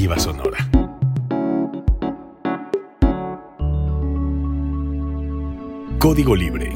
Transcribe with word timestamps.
Sonora. 0.00 0.56
Código 5.98 6.34
Libre. 6.34 6.74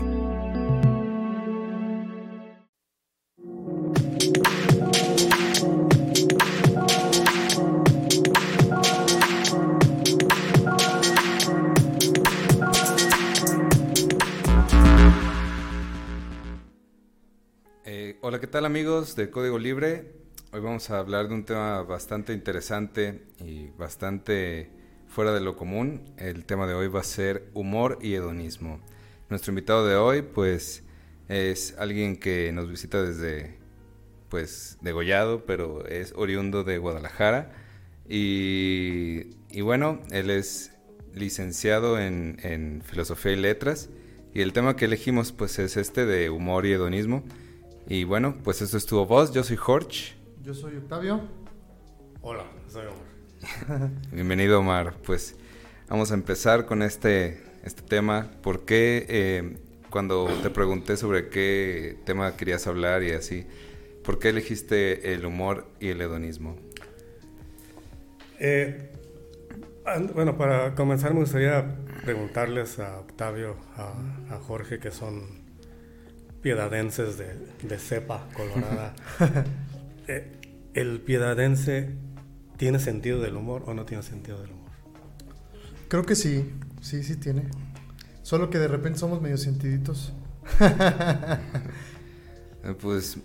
Eh, 17.84 18.18
hola, 18.20 18.38
¿qué 18.38 18.46
tal 18.46 18.66
amigos 18.66 19.16
de 19.16 19.30
Código 19.30 19.58
Libre? 19.58 20.23
Hoy 20.54 20.60
vamos 20.60 20.88
a 20.90 21.00
hablar 21.00 21.26
de 21.26 21.34
un 21.34 21.44
tema 21.44 21.82
bastante 21.82 22.32
interesante 22.32 23.22
y 23.44 23.70
bastante 23.76 24.70
fuera 25.08 25.32
de 25.32 25.40
lo 25.40 25.56
común. 25.56 26.04
El 26.16 26.44
tema 26.44 26.68
de 26.68 26.74
hoy 26.74 26.86
va 26.86 27.00
a 27.00 27.02
ser 27.02 27.50
humor 27.54 27.98
y 28.00 28.14
hedonismo. 28.14 28.78
Nuestro 29.30 29.50
invitado 29.50 29.84
de 29.84 29.96
hoy, 29.96 30.22
pues, 30.22 30.84
es 31.28 31.74
alguien 31.76 32.16
que 32.16 32.52
nos 32.52 32.70
visita 32.70 33.02
desde, 33.02 33.58
pues, 34.28 34.78
degollado, 34.80 35.44
pero 35.44 35.88
es 35.88 36.12
oriundo 36.14 36.62
de 36.62 36.78
Guadalajara. 36.78 37.50
Y, 38.08 39.30
y 39.50 39.60
bueno, 39.62 40.02
él 40.12 40.30
es 40.30 40.70
licenciado 41.14 41.98
en, 41.98 42.38
en 42.44 42.80
Filosofía 42.82 43.32
y 43.32 43.36
Letras. 43.36 43.90
Y 44.32 44.42
el 44.42 44.52
tema 44.52 44.76
que 44.76 44.84
elegimos, 44.84 45.32
pues, 45.32 45.58
es 45.58 45.76
este 45.76 46.06
de 46.06 46.30
humor 46.30 46.64
y 46.64 46.70
hedonismo. 46.74 47.24
Y 47.88 48.04
bueno, 48.04 48.36
pues 48.44 48.62
eso 48.62 48.76
estuvo 48.76 49.04
voz. 49.04 49.34
Yo 49.34 49.42
soy 49.42 49.56
Jorge. 49.56 50.23
Yo 50.44 50.52
soy 50.52 50.76
Octavio. 50.76 51.22
Hola, 52.20 52.44
soy 52.68 52.84
Omar. 52.84 53.90
Bienvenido, 54.12 54.60
Omar. 54.60 54.92
Pues 55.02 55.36
vamos 55.88 56.10
a 56.10 56.14
empezar 56.14 56.66
con 56.66 56.82
este, 56.82 57.42
este 57.62 57.80
tema. 57.80 58.30
¿Por 58.42 58.66
qué 58.66 59.06
eh, 59.08 59.56
cuando 59.88 60.26
te 60.42 60.50
pregunté 60.50 60.98
sobre 60.98 61.30
qué 61.30 61.96
tema 62.04 62.36
querías 62.36 62.66
hablar 62.66 63.02
y 63.02 63.12
así, 63.12 63.46
por 64.04 64.18
qué 64.18 64.28
elegiste 64.28 65.14
el 65.14 65.24
humor 65.24 65.66
y 65.80 65.88
el 65.88 66.02
hedonismo? 66.02 66.56
Eh, 68.38 68.90
bueno, 70.12 70.36
para 70.36 70.74
comenzar 70.74 71.14
me 71.14 71.20
gustaría 71.20 71.74
preguntarles 72.04 72.80
a 72.80 72.98
Octavio, 72.98 73.56
a, 73.78 74.34
a 74.34 74.38
Jorge, 74.40 74.78
que 74.78 74.90
son 74.90 75.42
piedadenses 76.42 77.16
de, 77.16 77.34
de 77.62 77.78
cepa 77.78 78.28
colorada. 78.36 78.94
Eh, 80.08 80.40
¿El 80.74 81.00
piedadense 81.00 81.90
tiene 82.56 82.78
sentido 82.78 83.20
del 83.20 83.36
humor 83.36 83.64
o 83.66 83.74
no 83.74 83.84
tiene 83.84 84.02
sentido 84.02 84.40
del 84.40 84.50
humor? 84.52 84.70
Creo 85.88 86.04
que 86.04 86.16
sí, 86.16 86.52
sí, 86.80 87.02
sí 87.02 87.16
tiene. 87.16 87.44
Solo 88.22 88.50
que 88.50 88.58
de 88.58 88.68
repente 88.68 88.98
somos 88.98 89.20
medio 89.20 89.36
sentiditos. 89.38 90.12
Eh, 92.66 92.74
Pues 92.80 93.18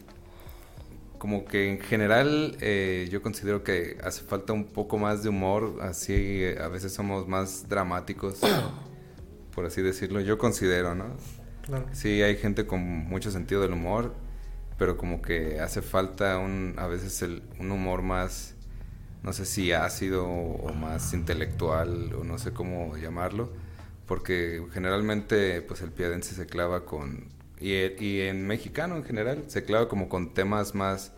como 1.18 1.46
que 1.46 1.70
en 1.70 1.80
general 1.80 2.58
eh, 2.62 3.08
yo 3.12 3.22
considero 3.22 3.64
que 3.64 3.98
hace 4.04 4.24
falta 4.24 4.54
un 4.54 4.66
poco 4.66 4.98
más 4.98 5.24
de 5.24 5.30
humor, 5.30 5.78
así 5.82 6.14
eh, 6.14 6.58
a 6.62 6.68
veces 6.70 6.94
somos 6.94 7.28
más 7.28 7.68
dramáticos, 7.70 8.40
por 9.56 9.66
así 9.66 9.82
decirlo, 9.82 10.20
yo 10.22 10.38
considero, 10.38 10.96
¿no? 10.96 11.16
Claro. 11.66 11.86
Sí, 11.92 12.22
hay 12.22 12.38
gente 12.38 12.66
con 12.66 12.82
mucho 12.82 13.32
sentido 13.32 13.62
del 13.62 13.74
humor, 13.74 14.14
pero 14.80 14.98
como 14.98 15.22
que 15.22 15.60
hace 15.60 15.82
falta 15.84 16.40
un, 16.40 16.74
a 16.78 16.88
veces 16.88 17.22
el, 17.22 17.44
un 17.60 17.72
humor 17.72 18.02
más, 18.02 18.56
no 19.22 19.34
sé 19.34 19.46
si 19.46 19.74
ácido 19.74 20.26
o 20.28 20.74
más 20.74 21.14
intelectual 21.14 22.14
o 22.14 22.24
no 22.24 22.38
sé 22.40 22.54
cómo 22.54 22.98
llamarlo, 22.98 23.52
porque 24.08 24.66
generalmente 24.72 25.62
pues 25.62 25.82
el 25.82 25.92
piadense 25.92 26.34
se 26.34 26.46
clava 26.48 26.86
con, 26.86 27.28
y, 27.60 27.74
y 28.04 28.22
en 28.22 28.48
mexicano 28.48 28.96
en 28.96 29.04
general, 29.04 29.44
se 29.48 29.66
clava 29.66 29.90
como 29.90 30.08
con 30.10 30.34
temas 30.34 30.74
más, 30.74 31.12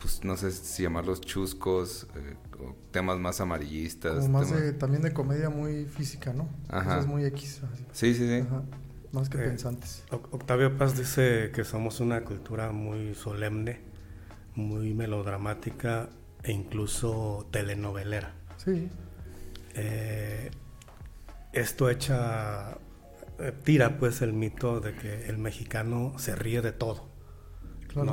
pues 0.00 0.24
no 0.24 0.36
sé 0.36 0.50
si 0.50 0.82
llamarlos 0.82 1.20
chuscos, 1.20 2.08
eh, 2.16 2.34
o 2.60 2.74
temas 2.90 3.18
más 3.20 3.40
amarillistas. 3.40 4.14
Como 4.16 4.28
más 4.40 4.48
temas- 4.48 4.60
de, 4.60 4.72
también 4.72 5.02
de 5.02 5.12
comedia 5.12 5.48
muy 5.50 5.84
física, 5.86 6.32
¿no? 6.32 6.48
Ajá. 6.68 6.96
Cosas 6.96 7.06
muy 7.06 7.24
X. 7.24 7.62
así. 7.72 7.84
Sí, 7.92 8.14
sí, 8.14 8.26
sí. 8.26 8.44
Ajá. 8.46 8.62
Más 9.12 9.28
que 9.28 9.38
Eh, 9.38 9.46
pensantes. 9.46 10.04
Oc- 10.10 10.28
Octavio 10.32 10.76
Paz 10.76 10.96
dice 10.98 11.50
que 11.54 11.64
somos 11.64 12.00
una 12.00 12.22
cultura 12.24 12.72
muy 12.72 13.14
solemne, 13.14 13.80
muy 14.54 14.92
melodramática 14.94 16.08
e 16.42 16.52
incluso 16.52 17.46
telenovelera. 17.50 18.32
Sí. 18.58 18.88
Eh, 19.74 20.50
esto 21.52 21.88
echa, 21.88 22.76
eh, 23.38 23.52
tira 23.64 23.98
pues 23.98 24.20
el 24.22 24.32
mito 24.34 24.80
de 24.80 24.94
que 24.94 25.26
el 25.28 25.38
mexicano 25.38 26.12
se 26.18 26.34
ríe 26.36 26.60
de 26.60 26.72
todo, 26.72 27.08
Claro. 27.88 28.04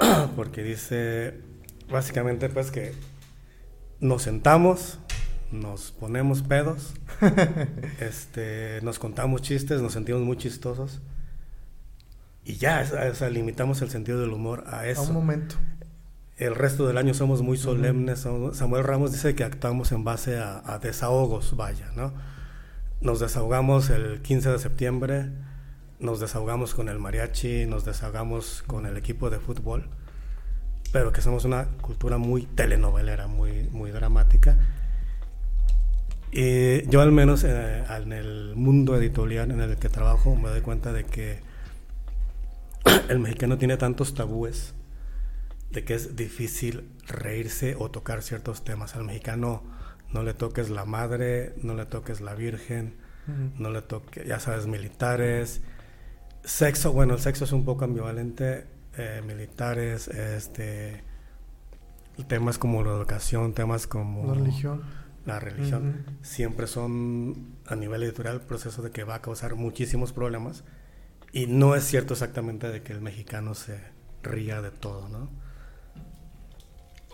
¿no? 0.00 0.28
Porque 0.36 0.62
dice 0.62 1.40
básicamente 1.90 2.48
pues 2.50 2.70
que 2.70 2.92
nos 4.00 4.22
sentamos, 4.22 4.98
nos 5.50 5.92
ponemos 5.92 6.42
pedos, 6.42 6.94
este, 8.00 8.80
nos 8.82 8.98
contamos 8.98 9.42
chistes, 9.42 9.80
nos 9.80 9.92
sentimos 9.92 10.22
muy 10.22 10.36
chistosos 10.36 11.00
y 12.48 12.56
ya, 12.56 12.82
o 13.10 13.14
sea, 13.14 13.28
limitamos 13.28 13.82
el 13.82 13.90
sentido 13.90 14.20
del 14.20 14.30
humor 14.32 14.64
a 14.68 14.86
eso. 14.86 15.02
A 15.02 15.04
un 15.04 15.12
momento. 15.12 15.56
El 16.38 16.54
resto 16.54 16.86
del 16.86 16.96
año 16.96 17.12
somos 17.12 17.42
muy 17.42 17.58
solemnes. 17.58 18.26
Samuel 18.52 18.84
Ramos 18.84 19.12
dice 19.12 19.34
que 19.34 19.44
actuamos 19.44 19.92
en 19.92 20.02
base 20.02 20.38
a, 20.38 20.62
a 20.64 20.78
desahogos, 20.78 21.56
vaya, 21.56 21.90
¿no? 21.94 22.14
Nos 23.02 23.20
desahogamos 23.20 23.90
el 23.90 24.22
15 24.22 24.50
de 24.50 24.58
septiembre, 24.58 25.30
nos 26.00 26.20
desahogamos 26.20 26.74
con 26.74 26.88
el 26.88 26.98
mariachi, 26.98 27.66
nos 27.66 27.84
desahogamos 27.84 28.62
con 28.66 28.86
el 28.86 28.96
equipo 28.96 29.28
de 29.28 29.40
fútbol, 29.40 29.90
pero 30.90 31.12
que 31.12 31.20
somos 31.20 31.44
una 31.44 31.66
cultura 31.82 32.16
muy 32.16 32.46
telenovelera, 32.46 33.26
muy, 33.26 33.64
muy 33.72 33.90
dramática. 33.90 34.58
Y 36.30 36.86
yo 36.88 37.00
al 37.00 37.12
menos 37.12 37.44
eh, 37.44 37.84
en 37.88 38.12
el 38.12 38.54
mundo 38.54 38.96
editorial 38.96 39.50
en 39.50 39.60
el 39.60 39.76
que 39.76 39.88
trabajo 39.88 40.36
me 40.36 40.48
doy 40.50 40.60
cuenta 40.60 40.92
de 40.92 41.04
que 41.04 41.40
el 43.08 43.18
mexicano 43.18 43.58
tiene 43.58 43.76
tantos 43.76 44.14
tabúes 44.14 44.74
de 45.70 45.84
que 45.84 45.94
es 45.94 46.16
difícil 46.16 46.90
reírse 47.06 47.76
o 47.78 47.90
tocar 47.90 48.22
ciertos 48.22 48.64
temas. 48.64 48.94
Al 48.96 49.04
mexicano 49.04 49.62
no 50.12 50.22
le 50.22 50.34
toques 50.34 50.70
la 50.70 50.84
madre, 50.84 51.54
no 51.62 51.74
le 51.74 51.86
toques 51.86 52.20
la 52.20 52.34
virgen, 52.34 52.96
no 53.58 53.70
le 53.70 53.82
toques, 53.82 54.26
ya 54.26 54.40
sabes, 54.40 54.66
militares. 54.66 55.60
Sexo, 56.44 56.92
bueno, 56.92 57.14
el 57.14 57.20
sexo 57.20 57.44
es 57.44 57.52
un 57.52 57.64
poco 57.64 57.84
ambivalente. 57.84 58.66
eh, 58.96 59.22
militares, 59.24 60.08
este, 60.08 61.04
temas 62.26 62.58
como 62.58 62.82
la 62.82 62.90
educación, 62.90 63.52
temas 63.54 63.86
como 63.86 64.26
La 64.26 64.34
religión. 64.34 64.82
La 65.28 65.38
religión, 65.38 66.04
siempre 66.22 66.66
son 66.66 67.58
a 67.66 67.76
nivel 67.76 68.02
editorial 68.02 68.40
proceso 68.40 68.82
de 68.82 68.90
que 68.90 69.04
va 69.04 69.16
a 69.16 69.22
causar 69.22 69.54
muchísimos 69.54 70.12
problemas 70.12 70.64
y 71.32 71.46
no 71.46 71.74
es 71.74 71.84
cierto 71.84 72.14
exactamente 72.14 72.68
de 72.68 72.82
que 72.82 72.92
el 72.92 73.00
mexicano 73.00 73.54
se 73.54 73.78
ría 74.22 74.62
de 74.62 74.70
todo, 74.70 75.08
¿no? 75.08 75.30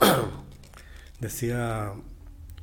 Decía 1.20 1.92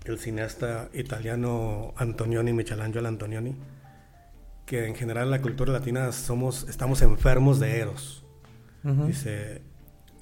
el 0.06 0.19
cineasta 0.19 0.90
italiano 0.94 1.94
Antonioni, 1.97 2.53
Michelangelo 2.53 3.07
Antonioni, 3.07 3.56
que 4.66 4.88
en 4.88 4.95
general 4.95 5.25
en 5.25 5.31
la 5.31 5.41
cultura 5.41 5.73
latina 5.73 6.11
somos, 6.11 6.66
estamos 6.69 7.01
enfermos 7.01 7.59
de 7.59 7.79
eros. 7.79 8.25
Ujú. 8.84 9.06
Dice, 9.06 9.61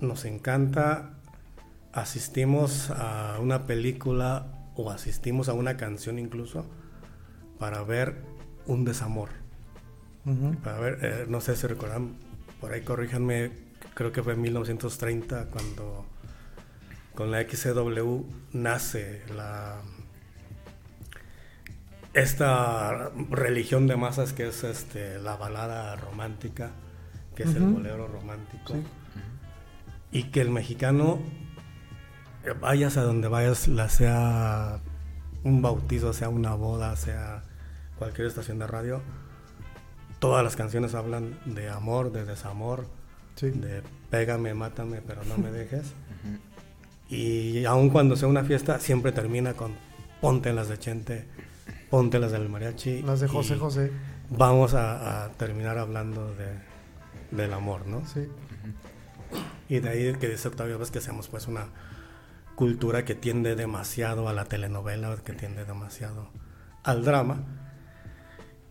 nos 0.02 0.26
encanta, 0.26 1.20
asistimos 1.94 2.90
a 2.90 3.38
una 3.40 3.66
película 3.66 4.59
o 4.80 4.92
asistimos 4.92 5.50
a 5.50 5.54
una 5.54 5.76
canción 5.78 6.20
incluso 6.20 6.66
para 7.58 7.84
ver 7.84 8.16
un 8.66 8.86
desamor. 8.86 9.30
Para 10.64 10.80
ver, 10.80 11.00
eh, 11.02 11.26
no 11.28 11.42
sé 11.42 11.56
si 11.56 11.66
recuerdan, 11.66 12.16
por 12.62 12.72
ahí 12.72 12.82
corríjanme, 12.82 13.52
creo 13.96 14.12
que 14.12 14.22
fue 14.22 14.34
en 14.34 14.42
1930 14.42 15.48
cuando 15.48 16.06
con 17.16 17.32
la 17.32 17.42
XCW 17.42 18.24
nace 18.54 19.24
la 19.36 19.82
esta 22.14 23.12
religión 23.30 23.88
de 23.88 23.96
masas 23.98 24.34
que 24.34 24.48
es 24.48 24.64
este 24.64 25.20
la 25.20 25.36
balada 25.36 25.96
romántica, 25.96 26.72
que 27.36 27.44
es 27.44 27.56
el 27.56 27.64
bolero 27.64 28.08
romántico. 28.08 28.74
Sí. 28.74 28.84
Y 30.12 30.24
que 30.26 30.42
el 30.42 30.50
mexicano, 30.50 31.20
vayas 32.54 32.98
a 32.98 33.04
donde 33.04 33.28
vayas, 33.28 33.68
la 33.68 33.90
sea 33.90 34.80
un 35.44 35.62
bautizo, 35.62 36.14
sea 36.14 36.30
una 36.30 36.54
boda, 36.56 36.96
sea 36.96 37.44
cualquier 37.98 38.28
estación 38.28 38.60
de 38.60 38.68
radio, 38.68 39.02
todas 40.20 40.44
las 40.44 40.56
canciones 40.56 40.96
hablan 40.96 41.40
de 41.46 41.70
amor, 41.70 42.12
de 42.12 42.26
desamor, 42.26 42.86
Sí. 43.36 43.52
de 43.52 43.82
pégame, 44.10 44.54
mátame, 44.54 45.02
pero 45.02 45.24
no 45.24 45.38
me 45.38 45.52
dejes. 45.54 45.94
Y 47.10 47.66
aun 47.66 47.90
cuando 47.90 48.16
sea 48.16 48.28
una 48.28 48.44
fiesta, 48.44 48.80
siempre 48.80 49.12
termina 49.12 49.54
con 49.54 49.74
ponte 50.22 50.54
las 50.54 50.68
de 50.70 50.78
Chente, 50.78 51.26
ponte 51.90 52.20
las 52.20 52.32
del 52.32 52.50
mariachi. 52.50 53.02
Las 53.02 53.20
de 53.22 53.28
José 53.28 53.56
José. 53.58 53.92
Vamos 54.30 54.74
a, 54.76 55.26
a 55.26 55.30
terminar 55.30 55.78
hablando 55.80 56.36
de, 56.36 56.50
del 57.32 57.52
amor, 57.54 57.88
¿no? 57.88 58.06
Sí. 58.06 58.28
Y 59.70 59.80
de 59.80 59.90
ahí 59.90 60.14
que 60.16 60.28
dice 60.28 60.48
Octavio 60.50 60.78
Vaz 60.78 60.92
que 60.92 61.00
hacemos 61.00 61.28
pues 61.30 61.48
una 61.48 61.68
cultura 62.60 63.06
que 63.06 63.16
tiende 63.16 63.56
demasiado 63.56 64.28
a 64.28 64.34
la 64.34 64.44
telenovela, 64.44 65.16
que 65.24 65.32
tiende 65.32 65.64
demasiado 65.64 66.30
al 66.84 67.06
drama. 67.06 67.46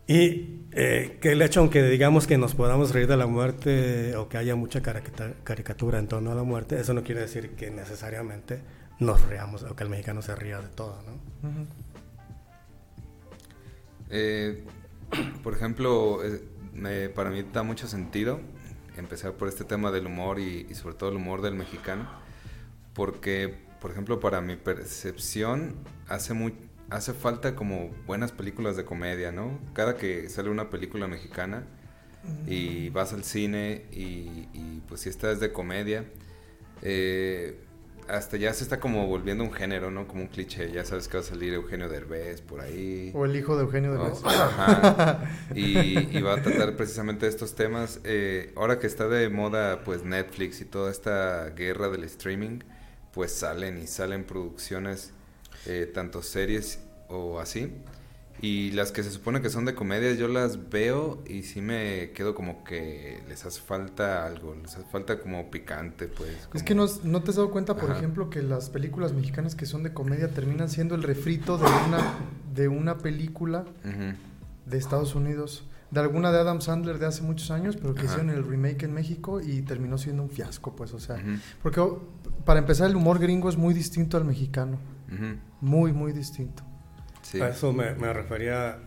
Y 0.07 0.67
eh, 0.73 1.17
que 1.23 1.33
el 1.33 1.41
hecho, 1.41 1.61
aunque 1.61 1.83
digamos 1.85 2.27
que 2.27 2.37
nos 2.37 2.55
podamos 2.55 2.93
reír 2.93 3.07
de 3.07 3.17
la 3.17 3.27
muerte 3.27 4.15
o 4.17 4.29
que 4.29 4.37
haya 4.37 4.55
mucha 4.57 4.83
caricatura, 4.83 5.99
en 5.99 6.07
torno 6.07 6.33
a 6.33 6.35
la 6.35 6.43
muerte, 6.43 6.79
eso 6.79 6.93
no 6.93 7.03
quiere 7.03 7.23
decir 7.23 7.53
que 7.57 7.71
necesariamente 7.71 8.61
nos 8.99 9.23
reamos 9.27 9.63
o 9.63 9.75
que 9.75 9.85
el 9.85 9.89
mexicano 9.91 10.21
se 10.21 10.37
ría 10.37 10.61
de 10.61 10.69
todo, 10.69 11.01
¿no? 11.07 11.49
Ujú. 11.49 11.67
Eh, 14.11 14.65
por 15.43 15.55
ejemplo, 15.55 16.23
eh, 16.23 16.43
me- 16.75 17.09
para 17.09 17.31
mí 17.31 17.43
da 17.55 17.63
mucho 17.63 17.89
sentido 17.89 18.39
empezar 18.99 19.33
por 19.33 19.49
este 19.49 19.65
tema 19.65 19.91
del 19.91 20.05
humor 20.07 20.39
y, 20.41 20.67
y 20.69 20.75
sobre 20.75 20.95
todo 20.95 21.09
el 21.09 21.17
humor 21.17 21.41
del 21.41 21.55
mexicano, 21.55 22.07
porque, 22.93 23.67
por 23.81 23.91
ejemplo, 23.91 24.21
para 24.21 24.41
mi 24.41 24.57
percepción 24.57 25.75
hace 26.09 26.35
muy, 26.35 26.55
hace 26.91 27.13
falta 27.13 27.55
como 27.55 27.91
buenas 28.07 28.33
películas 28.33 28.77
de 28.77 28.85
comedia, 28.85 29.33
¿no? 29.33 29.59
Cada 29.73 29.97
que 29.97 30.29
sale 30.29 30.51
una 30.51 30.71
película 30.71 31.07
mexicana 31.07 31.67
y 32.47 32.91
vas 32.91 33.15
al 33.15 33.25
cine 33.25 33.87
y, 33.91 34.49
y, 34.53 34.83
pues 34.87 35.03
si 35.03 35.09
esta 35.09 35.31
es 35.31 35.41
de 35.41 35.51
comedia, 35.51 36.05
eh, 36.83 37.59
hasta 38.09 38.37
ya 38.37 38.53
se 38.53 38.65
está 38.65 38.81
como 38.81 39.07
volviendo 39.07 39.45
un 39.45 39.53
género, 39.53 39.91
¿no? 39.91 40.07
Como 40.07 40.23
un 40.23 40.29
cliché, 40.29 40.71
ya 40.73 40.85
sabes 40.85 41.09
que 41.09 41.19
va 41.19 41.23
a 41.23 41.27
salir 41.27 41.53
Eugenio 41.55 41.89
Derbez 41.89 42.41
por 42.41 42.61
ahí. 42.61 43.13
O 43.15 43.25
el 43.25 43.37
hijo 43.37 43.57
de 43.57 43.63
Eugenio 43.63 43.93
de 43.93 43.99
Derbez. 43.99 44.25
ajá. 44.25 45.21
Y, 45.55 46.17
y 46.17 46.23
va 46.23 46.35
a 46.35 46.43
tratar 46.43 46.77
precisamente 46.77 47.27
estos 47.27 47.55
temas. 47.55 48.01
Eh, 48.05 48.53
ahora 48.57 48.79
que 48.79 48.87
está 48.87 49.09
de 49.09 49.29
moda 49.29 49.85
pues 49.85 50.05
Netflix 50.05 50.61
y 50.61 50.65
toda 50.65 50.91
esta 50.91 51.51
guerra 51.51 51.89
del 51.89 52.05
streaming, 52.05 52.61
pues 53.19 53.33
salen 53.33 53.83
y 53.83 53.89
salen 53.89 54.23
producciones, 54.23 55.11
eh, 55.67 55.91
tanto 55.93 56.23
series 56.23 56.79
o 57.09 57.41
así. 57.41 57.73
Y 58.41 58.71
las 58.71 58.93
que 58.93 59.03
se 59.03 59.11
supone 59.11 59.43
que 59.43 59.51
son 59.51 59.65
de 59.65 59.75
comedias, 59.75 60.19
yo 60.19 60.29
las 60.29 60.71
veo 60.71 61.21
y 61.27 61.43
sí 61.43 61.61
me 61.61 62.13
quedo 62.13 62.37
como 62.37 62.63
que 62.63 63.21
les 63.29 63.45
hace 63.45 63.61
falta 63.61 64.25
algo, 64.25 64.55
les 64.63 64.73
hace 64.77 64.85
falta 64.89 65.19
como 65.19 65.51
picante, 65.51 66.07
pues. 66.07 66.31
Es 66.31 66.47
como- 66.47 66.65
que 66.65 66.75
no, 66.77 66.87
no 67.03 67.21
te 67.25 67.31
has 67.31 67.37
dado 67.39 67.51
cuenta, 67.51 67.75
por 67.75 67.91
Ajá. 67.91 67.99
ejemplo, 67.99 68.31
que 68.31 68.41
las 68.41 68.71
películas 68.71 69.13
mexicanas 69.13 69.57
que 69.57 69.67
son 69.67 69.83
de 69.83 69.93
comedia 69.93 70.29
terminan 70.29 70.69
siendo 70.71 70.95
el 70.95 71.03
refrito 71.03 71.59
de 71.59 71.65
una, 71.65 72.15
de 72.55 72.69
una 72.69 72.99
película 72.99 73.65
Ujú. 73.85 74.15
de 74.67 74.79
Estados 74.79 75.17
Unidos, 75.17 75.65
de 75.91 76.01
alguna 76.01 76.31
de 76.33 76.39
Adam 76.39 76.61
Sandler 76.61 76.99
de 76.99 77.07
hace 77.07 77.23
muchos 77.23 77.51
años, 77.51 77.77
pero 77.77 77.95
que 77.95 78.01
Ajá. 78.03 78.09
hicieron 78.11 78.31
el 78.31 78.45
remake 78.47 78.83
en 78.85 78.93
México 78.93 79.41
y 79.41 79.63
terminó 79.63 79.97
siendo 79.99 80.23
un 80.23 80.31
fiasco, 80.31 80.77
pues, 80.77 80.93
o 80.93 81.01
sea, 81.01 81.17
Ujú. 81.17 81.39
porque 81.63 81.81
oh, 81.81 82.03
para 82.45 82.61
empezar 82.61 82.91
el 82.91 82.97
humor 82.97 83.19
gringo 83.19 83.49
es 83.49 83.57
muy 83.57 83.73
distinto 83.75 84.17
al 84.17 84.25
mexicano, 84.25 84.79
Ujú. 85.13 85.39
muy, 85.61 85.93
muy 85.93 86.13
distinto. 86.13 86.63
Sí. 87.23 87.41
A 87.41 87.49
eso 87.49 87.73
me, 87.73 87.95
me 87.95 88.13
refería 88.13 88.79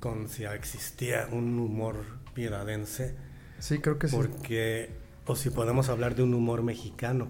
con 0.00 0.28
si 0.28 0.44
existía 0.44 1.28
un 1.32 1.58
humor 1.58 1.96
piedadense. 2.34 3.16
Sí, 3.58 3.78
creo 3.78 3.98
que 3.98 4.08
sí. 4.08 4.16
porque 4.16 4.90
o 5.26 5.36
si 5.36 5.50
podemos 5.50 5.88
hablar 5.88 6.14
de 6.14 6.22
un 6.22 6.32
humor 6.34 6.62
mexicano. 6.62 7.28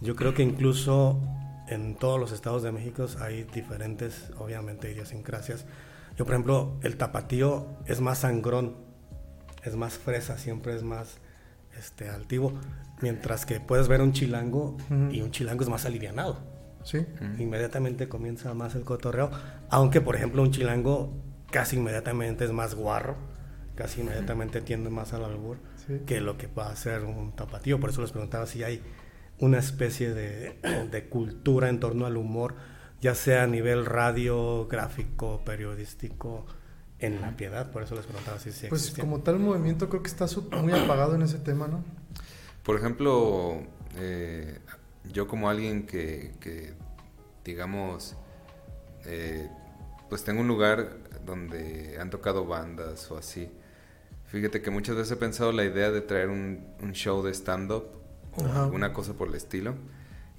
Yo 0.00 0.14
creo 0.16 0.34
que 0.34 0.42
incluso 0.42 1.20
en 1.68 1.96
todos 1.96 2.18
los 2.20 2.32
estados 2.32 2.62
de 2.62 2.72
México 2.72 3.06
hay 3.20 3.44
diferentes, 3.44 4.30
obviamente, 4.38 4.90
idiosincrasias. 4.92 5.64
Yo, 6.20 6.26
por 6.26 6.34
ejemplo, 6.34 6.76
el 6.82 6.98
tapatío 6.98 7.66
es 7.86 8.02
más 8.02 8.18
sangrón, 8.18 8.76
es 9.64 9.74
más 9.74 9.96
fresa, 9.96 10.36
siempre 10.36 10.76
es 10.76 10.82
más 10.82 11.16
este, 11.78 12.10
altivo, 12.10 12.52
mientras 13.00 13.46
que 13.46 13.58
puedes 13.58 13.88
ver 13.88 14.02
un 14.02 14.12
chilango 14.12 14.76
y 15.10 15.22
un 15.22 15.30
chilango 15.30 15.62
es 15.62 15.70
más 15.70 15.86
alivianado. 15.86 16.36
Sí. 16.84 17.06
Inmediatamente 17.38 18.10
comienza 18.10 18.52
más 18.52 18.74
el 18.74 18.82
cotorreo, 18.82 19.30
aunque, 19.70 20.02
por 20.02 20.14
ejemplo, 20.14 20.42
un 20.42 20.50
chilango 20.50 21.10
casi 21.50 21.76
inmediatamente 21.76 22.44
es 22.44 22.52
más 22.52 22.74
guarro, 22.74 23.16
casi 23.74 24.02
inmediatamente 24.02 24.60
tiende 24.60 24.90
más 24.90 25.14
al 25.14 25.24
albur 25.24 25.56
sí. 25.86 26.00
que 26.04 26.20
lo 26.20 26.36
que 26.36 26.48
va 26.48 26.68
a 26.68 26.76
ser 26.76 27.04
un 27.04 27.32
tapatío. 27.32 27.80
Por 27.80 27.88
eso 27.88 28.02
les 28.02 28.10
preguntaba 28.10 28.46
si 28.46 28.62
hay 28.62 28.82
una 29.38 29.58
especie 29.58 30.12
de, 30.12 30.58
de 30.92 31.08
cultura 31.08 31.70
en 31.70 31.80
torno 31.80 32.04
al 32.04 32.18
humor, 32.18 32.56
ya 33.00 33.14
sea 33.14 33.44
a 33.44 33.46
nivel 33.46 33.86
radio, 33.86 34.66
gráfico, 34.68 35.42
periodístico, 35.44 36.46
en 36.98 37.20
la 37.20 37.36
piedad. 37.36 37.70
Por 37.70 37.82
eso 37.82 37.94
les 37.94 38.04
preguntaba 38.04 38.38
si 38.38 38.52
sí 38.52 38.66
Pues 38.68 38.82
existía. 38.82 39.04
como 39.04 39.20
tal 39.20 39.38
movimiento 39.38 39.88
creo 39.88 40.02
que 40.02 40.10
está 40.10 40.26
muy 40.62 40.72
apagado 40.72 41.14
en 41.14 41.22
ese 41.22 41.38
tema, 41.38 41.66
¿no? 41.66 41.82
Por 42.62 42.76
ejemplo, 42.76 43.62
eh, 43.96 44.58
yo 45.10 45.26
como 45.26 45.48
alguien 45.48 45.86
que, 45.86 46.34
que, 46.40 46.74
digamos, 47.44 48.16
eh, 49.06 49.48
pues 50.10 50.24
tengo 50.24 50.42
un 50.42 50.48
lugar 50.48 50.98
donde 51.24 51.96
han 51.98 52.10
tocado 52.10 52.44
bandas 52.44 53.10
o 53.10 53.16
así. 53.16 53.50
Fíjate 54.26 54.60
que 54.62 54.70
muchas 54.70 54.94
veces 54.96 55.12
he 55.12 55.16
pensado 55.16 55.52
la 55.52 55.64
idea 55.64 55.90
de 55.90 56.02
traer 56.02 56.28
un, 56.28 56.66
un 56.82 56.92
show 56.92 57.22
de 57.22 57.32
stand-up 57.32 57.86
o 58.36 58.44
Ajá. 58.44 58.64
alguna 58.64 58.92
cosa 58.92 59.14
por 59.14 59.28
el 59.28 59.34
estilo. 59.34 59.74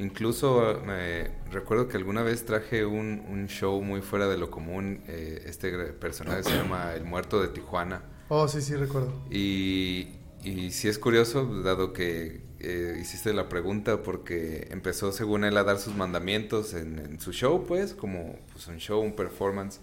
Incluso 0.01 0.71
eh, 0.71 1.30
me 1.45 1.51
recuerdo 1.51 1.88
que 1.88 1.95
alguna 1.98 2.24
vez 2.24 2.44
traje 2.45 2.86
un, 2.86 3.24
un 3.30 3.48
show 3.48 3.81
muy 3.83 4.01
fuera 4.01 4.27
de 4.27 4.38
lo 4.38 4.50
común. 4.50 5.03
eh, 5.07 5.44
este 5.45 5.71
personaje 5.94 6.44
se 6.44 6.56
llama 6.57 6.94
El 6.95 7.03
Muerto 7.06 7.39
de 7.42 7.50
Tijuana. 7.50 8.01
Oh, 8.30 8.48
sí, 8.48 8.62
sí, 8.62 8.75
recuerdo. 8.75 9.13
Y, 9.30 10.07
y 10.44 10.71
sí 10.71 10.88
es 10.88 10.98
curioso, 10.98 11.45
dado 11.62 11.94
que 11.94 12.42
eh, 12.59 12.98
hiciste 13.00 13.31
la 13.33 13.48
pregunta, 13.48 14.01
porque 14.01 14.68
empezó 14.71 15.12
según 15.12 15.44
él 15.44 15.56
a 15.57 15.63
dar 15.63 15.77
sus 15.77 15.95
mandamientos 15.95 16.74
en, 16.74 16.98
en 16.98 17.19
su 17.19 17.31
show, 17.31 17.65
pues, 17.68 17.94
como 17.94 18.39
pues, 18.53 18.68
un 18.68 18.77
show, 18.77 19.01
un 19.01 19.15
performance. 19.15 19.80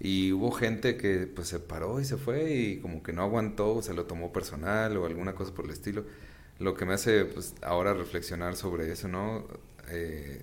Y 0.00 0.32
hubo 0.32 0.52
gente 0.52 0.96
que 0.96 1.26
pues 1.26 1.48
se 1.48 1.58
paró 1.58 2.00
y 2.00 2.04
se 2.04 2.16
fue 2.16 2.52
y 2.54 2.78
como 2.80 3.02
que 3.02 3.12
no 3.12 3.22
aguantó, 3.22 3.82
se 3.82 3.94
lo 3.94 4.04
tomó 4.06 4.32
personal 4.32 4.96
o 4.96 5.06
alguna 5.06 5.34
cosa 5.34 5.52
por 5.54 5.64
el 5.64 5.72
estilo. 5.72 6.04
Lo 6.58 6.74
que 6.74 6.84
me 6.84 6.94
hace 6.94 7.24
pues 7.24 7.54
ahora 7.62 7.94
reflexionar 7.94 8.56
sobre 8.56 8.90
eso, 8.92 9.08
¿no? 9.08 9.46
Eh, 9.90 10.42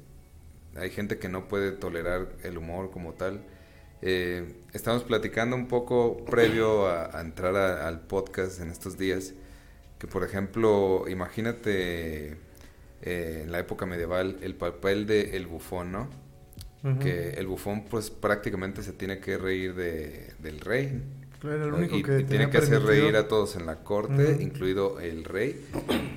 hay 0.75 0.89
gente 0.91 1.19
que 1.19 1.29
no 1.29 1.47
puede 1.47 1.71
tolerar 1.71 2.29
el 2.43 2.57
humor 2.57 2.91
como 2.91 3.13
tal. 3.13 3.41
Eh, 4.01 4.63
estamos 4.73 5.03
platicando 5.03 5.55
un 5.55 5.67
poco 5.67 6.25
previo 6.25 6.87
a, 6.87 7.17
a 7.17 7.21
entrar 7.21 7.55
a- 7.55 7.87
al 7.87 8.01
podcast 8.01 8.59
en 8.61 8.69
estos 8.71 8.97
días, 8.97 9.33
que 9.99 10.07
por 10.07 10.23
ejemplo, 10.23 11.05
imagínate 11.09 12.37
eh, 13.01 13.41
en 13.43 13.51
la 13.51 13.59
época 13.59 13.85
medieval 13.85 14.37
el 14.41 14.55
papel 14.55 15.07
de 15.07 15.37
el 15.37 15.47
bufón, 15.47 15.91
¿no? 15.91 16.09
Que 16.99 17.31
el 17.31 17.47
bufón 17.47 17.85
pues 17.85 18.09
prácticamente 18.11 18.83
se 18.83 18.93
tiene 18.93 19.19
que 19.19 19.37
reír 19.37 19.75
de, 19.75 20.33
del 20.39 20.59
rey. 20.61 21.01
Era 21.53 21.65
el 21.65 21.71
¿no? 21.71 21.77
único 21.77 21.95
y, 21.97 22.03
que 22.03 22.19
y 22.19 22.23
tenía 22.23 22.49
que 22.49 22.57
hacer 22.57 22.81
reír 22.83 23.15
a 23.15 23.27
todos 23.27 23.55
en 23.55 23.65
la 23.65 23.77
corte, 23.83 24.37
incluido 24.41 24.99
el 24.99 25.23
rey. 25.23 25.65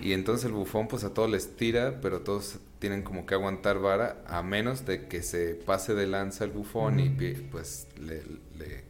Y 0.03 0.13
entonces 0.13 0.47
el 0.47 0.53
bufón 0.53 0.89
pues 0.89 1.05
a 1.05 1.13
todos 1.15 1.31
les 1.31 1.57
tira, 1.57 1.99
pero 2.01 2.21
todos 2.21 2.59
tienen 2.79 3.03
como 3.03 3.27
que 3.27 3.35
aguantar 3.35 3.79
vara, 3.81 4.23
a 4.27 4.43
menos 4.43 4.87
de 4.87 5.07
que 5.07 5.23
se 5.23 5.55
pase 5.55 5.95
de 5.95 6.07
lanza 6.07 6.45
el 6.45 6.51
bufón 6.51 7.01
y 7.01 7.09
pues 7.51 7.89
le, 8.01 8.23
le- 8.59 8.85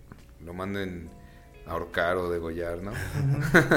lo 0.45 0.55
manden 0.55 1.11
a 1.67 1.73
ahorcar 1.73 2.17
o 2.17 2.31
degollar, 2.31 2.83
¿no? 2.83 2.93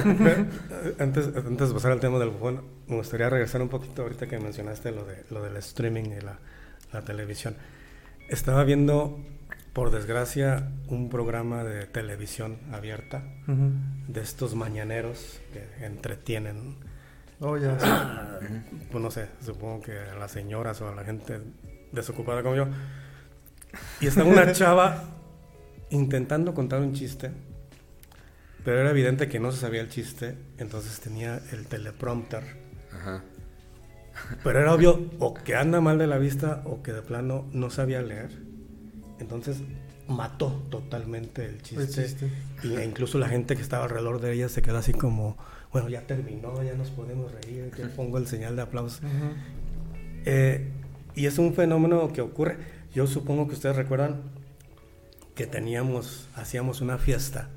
Pero, 0.04 0.30
eh, 0.72 0.96
antes, 1.00 1.28
antes 1.36 1.68
de 1.70 1.74
pasar 1.74 1.92
al 1.92 2.00
tema 2.00 2.20
del 2.20 2.30
bufón, 2.30 2.62
me 2.88 2.96
gustaría 2.98 3.30
regresar 3.30 3.62
un 3.62 3.70
poquito 3.70 4.04
ahorita 4.04 4.28
que 4.28 4.40
mencionaste 4.40 4.92
lo, 4.92 5.04
de, 5.06 5.24
lo 5.30 5.42
del 5.44 5.58
streaming 5.58 6.04
y 6.18 6.22
la, 6.22 6.40
la 6.94 7.02
televisión. 7.04 7.56
Estaba 8.30 8.64
viendo, 8.64 9.20
por 9.74 9.92
desgracia, 9.92 10.70
un 10.88 11.10
programa 11.10 11.64
de 11.64 11.86
televisión 11.86 12.58
abierta 12.72 13.24
de 14.08 14.22
estos 14.22 14.56
mañaneros 14.56 15.40
que 15.54 15.86
entretienen, 15.86 16.76
Oh, 17.44 17.58
ya. 17.58 17.76
sí. 17.80 18.46
pues 18.92 19.04
no 19.04 19.10
sé, 19.10 19.28
supongo 19.44 19.82
que 19.82 19.98
a 19.98 20.14
las 20.16 20.30
señoras 20.32 20.80
o 20.82 20.90
a 20.90 20.94
la 20.96 21.04
gente 21.04 21.40
desocupada 21.92 22.44
como 22.44 22.56
yo. 22.56 22.68
Y 24.00 24.06
estaba 24.08 24.30
una 24.30 24.52
chava 24.54 25.06
intentando 25.90 26.54
contar 26.54 26.82
un 26.82 26.94
chiste, 26.94 27.32
pero 28.64 28.80
era 28.82 28.92
evidente 28.92 29.28
que 29.28 29.40
no 29.40 29.52
se 29.52 29.60
sabía 29.60 29.82
el 29.82 29.90
chiste, 29.90 30.38
entonces 30.60 31.00
tenía 31.00 31.42
el 31.52 31.66
teleprompter. 31.66 32.44
Ajá. 32.94 33.24
Pero 34.44 34.60
era 34.60 34.74
obvio 34.76 35.10
o 35.18 35.34
que 35.34 35.56
anda 35.56 35.82
mal 35.82 35.98
de 35.98 36.06
la 36.06 36.20
vista 36.20 36.62
o 36.66 36.84
que 36.84 36.92
de 36.94 37.02
plano 37.02 37.48
no 37.54 37.72
sabía 37.72 38.04
leer. 38.04 38.30
Entonces 39.22 39.58
mató 40.08 40.52
totalmente 40.70 41.46
el 41.46 41.62
chiste. 41.62 41.84
El 41.84 41.90
chiste. 41.90 42.32
Y 42.64 42.76
e 42.76 42.86
incluso 42.86 43.18
la 43.18 43.30
gente 43.30 43.56
que 43.56 43.62
estaba 43.62 43.86
alrededor 43.86 44.20
de 44.20 44.34
ella 44.34 44.50
se 44.50 44.62
quedó 44.62 44.78
así 44.78 44.94
como, 44.94 45.38
bueno, 45.72 45.88
ya 45.90 46.02
terminó, 46.06 46.62
ya 46.64 46.74
nos 46.74 46.90
podemos 46.90 47.32
reír, 47.32 47.72
que 47.72 47.86
pongo 47.86 48.18
el 48.18 48.28
señal 48.28 48.56
de 48.56 48.62
aplauso. 48.64 49.00
Ujú. 49.06 49.34
Eh, 50.26 50.72
Y 51.16 51.26
es 51.26 51.38
un 51.40 51.54
fenómeno 51.54 52.12
que 52.14 52.22
ocurre. 52.22 52.58
Yo 52.94 53.06
supongo 53.08 53.48
que 53.48 53.54
ustedes 53.54 53.76
recuerdan 53.76 54.22
que 55.36 55.46
teníamos, 55.48 56.28
hacíamos 56.36 56.82
una 56.82 56.98
fiesta 56.98 57.50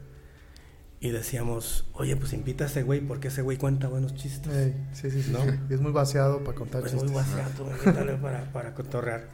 y 1.00 1.10
decíamos, 1.10 1.84
oye, 1.92 2.16
pues 2.16 2.32
invita 2.32 2.64
a 2.64 2.66
ese 2.66 2.82
güey 2.82 3.00
porque 3.00 3.28
ese 3.28 3.42
güey 3.42 3.58
cuenta 3.58 3.88
buenos 3.88 4.14
chistes. 4.14 4.72
Sí, 4.92 5.10
sí, 5.10 5.22
sí, 5.22 5.30
¿No? 5.32 5.42
sí. 5.44 5.50
Y 5.70 5.74
es 5.74 5.80
muy 5.80 5.92
vaciado 5.92 6.42
para 6.44 6.56
contar 6.56 6.80
Pues 6.80 6.92
chistes. 6.92 7.10
muy 7.10 7.20
vaciado, 7.20 7.70
invítale 7.70 8.14
para, 8.14 8.52
para 8.52 8.74
cotorrear. 8.74 9.28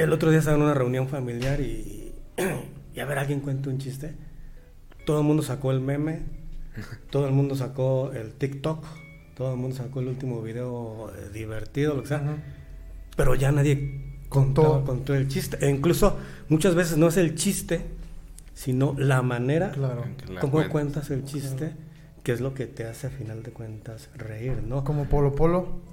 El 0.00 0.14
otro 0.14 0.30
día 0.30 0.38
estaba 0.38 0.56
en 0.56 0.62
una 0.62 0.72
reunión 0.72 1.08
familiar 1.08 1.60
y, 1.60 2.14
y 2.94 3.00
a 3.00 3.04
ver, 3.04 3.18
alguien 3.18 3.40
cuenta 3.40 3.68
un 3.68 3.76
chiste. 3.76 4.14
Todo 5.04 5.18
el 5.20 5.26
mundo 5.26 5.42
sacó 5.42 5.72
el 5.72 5.80
meme, 5.80 6.22
todo 7.10 7.26
el 7.26 7.34
mundo 7.34 7.54
sacó 7.54 8.10
el 8.12 8.32
TikTok, 8.32 8.82
todo 9.36 9.52
el 9.52 9.58
mundo 9.58 9.76
sacó 9.76 10.00
el 10.00 10.08
último 10.08 10.40
video 10.40 11.12
eh, 11.14 11.28
divertido, 11.34 11.94
lo 11.94 12.02
que 12.02 12.08
sea. 12.08 12.22
Pero 13.14 13.34
ya 13.34 13.52
nadie 13.52 14.16
Contó. 14.30 14.62
contó, 14.62 14.84
contó 14.86 15.14
el 15.14 15.28
chiste. 15.28 15.58
E 15.60 15.68
incluso 15.68 16.16
muchas 16.48 16.74
veces 16.74 16.96
no 16.96 17.08
es 17.08 17.18
el 17.18 17.34
chiste, 17.34 17.82
sino 18.54 18.94
la 18.96 19.20
manera 19.20 19.70
Claro. 19.72 20.04
Que 20.16 20.32
la 20.32 20.40
cómo 20.40 20.52
cuenta. 20.52 20.70
cuentas 20.72 21.10
el 21.10 21.24
chiste, 21.26 21.72
que 22.22 22.32
es 22.32 22.40
lo 22.40 22.54
que 22.54 22.66
te 22.66 22.86
hace 22.86 23.08
a 23.08 23.10
final 23.10 23.42
de 23.42 23.50
cuentas 23.50 24.08
reír, 24.16 24.62
¿no? 24.62 24.82
Como 24.82 25.04
Polo 25.10 25.34
Polo. 25.34 25.90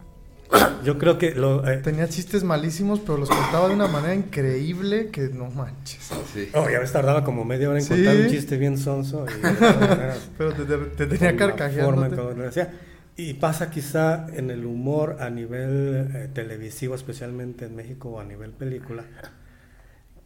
Yo 0.84 0.98
creo 0.98 1.18
que 1.18 1.34
lo, 1.36 1.68
eh, 1.68 1.78
Tenía 1.78 2.08
chistes 2.08 2.44
malísimos, 2.44 3.00
pero 3.00 3.18
los 3.18 3.30
contaba 3.30 3.68
de 3.68 3.74
una 3.76 3.88
manera 3.88 4.14
increíble 4.16 5.10
que 5.12 5.30
no 5.30 5.50
manches. 5.50 6.10
Sí. 6.34 6.50
Oh, 6.54 6.70
ya 6.70 6.80
ves, 6.80 6.92
tardaba 6.92 7.24
como 7.24 7.44
media 7.46 7.70
hora 7.70 7.80
en 7.80 7.86
Sí. 7.86 7.90
contar 7.96 8.16
un 8.16 8.28
chiste 8.28 8.58
bien 8.58 8.78
sonso. 8.78 9.26
Y 9.26 9.32
Pero 10.38 10.54
te, 10.54 10.66
te- 10.66 10.78
te 10.78 11.08
tenía 11.08 11.36
carcajeando. 11.36 12.44
Y 13.20 13.34
pasa 13.34 13.72
quizá 13.72 14.28
en 14.34 14.52
el 14.52 14.66
humor 14.66 15.18
a 15.20 15.30
nivel 15.32 16.12
eh, 16.14 16.30
televisivo, 16.34 16.94
especialmente 16.94 17.66
en 17.66 17.76
México 17.76 18.10
o 18.10 18.20
a 18.20 18.24
nivel 18.24 18.52
película, 18.52 19.06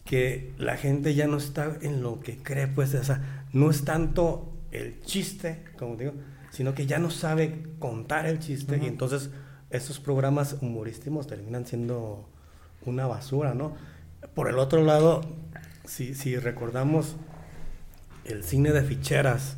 que 0.04 0.52
la 0.58 0.76
gente 0.78 1.14
ya 1.16 1.28
no 1.28 1.38
está 1.38 1.78
en 1.82 2.02
lo 2.04 2.20
que 2.20 2.38
cree, 2.38 2.68
pues, 2.68 2.94
o 2.96 3.04
sea, 3.04 3.46
no 3.54 3.70
es 3.70 3.86
tanto 3.86 4.52
el 4.72 5.00
chiste, 5.04 5.64
como 5.78 5.96
digo, 5.96 6.14
sino 6.50 6.74
que 6.74 6.86
ya 6.86 7.00
no 7.00 7.10
sabe 7.12 7.64
contar 7.80 8.26
el 8.26 8.40
chiste 8.40 8.78
y 8.82 8.88
entonces 8.88 9.30
esos 9.72 10.00
programas 10.00 10.58
humorísticos 10.62 11.28
terminan 11.28 11.66
siendo 11.66 12.28
una 12.86 13.08
basura, 13.08 13.54
¿no? 13.54 13.76
Por 14.34 14.50
el 14.50 14.58
otro 14.60 14.84
lado, 14.84 15.22
si, 15.86 16.14
si 16.16 16.36
recordamos 16.38 17.16
el 18.26 18.44
cine 18.44 18.72
de 18.72 18.84
ficheras 18.84 19.58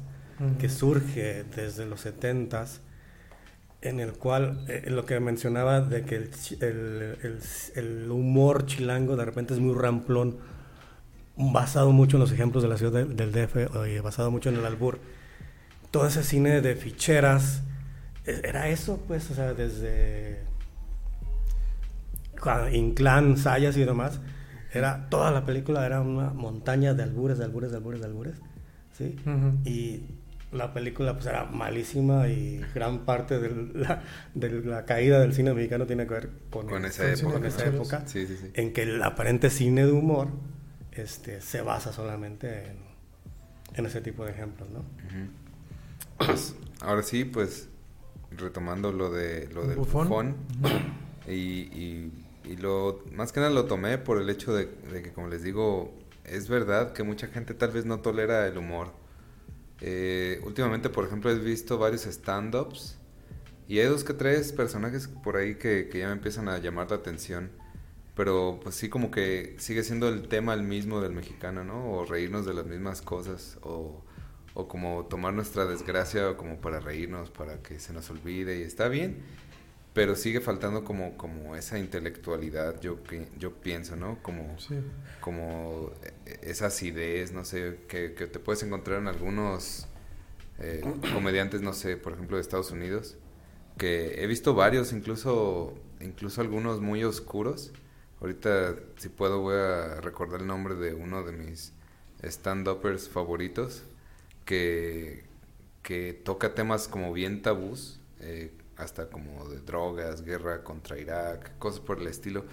que 0.60 0.68
surge 0.70 1.44
desde 1.56 1.86
los 1.86 2.06
70s, 2.06 2.80
en 3.82 4.00
el 4.00 4.14
cual 4.14 4.66
eh, 4.68 4.84
lo 4.90 5.06
que 5.06 5.20
mencionaba 5.20 5.82
de 5.82 6.04
que 6.06 6.16
el, 6.16 6.32
chi- 6.32 6.58
el- 6.62 7.18
el- 7.24 7.40
el 7.76 8.12
humor 8.12 8.66
chilango 8.66 9.16
de 9.16 9.26
repente 9.26 9.54
es 9.54 9.60
muy 9.60 9.74
ramplón, 9.76 10.38
basado 11.36 11.92
mucho 11.92 12.18
en 12.18 12.22
los 12.22 12.32
ejemplos 12.32 12.64
de 12.64 12.70
la 12.70 12.78
ciudad 12.78 12.92
de- 13.06 13.06
del 13.14 13.32
DF, 13.32 13.56
eh, 13.88 14.00
basado 14.02 14.32
mucho 14.32 14.50
en 14.50 14.56
el 14.56 14.66
albur. 14.66 15.00
Todo 15.92 16.08
ese 16.08 16.24
cine 16.24 16.62
de 16.62 16.76
ficheras, 16.76 17.62
era 18.26 18.70
eso, 18.70 19.04
pues, 19.08 19.30
o 19.32 19.36
sea, 19.36 19.54
desde 19.54 20.40
Inclán, 22.74 23.38
Sayas 23.38 23.78
y 23.78 23.86
demás, 23.86 24.20
era 24.74 25.08
toda 25.10 25.32
la 25.32 25.46
película 25.46 25.86
era 25.86 26.02
una 26.02 26.32
montaña 26.32 26.94
de 26.94 27.04
albures, 27.04 27.38
de 27.38 27.46
albures, 27.46 27.72
de 27.72 27.78
albures, 27.78 28.02
de 28.02 28.08
albures, 28.08 28.36
¿sí? 28.98 29.16
Ujú. 29.26 29.60
Y 29.70 30.04
la 30.52 30.74
película 30.74 31.14
pues 31.14 31.26
era 31.26 31.46
malísima 31.46 32.28
y 32.28 32.62
gran 32.76 33.06
parte 33.06 33.40
de 33.40 33.50
la, 33.80 34.02
de 34.36 34.50
la 34.64 34.86
caída 34.86 35.20
del 35.20 35.34
cine 35.34 35.54
mexicano 35.54 35.86
tiene 35.86 36.06
que 36.06 36.14
ver 36.14 36.30
con, 36.50 36.68
Con 36.68 36.84
el- 36.84 36.92
esa 36.92 37.04
Con 37.04 37.12
época. 37.14 37.34
con 37.34 37.46
esa 37.46 37.66
época, 37.66 38.04
Sí, 38.08 38.28
sí, 38.28 38.38
sí. 38.40 38.52
en 38.54 38.74
que 38.74 38.84
el 38.84 39.02
aparente 39.02 39.50
cine 39.50 39.86
de 39.86 39.92
humor 39.92 40.28
este, 40.92 41.42
se 41.42 41.62
basa 41.62 41.92
solamente 41.94 42.68
en, 42.72 42.78
en 43.76 43.86
ese 43.86 44.02
tipo 44.02 44.26
de 44.26 44.32
ejemplos, 44.32 44.70
¿no? 44.70 44.84
Pues, 46.18 46.56
ahora 46.82 47.02
sí, 47.04 47.26
pues 47.26 47.70
retomando 48.38 48.92
lo 48.92 49.10
de 49.12 49.50
lo 49.54 49.66
del 49.68 49.78
Bufón. 49.78 50.08
bufón, 50.08 50.36
y, 51.28 51.34
y, 51.34 52.12
y 52.46 52.56
lo 52.58 53.04
más 53.12 53.32
que 53.32 53.40
nada 53.40 53.52
lo 53.52 53.66
tomé 53.66 53.98
por 53.98 54.22
el 54.22 54.30
hecho 54.30 54.54
de, 54.54 54.68
de 54.92 55.02
que 55.02 55.12
como 55.12 55.28
les 55.28 55.44
digo 55.44 55.94
es 56.26 56.48
verdad 56.50 56.94
que 56.94 57.04
mucha 57.04 57.28
gente 57.28 57.54
tal 57.54 57.72
vez 57.72 57.86
no 57.86 58.00
tolera 58.00 58.48
el 58.48 58.58
humor. 58.58 58.92
Eh, 59.82 60.40
últimamente 60.46 60.90
por 60.90 61.06
ejemplo 61.06 61.30
he 61.30 61.38
visto 61.38 61.78
varios 61.78 62.06
stand-ups 62.06 62.98
y 63.68 63.80
hay 63.80 63.88
dos 63.88 64.04
que 64.04 64.14
tres 64.14 64.54
personajes 64.54 65.08
por 65.08 65.36
ahí 65.36 65.56
que, 65.56 65.90
que 65.90 66.00
ya 66.00 66.08
me 66.08 66.14
empiezan 66.14 66.48
a 66.48 66.58
llamar 66.60 66.90
la 66.90 66.98
atención 66.98 67.52
pero 68.16 68.60
pues 68.64 68.76
sí 68.76 68.88
como 68.88 69.12
que 69.12 69.56
sigue 69.58 69.84
siendo 69.84 70.08
el 70.08 70.28
tema 70.28 70.54
el 70.54 70.64
mismo 70.64 71.02
del 71.02 71.12
mexicano 71.12 71.64
no 71.66 71.92
o 71.92 72.06
reírnos 72.06 72.46
de 72.46 72.54
las 72.54 72.66
mismas 72.66 73.02
cosas 73.02 73.58
o 73.62 74.02
o 74.54 74.68
como 74.68 75.06
tomar 75.08 75.34
nuestra 75.34 75.66
desgracia 75.66 76.38
como 76.38 76.62
para 76.62 76.80
reírnos, 76.80 77.32
para 77.32 77.62
que 77.64 77.80
se 77.80 77.94
nos 77.94 78.10
olvide 78.10 78.60
y 78.60 78.64
está 78.64 78.88
bien, 78.88 79.18
pero 79.94 80.16
sigue 80.16 80.42
faltando 80.42 80.84
como, 80.84 81.18
como 81.18 81.56
esa 81.56 81.80
intelectualidad, 81.80 82.82
yo, 82.82 82.98
pi- 83.04 83.28
yo 83.38 83.54
pienso, 83.54 83.96
¿no? 83.96 84.20
Como, 84.24 84.58
Sí. 84.58 84.76
como 85.20 85.92
eh, 86.04 86.40
esas 86.44 86.82
ideas, 86.84 87.32
no 87.32 87.46
sé, 87.46 87.80
que, 87.88 88.14
que 88.14 88.28
te 88.28 88.40
puedes 88.40 88.64
encontrar 88.64 89.00
en 89.00 89.08
algunos 89.08 89.88
eh, 90.60 90.84
comediantes, 91.14 91.62
no 91.62 91.74
sé, 91.74 91.98
por 91.98 92.14
ejemplo 92.14 92.38
de 92.38 92.42
Estados 92.42 92.72
Unidos, 92.72 93.18
que 93.78 94.24
he 94.24 94.28
visto 94.28 94.54
varios, 94.54 94.94
incluso, 94.94 95.76
incluso 96.02 96.42
algunos 96.42 96.82
muy 96.82 97.04
oscuros. 97.04 97.72
Ahorita, 98.22 98.76
si 98.98 99.10
puedo, 99.10 99.42
voy 99.42 99.56
a 99.56 100.02
recordar 100.02 100.42
el 100.42 100.48
nombre 100.48 100.76
de 100.76 100.94
uno 100.94 101.24
de 101.24 101.34
mis 101.34 101.74
stand-uppers 102.24 103.10
favoritos, 103.10 103.84
que, 104.46 105.26
que 105.82 106.14
toca 106.14 106.54
temas 106.54 106.88
como 106.88 107.14
bien 107.14 107.42
tabús, 107.42 108.00
eh, 108.20 108.52
hasta 108.78 109.10
como 109.10 109.48
de 109.50 109.60
drogas, 109.60 110.24
guerra 110.24 110.64
contra 110.64 111.00
Irak, 111.00 111.58
cosas 111.60 111.80
por 111.80 112.00
el 112.00 112.08
estilo, 112.08 112.46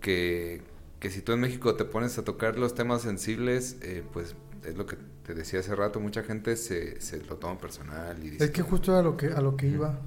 que, 0.00 0.62
que 0.98 1.10
si 1.10 1.20
tú 1.20 1.32
en 1.32 1.40
México 1.40 1.74
te 1.74 1.84
pones 1.84 2.18
a 2.18 2.24
tocar 2.24 2.58
los 2.58 2.74
temas 2.74 3.02
sensibles, 3.02 3.76
eh, 3.82 4.02
pues 4.12 4.34
es 4.64 4.76
lo 4.76 4.86
que 4.86 4.96
te 5.24 5.34
decía 5.34 5.60
hace 5.60 5.74
rato, 5.74 6.00
mucha 6.00 6.22
gente 6.22 6.56
se, 6.56 7.00
se 7.00 7.22
lo 7.24 7.36
toma 7.36 7.58
personal 7.58 8.18
y 8.24 8.30
dice... 8.30 8.44
Es 8.44 8.50
que 8.50 8.62
justo 8.62 8.96
a 8.96 9.02
lo 9.02 9.16
que, 9.16 9.28
a 9.28 9.40
lo 9.40 9.56
que 9.56 9.68
iba. 9.68 9.98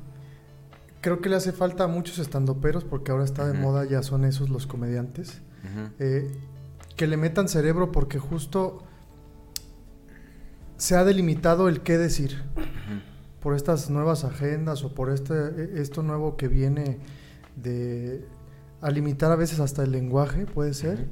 Creo 1.01 1.21
que 1.21 1.29
le 1.29 1.35
hace 1.35 1.51
falta 1.51 1.83
a 1.83 1.87
muchos 1.87 2.17
estandoperos, 2.19 2.83
porque 2.83 3.11
ahora 3.11 3.25
está 3.25 3.45
de 3.45 3.53
moda, 3.53 3.83
ya 3.85 4.03
son 4.03 4.23
esos 4.23 4.49
los 4.49 4.67
comediantes, 4.67 5.41
eh, 5.99 6.31
que 6.95 7.07
le 7.07 7.17
metan 7.17 7.49
cerebro 7.49 7.91
porque 7.91 8.19
justo 8.19 8.83
se 10.77 10.95
ha 10.95 11.03
delimitado 11.03 11.67
el 11.69 11.81
qué 11.81 11.97
decir 11.97 12.43
por 13.41 13.55
estas 13.55 13.89
nuevas 13.89 14.23
agendas 14.23 14.83
o 14.83 14.93
por 14.93 15.09
este 15.11 15.81
esto 15.81 16.01
nuevo 16.03 16.37
que 16.37 16.47
viene 16.47 16.99
de 17.55 18.25
a 18.81 18.89
limitar 18.89 19.31
a 19.31 19.35
veces 19.35 19.59
hasta 19.59 19.83
el 19.83 19.91
lenguaje, 19.91 20.45
puede 20.45 20.73
ser, 20.73 21.07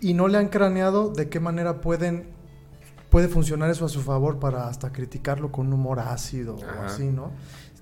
y 0.00 0.14
no 0.14 0.28
le 0.28 0.38
han 0.38 0.48
craneado 0.48 1.10
de 1.10 1.28
qué 1.28 1.40
manera 1.40 1.80
pueden 1.80 2.26
puede 3.10 3.28
funcionar 3.28 3.70
eso 3.70 3.84
a 3.84 3.88
su 3.88 4.00
favor 4.02 4.38
para 4.38 4.68
hasta 4.68 4.92
criticarlo 4.92 5.50
con 5.50 5.68
un 5.68 5.72
humor 5.74 5.98
ácido 5.98 6.56
o 6.56 6.82
así, 6.84 7.06
¿no? 7.06 7.32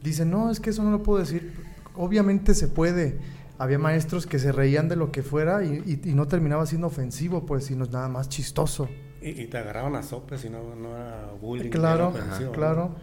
Dicen, 0.02 0.30
no, 0.30 0.50
es 0.50 0.60
que 0.60 0.70
eso 0.70 0.82
no 0.84 0.92
lo 0.92 1.02
puedo 1.02 1.18
decir. 1.18 1.52
Obviamente 1.96 2.54
se 2.54 2.68
puede. 2.68 3.18
Había 3.58 3.78
maestros 3.78 4.26
que 4.26 4.38
se 4.38 4.52
reían 4.52 4.88
de 4.88 4.94
lo 4.96 5.10
que 5.10 5.22
fuera 5.24 5.64
y, 5.64 5.82
y- 6.04 6.10
y 6.10 6.14
no 6.14 6.26
terminaba 6.28 6.64
siendo 6.66 6.86
ofensivo, 6.86 7.44
pues, 7.44 7.64
sino 7.64 7.86
nada 7.86 8.08
más 8.08 8.28
chistoso. 8.28 8.88
Y, 9.26 9.42
y 9.42 9.46
te 9.48 9.58
agarraban 9.58 9.96
a 9.96 10.02
sopes 10.02 10.44
y 10.44 10.50
no, 10.50 10.74
no 10.76 10.94
era 10.96 11.32
bullying. 11.40 11.70
claro, 11.70 12.12
era 12.16 12.52
claro, 12.52 12.94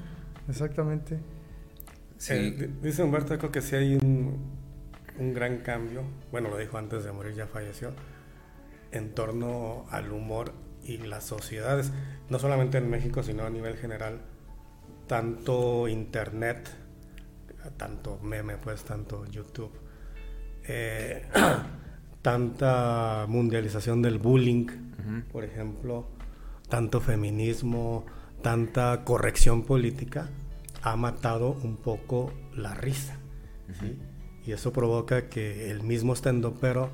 exactamente. 0.47 1.19
Sí, 2.17 2.33
Eh, 2.33 2.51
di- 2.51 2.87
dice 2.87 3.03
Humberto 3.03 3.33
Eco 3.33 3.51
que 3.51 3.61
sí 3.61 3.75
hay 3.75 3.95
un, 3.95 4.37
un 5.19 5.33
gran 5.33 5.57
cambio, 5.57 6.03
bueno, 6.31 6.49
lo 6.49 6.57
dijo 6.57 6.77
antes 6.77 7.03
de 7.03 7.11
morir, 7.11 7.33
ya 7.33 7.47
falleció, 7.47 7.91
en 8.91 9.13
torno 9.13 9.85
al 9.89 10.11
humor 10.11 10.53
y 10.85 10.97
las 10.97 11.25
sociedades, 11.25 11.91
no 12.29 12.39
solamente 12.39 12.77
en 12.77 12.89
México, 12.89 13.23
sino 13.23 13.43
a 13.45 13.49
nivel 13.49 13.75
general, 13.77 14.21
tanto 15.07 15.87
internet, 15.87 16.69
tanto 17.77 18.19
meme, 18.21 18.57
pues, 18.57 18.83
tanto 18.83 19.25
YouTube, 19.25 19.71
eh, 20.67 21.25
tanta 22.21 23.25
mundialización 23.27 24.01
del 24.01 24.19
bullying, 24.19 24.67
por 25.31 25.43
ejemplo, 25.43 26.05
tanto 26.73 27.01
feminismo, 27.01 28.03
tanta 28.41 29.03
corrección 29.03 29.61
política, 29.61 30.31
ha 30.81 30.95
matado 30.95 31.51
un 31.51 31.77
poco 31.77 32.33
la 32.55 32.73
risa. 32.73 33.19
¿sí? 33.79 33.99
Y 34.43 34.53
eso 34.53 34.73
provoca 34.73 35.29
que 35.29 35.69
el 35.69 35.83
mismo 35.83 36.15
pero 36.59 36.89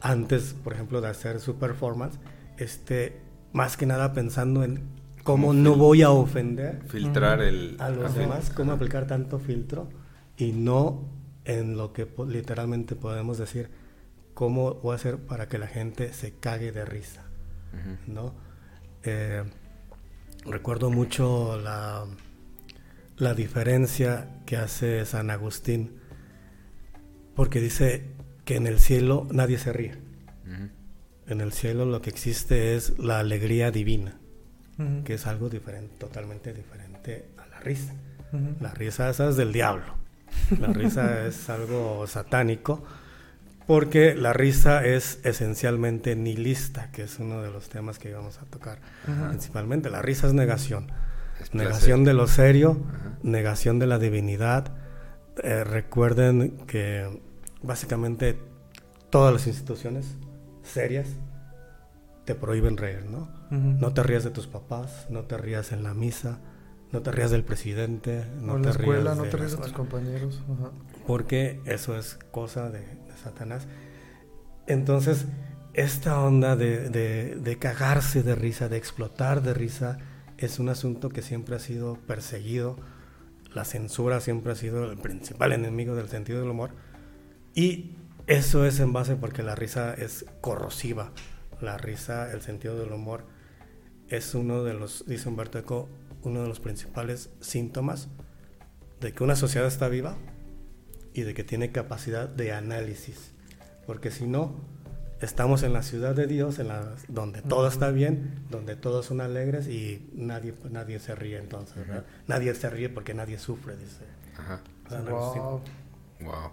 antes, 0.00 0.54
por 0.64 0.72
ejemplo, 0.72 1.02
de 1.02 1.08
hacer 1.08 1.40
su 1.40 1.56
performance, 1.56 2.18
esté 2.56 3.20
más 3.52 3.76
que 3.76 3.84
nada 3.84 4.14
pensando 4.14 4.64
en 4.64 4.80
cómo 5.24 5.52
no 5.52 5.74
voy 5.74 6.00
a 6.00 6.10
ofender 6.10 6.80
filtrar 6.86 7.42
el... 7.42 7.76
a 7.80 7.90
los 7.90 8.14
demás, 8.14 8.48
cómo 8.48 8.72
aplicar 8.72 9.06
tanto 9.06 9.38
filtro 9.38 9.90
y 10.38 10.52
no 10.52 11.06
en 11.44 11.76
lo 11.76 11.92
que 11.92 12.08
literalmente 12.26 12.96
podemos 12.96 13.36
decir 13.36 13.68
cómo 14.32 14.76
voy 14.76 14.92
a 14.92 14.94
hacer 14.94 15.18
para 15.18 15.50
que 15.50 15.58
la 15.58 15.66
gente 15.66 16.14
se 16.14 16.32
cague 16.32 16.72
de 16.72 16.86
risa, 16.86 17.26
¿no? 18.06 18.50
Eh, 19.04 19.42
recuerdo 20.44 20.90
mucho 20.90 21.58
la, 21.58 22.04
la 23.16 23.34
diferencia 23.34 24.28
que 24.46 24.56
hace 24.56 25.04
San 25.06 25.30
Agustín, 25.30 25.98
porque 27.34 27.60
dice 27.60 28.04
que 28.44 28.56
en 28.56 28.66
el 28.66 28.78
cielo 28.78 29.26
nadie 29.30 29.58
se 29.58 29.72
ríe. 29.72 29.96
En 31.28 31.40
el 31.40 31.52
cielo 31.52 31.86
lo 31.86 32.02
que 32.02 32.10
existe 32.10 32.74
es 32.74 32.98
la 32.98 33.20
alegría 33.20 33.70
divina, 33.70 34.18
que 35.04 35.14
es 35.14 35.26
algo 35.26 35.48
diferente, 35.48 35.94
totalmente 35.96 36.52
diferente 36.52 37.28
a 37.38 37.46
la 37.46 37.60
risa. 37.60 37.94
La 38.60 38.72
risa 38.72 39.08
esa 39.08 39.28
es 39.28 39.36
del 39.36 39.52
diablo. 39.52 39.94
La 40.58 40.68
risa 40.68 41.26
es 41.26 41.48
algo 41.48 42.06
satánico 42.06 42.82
porque 43.72 44.14
la 44.14 44.34
risa 44.34 44.84
es 44.84 45.18
esencialmente 45.24 46.14
nihilista, 46.14 46.90
que 46.90 47.04
es 47.04 47.18
uno 47.18 47.40
de 47.40 47.50
los 47.50 47.70
temas 47.70 47.98
que 47.98 48.10
íbamos 48.10 48.36
a 48.36 48.44
tocar 48.44 48.80
principalmente. 49.30 49.88
La 49.88 50.02
risa 50.02 50.26
es 50.26 50.34
negación. 50.34 50.92
negación 51.54 52.04
de 52.04 52.12
lo 52.12 52.26
serio, 52.26 52.76
negación 53.22 53.78
de 53.78 53.86
la 53.86 53.98
divinidad. 53.98 54.74
Eh, 55.42 55.64
recuerden 55.64 56.58
que 56.66 57.22
básicamente 57.62 58.38
todas 59.08 59.32
las 59.32 59.46
instituciones 59.46 60.18
serias 60.62 61.08
te 62.26 62.34
prohíben 62.34 62.76
reír, 62.76 63.06
¿no? 63.06 63.30
No 63.50 63.94
te 63.94 64.02
rías 64.02 64.22
de 64.22 64.30
tus 64.32 64.48
papás, 64.48 65.06
no 65.08 65.22
te 65.22 65.38
rías 65.38 65.72
en 65.72 65.82
la 65.82 65.94
misa, 65.94 66.40
no 66.92 67.00
te 67.00 67.10
rías 67.10 67.30
del 67.30 67.42
presidente, 67.42 68.26
no 68.38 68.56
en 68.56 68.62
te 68.64 68.68
la 68.68 68.74
escuela, 68.74 69.02
rías 69.02 69.16
no 69.16 69.22
de 69.22 69.30
te 69.30 69.36
la 69.38 69.44
rías 69.44 69.56
de 69.56 69.62
tus 69.62 69.72
compañeros. 69.72 70.42
Ajá. 70.58 70.72
Porque 71.06 71.62
eso 71.64 71.96
es 71.96 72.18
cosa 72.30 72.68
de 72.70 73.01
Satanás. 73.22 73.66
Entonces, 74.66 75.26
esta 75.74 76.20
onda 76.20 76.56
de, 76.56 77.56
cagarse 77.58 78.22
de 78.22 78.34
risa, 78.34 78.68
de 78.68 78.76
explotar 78.76 79.42
de 79.42 79.54
risa, 79.54 79.98
es 80.38 80.58
un 80.58 80.68
asunto 80.68 81.08
que 81.08 81.22
siempre 81.22 81.56
ha 81.56 81.58
sido 81.58 81.96
perseguido. 82.06 82.76
La 83.54 83.64
censura 83.64 84.20
siempre 84.20 84.52
ha 84.52 84.56
sido 84.56 84.90
el 84.90 84.98
principal 84.98 85.52
enemigo 85.52 85.94
del 85.94 86.08
sentido 86.08 86.40
del 86.40 86.50
humor. 86.50 86.70
Y 87.54 87.96
eso 88.26 88.64
es 88.64 88.80
en 88.80 88.92
base 88.92 89.16
porque 89.16 89.42
la 89.42 89.54
risa 89.54 89.94
es 89.94 90.26
corrosiva. 90.40 91.12
La 91.60 91.78
risa, 91.78 92.32
el 92.32 92.42
sentido 92.42 92.78
del 92.78 92.92
humor, 92.92 93.26
es 94.08 94.34
uno 94.34 94.62
de 94.62 94.74
los, 94.74 95.06
dice 95.06 95.28
Humberto 95.28 95.58
Eco, 95.58 95.88
uno 96.22 96.42
de 96.42 96.48
los 96.48 96.60
principales 96.60 97.30
síntomas 97.40 98.08
de 99.00 99.12
que 99.12 99.24
una 99.24 99.36
sociedad 99.36 99.66
está 99.66 99.88
viva 99.88 100.16
y 101.14 101.22
de 101.22 101.34
que 101.34 101.44
tiene 101.44 101.72
capacidad 101.72 102.28
de 102.28 102.52
análisis. 102.52 103.32
Porque 103.86 104.10
si 104.10 104.26
no, 104.26 104.54
estamos 105.20 105.62
en 105.62 105.72
la 105.72 105.82
ciudad 105.82 106.14
de 106.14 106.26
Dios, 106.26 106.58
en 106.58 106.68
la, 106.68 106.94
donde 107.08 107.42
todo 107.42 107.68
está 107.68 107.90
bien, 107.90 108.34
donde 108.50 108.76
todos 108.76 109.06
son 109.06 109.20
alegres 109.20 109.68
y 109.68 110.08
nadie, 110.14 110.54
nadie 110.70 110.98
se 110.98 111.14
ríe 111.14 111.38
entonces. 111.38 111.76
¿verdad? 111.76 112.04
Nadie 112.26 112.54
se 112.54 112.70
ríe 112.70 112.88
porque 112.88 113.14
nadie 113.14 113.38
sufre, 113.38 113.76
dice. 113.76 114.04
Ajá. 114.38 114.60
San 114.88 115.06
Agustín. 115.08 115.42
Wow. 115.42 115.60
Wow. 116.20 116.52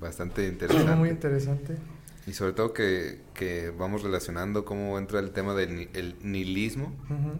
Bastante 0.00 0.42
Muy 0.42 0.50
interesante. 0.50 1.08
interesante. 1.10 1.76
Y 2.26 2.32
sobre 2.32 2.52
todo 2.52 2.72
que, 2.72 3.20
que 3.34 3.70
vamos 3.70 4.02
relacionando 4.02 4.64
cómo 4.64 4.98
entra 4.98 5.20
el 5.20 5.30
tema 5.30 5.54
del 5.54 5.76
ni- 5.76 5.88
el 5.94 6.16
nihilismo, 6.22 6.86
Ujú. 7.04 7.38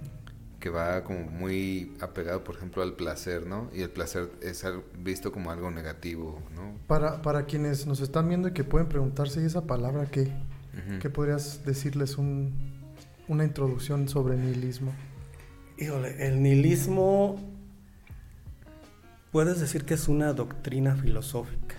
Que 0.64 0.70
va 0.70 1.04
como 1.04 1.20
muy 1.26 1.94
apegado, 2.00 2.42
por 2.42 2.56
ejemplo, 2.56 2.82
al 2.82 2.94
placer, 2.94 3.46
¿no? 3.46 3.68
Y 3.74 3.82
el 3.82 3.90
placer 3.90 4.30
es 4.40 4.64
visto 4.98 5.30
como 5.30 5.50
algo 5.50 5.70
negativo, 5.70 6.40
¿no? 6.56 6.78
Para, 6.86 7.20
para 7.20 7.44
quienes 7.44 7.86
nos 7.86 8.00
están 8.00 8.28
viendo 8.28 8.48
y 8.48 8.52
que 8.52 8.64
pueden 8.64 8.88
preguntarse, 8.88 9.42
¿y 9.42 9.44
esa 9.44 9.66
palabra 9.66 10.06
qué? 10.06 10.32
¿Qué 11.02 11.10
podrías 11.10 11.66
decirles 11.66 12.16
un, 12.16 12.54
una 13.28 13.44
introducción 13.44 14.08
sobre 14.08 14.38
nihilismo? 14.38 14.94
Híjole, 15.76 16.26
el 16.26 16.42
nihilismo 16.42 17.38
puedes 19.32 19.60
decir 19.60 19.84
que 19.84 19.92
es 19.92 20.08
una 20.08 20.32
doctrina 20.32 20.96
filosófica, 20.96 21.76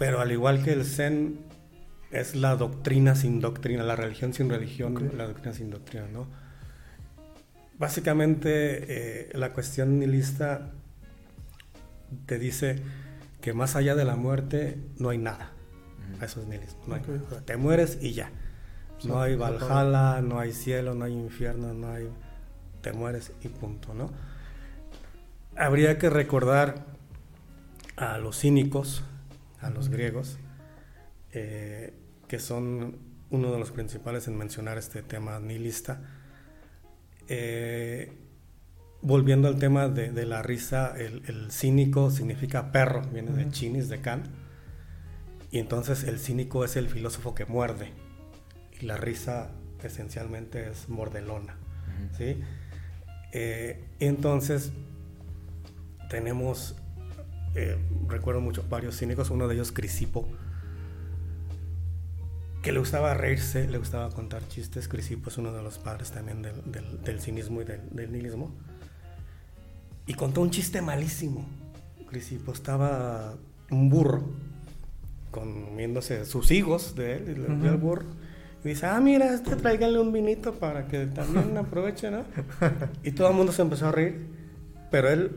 pero 0.00 0.18
al 0.18 0.32
igual 0.32 0.64
que 0.64 0.72
el 0.72 0.84
Zen 0.84 1.38
es 2.10 2.34
la 2.34 2.56
doctrina 2.56 3.14
sin 3.14 3.40
doctrina, 3.40 3.84
la 3.84 3.94
religión 3.94 4.32
sin 4.32 4.50
religión, 4.50 5.12
la 5.16 5.28
doctrina 5.28 5.54
sin 5.54 5.70
doctrina, 5.70 6.08
¿no? 6.12 6.44
Básicamente 7.78 9.28
eh, 9.28 9.30
la 9.34 9.52
cuestión 9.52 9.98
nihilista 9.98 10.72
te 12.26 12.38
dice 12.38 12.82
que 13.40 13.52
más 13.52 13.76
allá 13.76 13.94
de 13.94 14.04
la 14.04 14.16
muerte 14.16 14.78
no 14.98 15.10
hay 15.10 15.18
nada. 15.18 15.52
Eso 16.22 16.40
es 16.40 16.46
nihilismo. 16.46 16.82
no 16.86 16.94
hay 16.94 17.02
te 17.44 17.56
mueres 17.56 17.98
y 18.00 18.12
ya. 18.12 18.30
No 19.04 19.20
hay. 19.20 19.36
Valhalla, 19.36 20.22
no 20.22 20.38
hay 20.38 20.52
cielo, 20.52 20.94
no 20.94 21.04
hay 21.04 21.12
infierno, 21.12 21.74
no 21.74 21.90
hay... 21.90 22.08
Te 22.80 22.92
mueres 22.92 23.32
y 23.42 23.48
punto, 23.48 23.94
¿no? 23.94 24.10
Habría 25.56 25.98
que 25.98 26.08
recordar 26.08 26.86
a 27.96 28.18
los 28.18 28.38
cínicos, 28.38 29.02
a 29.60 29.70
los 29.70 29.88
griegos, 29.88 30.38
eh, 31.32 31.94
que 32.28 32.38
son 32.38 32.98
uno 33.30 33.52
de 33.52 33.58
los 33.58 33.72
principales 33.72 34.28
en 34.28 34.36
mencionar 34.38 34.78
este 34.78 35.02
tema 35.02 35.40
nihilista. 35.40 36.00
Eh, 37.28 38.12
volviendo 39.02 39.48
al 39.48 39.58
tema 39.58 39.88
de, 39.88 40.10
de 40.10 40.26
la 40.26 40.42
risa, 40.42 40.94
el, 40.96 41.22
el 41.26 41.50
cínico 41.50 42.10
significa 42.10 42.72
perro, 42.72 43.02
viene 43.12 43.32
de 43.32 43.48
chinis, 43.50 43.88
de 43.88 44.00
can. 44.00 44.24
Y 45.50 45.58
entonces 45.58 46.04
el 46.04 46.18
cínico 46.18 46.64
es 46.64 46.76
el 46.76 46.88
filósofo 46.88 47.34
que 47.34 47.44
muerde. 47.46 47.92
Y 48.80 48.86
la 48.86 48.96
risa 48.96 49.50
esencialmente 49.82 50.70
es 50.70 50.88
mordelona. 50.88 51.56
¿sí? 52.16 52.42
Eh, 53.32 53.84
entonces 54.00 54.72
tenemos, 56.10 56.76
eh, 57.54 57.76
recuerdo 58.08 58.40
mucho, 58.40 58.64
varios 58.68 58.98
cínicos, 58.98 59.30
uno 59.30 59.48
de 59.48 59.54
ellos 59.54 59.72
Crisipo, 59.72 60.28
que 62.66 62.72
le 62.72 62.80
gustaba 62.80 63.14
reírse, 63.14 63.68
le 63.68 63.78
gustaba 63.78 64.10
contar 64.10 64.42
chistes. 64.48 64.88
Crisipo 64.88 65.30
es 65.30 65.38
uno 65.38 65.52
de 65.52 65.62
los 65.62 65.78
padres 65.78 66.10
también 66.10 66.42
del, 66.42 66.54
del- 66.72 67.00
del 67.00 67.20
cinismo 67.20 67.62
y 67.62 67.64
del, 67.64 67.80
del 67.92 68.10
nihilismo. 68.10 68.52
Y 70.04 70.14
contó 70.14 70.40
un 70.40 70.50
chiste 70.50 70.82
malísimo. 70.82 71.46
Crisipo 72.10 72.50
estaba 72.52 73.34
un 73.70 73.88
burro 73.88 74.24
comiéndose 75.30 76.24
sus 76.24 76.50
higos 76.50 76.96
de 76.96 77.16
él 77.18 77.22
y 77.28 77.34
le 77.38 77.46
dio 77.56 77.68
al 77.70 77.76
Ujú. 77.76 77.86
burro. 77.86 78.04
Y 78.64 78.68
dice, 78.70 78.86
ah, 78.86 79.00
mira, 79.00 79.32
este 79.32 79.54
tráiganle 79.54 80.00
un 80.00 80.12
vinito 80.12 80.52
para 80.54 80.88
que 80.88 81.06
también 81.06 81.56
aproveche, 81.58 82.10
¿no? 82.10 82.24
Y 83.04 83.12
todo 83.12 83.28
el 83.28 83.34
mundo 83.36 83.52
se 83.52 83.62
empezó 83.62 83.86
a 83.88 83.92
reír, 83.92 84.26
pero 84.90 85.08
él 85.08 85.30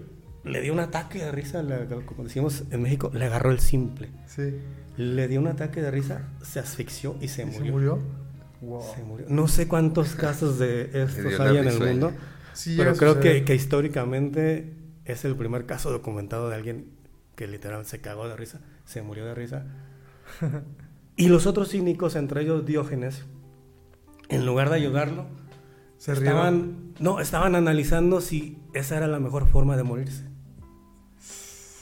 le 0.46 0.62
dio 0.62 0.74
un 0.74 0.80
ataque 0.80 1.20
de 1.20 1.32
risa, 1.32 1.62
le- 1.62 1.86
como 2.06 2.24
decimos 2.24 2.64
en 2.72 2.82
México, 2.82 3.12
le 3.14 3.26
agarró 3.26 3.52
el 3.52 3.60
simple. 3.60 4.10
Sí. 4.26 4.56
Le 5.00 5.30
dio 5.30 5.40
un 5.40 5.48
ataque 5.48 5.82
de 5.82 5.92
risa, 5.92 6.28
se 6.42 6.60
asfixió 6.60 7.16
y 7.22 7.30
se 7.30 7.44
¿Y 7.44 7.46
murió. 7.46 7.62
se 7.64 7.72
murió? 7.72 8.00
Wow. 8.60 8.84
Se 8.94 9.04
murió. 9.04 9.26
No 9.30 9.48
sé 9.48 9.70
cuántos 9.70 10.14
casos 10.16 10.60
de 10.60 10.90
estos 10.94 11.40
hay 11.40 11.56
en 11.56 11.68
el 11.70 11.80
mundo, 11.80 12.12
Sí, 12.52 12.76
pero 12.78 12.94
creo 12.98 13.22
que, 13.22 13.56
históricamente 13.56 14.74
es 15.06 15.24
el 15.24 15.38
primer 15.38 15.66
caso 15.66 15.90
documentado 15.90 16.50
de 16.50 16.56
alguien 16.56 16.92
que 17.38 17.48
literalmente 17.48 17.90
se 17.90 18.02
cagó 18.02 18.28
de 18.28 18.36
risa, 18.36 18.60
se 18.84 19.02
murió 19.02 19.26
de 19.26 19.36
risa. 19.36 19.66
y 21.16 21.30
los 21.30 21.48
otros 21.48 21.70
cínicos, 21.70 22.18
entre 22.18 22.42
ellos 22.42 22.66
Diógenes, 22.66 23.24
en 24.28 24.46
lugar 24.46 24.70
de 24.70 24.76
ayudarlo, 24.76 25.28
Se 25.98 26.14
rieron. 26.14 26.28
estaban, 26.28 26.94
no, 27.00 27.22
estaban 27.22 27.56
analizando 27.56 28.20
si 28.20 28.62
esa 28.74 28.98
era 28.98 29.08
la 29.08 29.22
mejor 29.22 29.48
forma 29.48 29.78
de 29.78 29.84
morirse. 29.84 30.26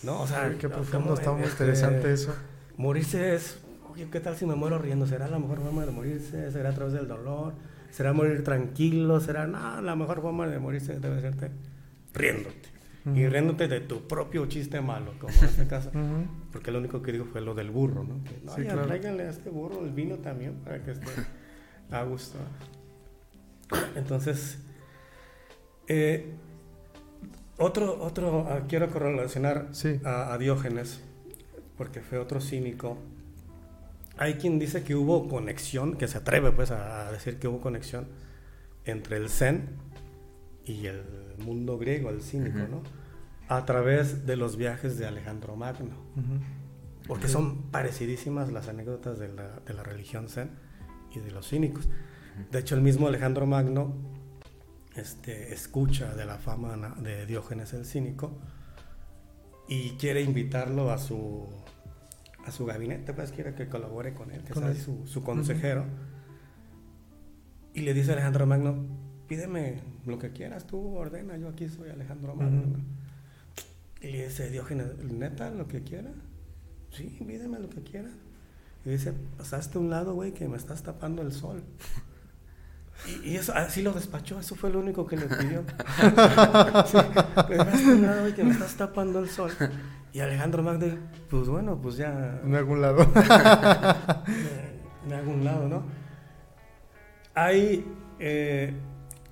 ¿No? 0.03 0.21
O 0.21 0.27
sea, 0.27 0.43
Ay, 0.43 0.57
qué 0.59 0.69
profundo, 0.69 0.99
¿cómo, 0.99 1.13
está 1.15 1.31
muy 1.31 1.41
este, 1.41 1.53
interesante 1.53 2.13
eso. 2.13 2.35
Morirse 2.77 3.35
es, 3.35 3.59
oye, 3.91 4.07
¿qué 4.11 4.19
tal 4.19 4.35
si 4.35 4.45
me 4.45 4.55
muero 4.55 4.77
riendo? 4.77 5.05
¿Será 5.07 5.27
la 5.27 5.39
mejor 5.39 5.59
forma 5.61 5.85
de 5.85 5.91
morirse? 5.91 6.51
¿Será 6.51 6.69
a 6.69 6.73
través 6.73 6.93
del 6.93 7.07
dolor? 7.07 7.53
¿Será 7.91 8.13
morir 8.13 8.43
tranquilo? 8.43 9.19
¿Será, 9.19 9.47
no, 9.47 9.81
la 9.81 9.95
mejor 9.95 10.21
forma 10.21 10.47
de 10.47 10.59
morirse 10.59 10.99
debe 10.99 11.19
ser 11.21 11.33
riéndote? 12.13 12.77
Y 13.15 13.25
riéndote 13.25 13.69
de 13.69 13.79
tu 13.79 14.05
propio 14.05 14.47
chiste 14.47 14.81
malo, 14.81 15.13
como 15.17 15.31
en 15.33 15.45
este 15.45 15.65
caso. 15.65 15.91
Porque 16.51 16.71
lo 16.71 16.79
único 16.79 17.01
que 17.01 17.13
digo 17.13 17.23
fue 17.25 17.39
lo 17.39 17.55
del 17.55 17.71
burro, 17.71 18.03
¿no? 18.03 18.21
Que, 18.25 18.41
no, 18.43 18.53
Sí, 18.53 18.63
claro. 18.63 18.85
tráiganle 18.85 19.23
a 19.23 19.29
este 19.29 19.49
burro 19.49 19.83
el 19.85 19.91
vino 19.91 20.17
también 20.17 20.55
para 20.55 20.83
que 20.83 20.91
esté 20.91 21.07
a 21.89 22.03
gusto. 22.03 22.37
Entonces, 23.95 24.59
eh, 25.87 26.33
otro, 27.57 27.97
otro, 28.01 28.45
ah, 28.49 28.65
quiero 28.67 28.89
correlacionar 28.89 29.69
Sí. 29.71 30.01
a, 30.03 30.33
a 30.33 30.37
Diógenes, 30.37 31.01
porque 31.77 32.01
fue 32.01 32.17
otro 32.17 32.41
cínico. 32.41 32.97
Hay 34.17 34.35
quien 34.35 34.59
dice 34.59 34.83
que 34.83 34.95
hubo 34.95 35.27
conexión, 35.27 35.95
que 35.95 36.07
se 36.07 36.17
atreve 36.17 36.51
pues 36.51 36.71
a, 36.71 37.11
decir 37.11 37.37
que 37.37 37.47
hubo 37.47 37.61
conexión 37.61 38.07
entre 38.85 39.17
el 39.17 39.29
Zen 39.29 39.69
y 40.65 40.87
el 40.87 41.03
mundo 41.37 41.77
griego, 41.77 42.09
el 42.09 42.21
cínico. 42.21 42.59
¿no? 42.69 42.81
a 43.47 43.65
través 43.65 44.25
de 44.25 44.35
los 44.35 44.57
viajes 44.57 44.97
de 44.97 45.05
Alejandro 45.05 45.55
Magno. 45.55 45.95
Porque 47.07 47.29
son 47.29 47.63
parecidísimas 47.71 48.51
las 48.51 48.67
anécdotas 48.67 49.17
de 49.17 49.29
la, 49.29 49.59
de 49.65 49.73
la, 49.73 49.83
religión 49.83 50.27
zen 50.27 50.51
y 51.15 51.19
de 51.19 51.31
los 51.31 51.47
cínicos. 51.47 51.87
De 52.51 52.59
hecho, 52.59 52.75
el 52.75 52.81
mismo 52.81 53.07
Alejandro 53.07 53.45
Magno 53.45 53.93
este, 54.95 55.53
escucha 55.53 56.13
de 56.13 56.25
la 56.25 56.37
fama 56.37 56.95
de 57.01 57.25
Diógenes 57.25 57.73
el 57.73 57.85
cínico 57.85 58.37
y 59.69 59.91
quiere 59.91 60.21
invitarlo 60.21 60.91
a 60.91 60.97
su, 60.97 61.47
a 62.47 62.51
su 62.51 62.65
gabinete, 62.65 63.13
pues 63.13 63.31
quiere 63.31 63.53
que 63.53 63.67
colabore 63.67 64.13
con 64.13 64.31
él, 64.31 64.41
que 64.43 64.53
sea 64.53 64.73
su, 64.73 65.05
su, 65.05 65.21
consejero. 65.21 65.85
Y 67.73 67.81
le 67.81 67.93
dice 67.93 68.11
a 68.11 68.13
Alejandro 68.13 68.47
Magno, 68.47 68.85
pídeme 69.27 69.81
lo 70.05 70.17
que 70.17 70.31
quieras, 70.31 70.65
tú 70.65 70.95
ordena, 70.95 71.35
yo 71.37 71.49
aquí 71.49 71.67
soy 71.67 71.89
Alejandro 71.89 72.35
Magno. 72.35 72.77
Y 74.01 74.11
le 74.11 74.27
dice 74.27 74.49
Diógenes, 74.49 74.97
neta, 75.03 75.49
lo 75.49 75.67
que 75.67 75.83
quiera. 75.83 76.11
Sí, 76.91 77.17
pídeme 77.27 77.59
lo 77.59 77.69
que 77.69 77.83
quiera. 77.83 78.09
Y 78.85 78.91
dice, 78.91 79.13
pasaste 79.37 79.77
a 79.77 79.81
un 79.81 79.89
lado, 79.89 80.13
güey, 80.13 80.33
que 80.33 80.47
me 80.47 80.55
estás 80.55 80.83
tapando 80.83 81.21
el 81.21 81.33
sol. 81.33 81.63
Y, 83.23 83.35
eso, 83.35 83.53
así 83.53 83.81
lo 83.83 83.91
despachó, 83.91 84.39
eso 84.39 84.55
fue 84.55 84.71
lo 84.71 84.79
único 84.79 85.05
que 85.05 85.17
le 85.17 85.25
pidió. 85.27 85.63
sí, 86.85 86.97
pasaste 87.35 87.91
a 87.91 87.93
un 87.93 88.01
lado, 88.01 88.21
güey, 88.21 88.33
que 88.33 88.43
me 88.43 88.51
estás 88.51 88.75
tapando 88.75 89.19
el 89.19 89.29
sol. 89.29 89.51
Y 90.17 90.19
Alejandro 90.19 90.63
Magno, 90.63 90.97
pues 91.29 91.47
bueno, 91.47 91.79
pues 91.79 91.97
ya... 91.97 92.41
En 92.43 92.55
algún 92.55 92.81
lado. 92.81 93.03
en 95.05 95.13
algún 95.13 95.43
lado, 95.45 95.69
¿no? 95.69 95.83
Hay, 97.35 97.85
eh, 98.17 98.73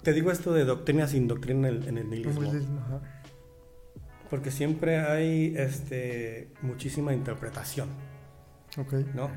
te 0.04 0.13
digo 0.13 0.32
esto 0.32 0.54
de 0.54 0.63
doctrina 0.63 1.08
sin 1.08 1.28
doctrina 1.28 1.69
en 1.69 1.76
el, 1.78 1.88
en 1.88 1.98
el 1.98 2.08
nihilismo. 2.08 2.52
Porque 4.30 4.52
siempre 4.52 5.00
hay 5.00 5.56
este, 5.58 6.52
muchísima 6.62 7.15
interpretación. 7.15 7.89
Ok. 8.78 8.93
¿No? 9.15 9.32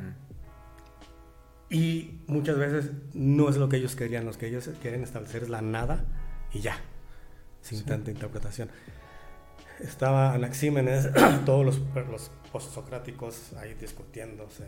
Y 1.71 2.21
muchas 2.27 2.59
veces 2.59 2.91
no 3.15 3.49
es 3.49 3.57
lo 3.57 3.71
que 3.71 3.79
ellos 3.79 3.97
querían. 3.97 4.27
Lo 4.27 4.33
que 4.33 4.49
ellos 4.49 4.69
quieren 4.83 5.03
establecer 5.03 5.45
es 5.45 5.49
la 5.49 5.63
nada 5.63 6.05
y 6.53 6.61
ya. 6.61 6.77
Sin 7.63 7.87
tanta 7.87 8.11
interpretación. 8.11 8.69
Estaba 9.81 10.35
Anaxímenes, 10.35 11.11
todos 11.47 11.65
los, 11.65 11.81
los 12.09 12.31
postsocráticos 12.53 13.53
ahí 13.55 13.75
discutiéndose 13.75 14.65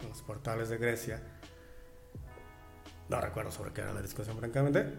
en 0.00 0.08
los 0.08 0.22
portales 0.22 0.68
de 0.68 0.78
Grecia. 0.78 1.22
No 3.08 3.20
recuerdo 3.20 3.50
sobre 3.50 3.72
qué 3.72 3.82
era 3.82 3.92
la 3.92 4.02
discusión, 4.02 4.36
francamente. 4.38 4.94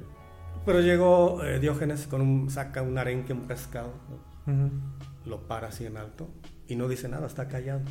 Pero 0.65 0.81
llegó 0.81 1.43
eh, 1.43 1.59
Diógenes 1.59 2.07
con 2.07 2.21
un, 2.21 2.49
saca 2.49 2.81
un 2.81 2.97
arenque, 2.97 3.33
un 3.33 3.47
pescado, 3.47 3.93
lo 5.25 5.47
para 5.47 5.67
así 5.67 5.85
en 5.85 5.97
alto 5.97 6.27
y 6.67 6.75
no 6.75 6.88
dice 6.88 7.07
nada, 7.07 7.27
está 7.27 7.47
callado. 7.47 7.81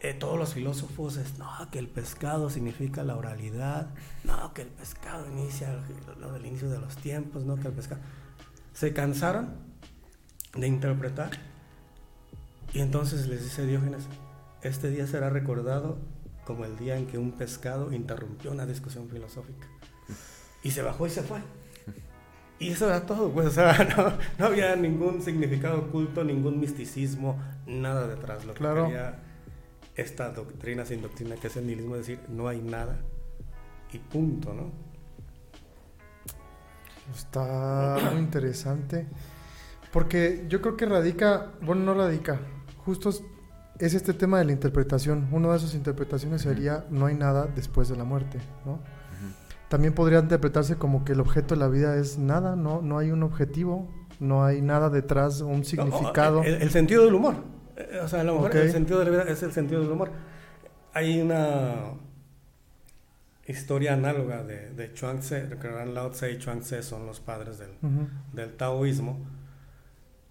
Eh, 0.00 0.14
todos 0.14 0.36
los 0.36 0.54
filósofos 0.54 1.16
es, 1.16 1.38
no, 1.38 1.48
que 1.70 1.78
el 1.78 1.88
pescado 1.88 2.50
significa 2.50 3.04
la 3.04 3.16
oralidad, 3.16 3.90
no, 4.24 4.52
que 4.52 4.62
el 4.62 4.68
pescado 4.68 5.28
inicia 5.28 5.80
lo 6.18 6.32
del 6.32 6.46
inicio 6.46 6.68
de 6.68 6.80
los 6.80 6.96
tiempos, 6.96 7.44
no, 7.44 7.56
que 7.56 7.68
el 7.68 7.74
pescado... 7.74 8.00
Se 8.72 8.92
cansaron 8.92 9.71
de 10.54 10.66
interpretar 10.66 11.30
y 12.74 12.80
entonces 12.80 13.26
les 13.26 13.44
dice 13.44 13.66
Diógenes, 13.66 14.06
este 14.62 14.90
día 14.90 15.06
será 15.06 15.28
recordado 15.28 15.98
como 16.46 16.64
el 16.64 16.76
día 16.78 16.96
en 16.96 17.06
que 17.06 17.18
un 17.18 17.32
pescado 17.32 17.92
interrumpió 17.92 18.50
una 18.50 18.66
discusión 18.66 19.08
filosófica. 19.08 19.66
Y 20.62 20.70
se 20.70 20.82
bajó 20.82 21.06
y 21.06 21.10
se 21.10 21.22
fue. 21.22 21.40
Y 22.58 22.70
eso 22.70 22.86
era 22.86 23.04
todo, 23.04 23.30
pues, 23.30 23.48
o 23.48 23.50
sea, 23.50 24.18
no, 24.38 24.46
había 24.46 24.74
ningún 24.76 25.20
significado 25.20 25.80
oculto, 25.80 26.24
ningún 26.24 26.60
misticismo, 26.60 27.38
nada 27.66 28.06
detrás. 28.06 28.44
Lo 28.44 28.54
que 28.54 28.60
claro. 28.60 28.86
quería 28.86 29.18
esta 29.96 30.30
doctrina 30.30 30.86
sin 30.86 31.02
doctrina, 31.02 31.36
que 31.36 31.48
es 31.48 31.56
el 31.56 31.66
nihilismo, 31.66 31.96
es 31.96 32.06
decir, 32.06 32.20
no 32.28 32.48
hay 32.48 32.62
nada 32.62 32.96
y 33.92 33.98
punto, 33.98 34.54
¿no? 34.54 34.70
Está 37.14 37.98
muy 38.12 38.20
interesante. 38.20 39.06
Porque 39.92 40.46
yo 40.48 40.62
creo 40.62 40.76
que 40.76 40.86
radica, 40.86 41.52
bueno, 41.60 41.82
no 41.82 41.94
radica, 41.94 42.40
justo 42.78 43.10
es 43.78 43.94
este 43.94 44.14
tema 44.14 44.38
de 44.38 44.46
la 44.46 44.52
interpretación. 44.52 45.28
Una 45.32 45.50
de 45.50 45.56
esas 45.56 45.74
interpretaciones 45.74 46.42
sería 46.42 46.86
no 46.90 47.06
hay 47.06 47.14
nada 47.14 47.46
después 47.54 47.88
de 47.88 47.96
la 47.96 48.04
muerte, 48.04 48.38
¿no? 48.64 48.80
También 49.68 49.94
podría 49.94 50.18
interpretarse 50.18 50.76
como 50.76 51.02
que 51.02 51.12
el 51.12 51.20
objeto 51.20 51.54
de 51.54 51.60
la 51.60 51.68
vida 51.68 51.96
es 51.96 52.18
nada, 52.18 52.56
no, 52.56 52.82
no 52.82 52.98
hay 52.98 53.10
un 53.10 53.22
objetivo, 53.22 53.88
no 54.20 54.44
hay 54.44 54.60
nada 54.60 54.90
detrás, 54.90 55.40
un 55.40 55.64
significado. 55.64 56.42
el, 56.42 56.70
sentido 56.70 57.06
del 57.06 57.14
humor. 57.14 57.36
Eh, 57.76 58.00
o 58.04 58.06
sea, 58.06 58.20
a 58.20 58.24
lo 58.24 58.34
mejor 58.34 58.54
el 58.54 58.70
sentido 58.70 58.98
de 58.98 59.06
la 59.06 59.10
vida 59.10 59.22
es 59.32 59.42
el 59.42 59.52
sentido 59.52 59.80
del 59.80 59.90
humor. 59.90 60.10
Hay 60.92 61.22
una 61.22 61.94
historia 63.46 63.94
análoga 63.94 64.42
de, 64.42 64.70
de 64.70 64.92
Chuang 64.92 65.20
Tse, 65.20 65.46
recordarán 65.46 65.94
Lao 65.94 66.10
Tse 66.10 66.32
y 66.32 66.38
Chuang 66.38 66.60
Tse 66.60 66.82
son 66.82 67.06
los 67.06 67.20
padres 67.20 67.58
del, 67.58 67.70
del 68.34 68.54
taoísmo. 68.56 69.18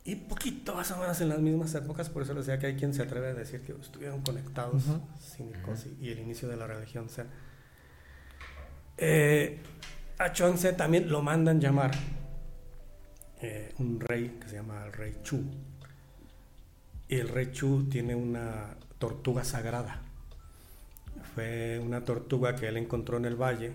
Y 0.04 0.16
poquito 0.16 0.74
más 0.74 0.90
o 0.92 0.98
menos 0.98 1.22
en 1.22 1.30
las 1.30 1.40
mismas 1.40 1.74
épocas, 1.76 2.10
por 2.10 2.24
eso 2.24 2.34
les 2.34 2.48
decía 2.48 2.60
que 2.60 2.68
hay 2.68 2.76
quien 2.76 2.94
se 2.94 3.04
atreve 3.04 3.30
a 3.30 3.34
decir 3.34 3.62
que 3.62 3.74
estuvieron 3.74 4.22
conectados, 4.22 4.84
cínicos, 5.20 5.86
y, 5.86 6.08
y, 6.08 6.10
el 6.10 6.20
inicio 6.20 6.48
de 6.48 6.58
la 6.58 6.66
religión 6.66 7.08
Zen. 7.08 7.28
Eh, 8.98 9.60
a 10.18 10.32
Chuang-Tse 10.32 10.74
también 10.74 11.10
lo 11.10 11.22
mandan 11.22 11.60
llamar 11.60 11.92
eh, 13.42 13.74
un 13.80 14.00
rey 14.00 14.38
que 14.40 14.48
se 14.48 14.56
llama 14.58 14.86
el 14.86 14.94
rey 14.94 15.18
Chu. 15.24 15.44
Y 17.08 17.16
el 17.16 17.28
rey 17.28 17.52
Chu 17.52 17.90
tiene 17.90 18.14
una 18.14 18.76
tortuga 19.00 19.44
sagrada. 19.44 20.02
Fue 21.34 21.80
una 21.80 22.06
tortuga 22.06 22.56
que 22.56 22.68
él 22.68 22.78
encontró 22.78 23.18
en 23.18 23.26
el 23.26 23.36
valle 23.36 23.74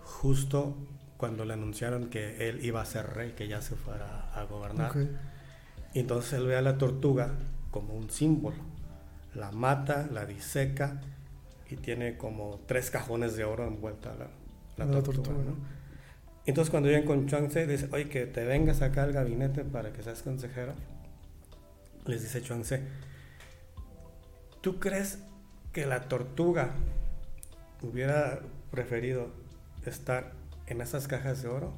justo 0.00 0.76
cuando 1.18 1.44
le 1.44 1.52
anunciaron 1.52 2.08
que 2.08 2.48
él 2.48 2.64
iba 2.64 2.80
a 2.80 2.86
ser 2.86 3.06
rey, 3.14 3.32
que 3.32 3.46
ya 3.46 3.60
se 3.60 3.76
fuera 3.76 4.30
a 4.34 4.44
gobernar. 4.44 4.92
Y 5.94 6.00
entonces 6.00 6.32
él 6.34 6.46
ve 6.46 6.56
a 6.56 6.62
la 6.62 6.78
tortuga 6.78 7.30
como 7.70 7.94
un 7.94 8.10
símbolo. 8.10 8.56
La 9.34 9.50
mata, 9.50 10.08
la 10.12 10.26
diseca 10.26 11.00
y 11.70 11.76
tiene 11.76 12.16
como 12.16 12.60
tres 12.66 12.90
cajones 12.90 13.36
de 13.36 13.44
oro 13.44 13.66
envuelta 13.66 14.14
la, 14.14 14.84
la, 14.84 15.02
tortuga, 15.02 15.38
¿no? 15.38 15.56
Entonces 16.44 16.70
cuando 16.70 16.88
llegan 16.88 17.06
con 17.06 17.26
Chuang 17.26 17.48
Tse, 17.48 17.66
dice, 17.66 17.88
oye, 17.92 18.08
que 18.08 18.26
te 18.26 18.44
vengas 18.44 18.82
acá 18.82 19.04
al 19.04 19.12
gabinete 19.12 19.64
para 19.64 19.92
que 19.92 20.02
seas 20.02 20.22
consejero. 20.22 20.74
Les 22.06 22.20
dice 22.20 22.42
Chuang 22.42 22.62
Tse, 22.62 22.82
¿tú 24.60 24.80
crees 24.80 25.20
que 25.72 25.86
la 25.86 26.08
tortuga 26.08 26.72
hubiera 27.80 28.40
preferido 28.70 29.30
estar 29.86 30.32
en 30.66 30.80
esas 30.80 31.08
cajas 31.08 31.42
de 31.42 31.48
oro? 31.48 31.72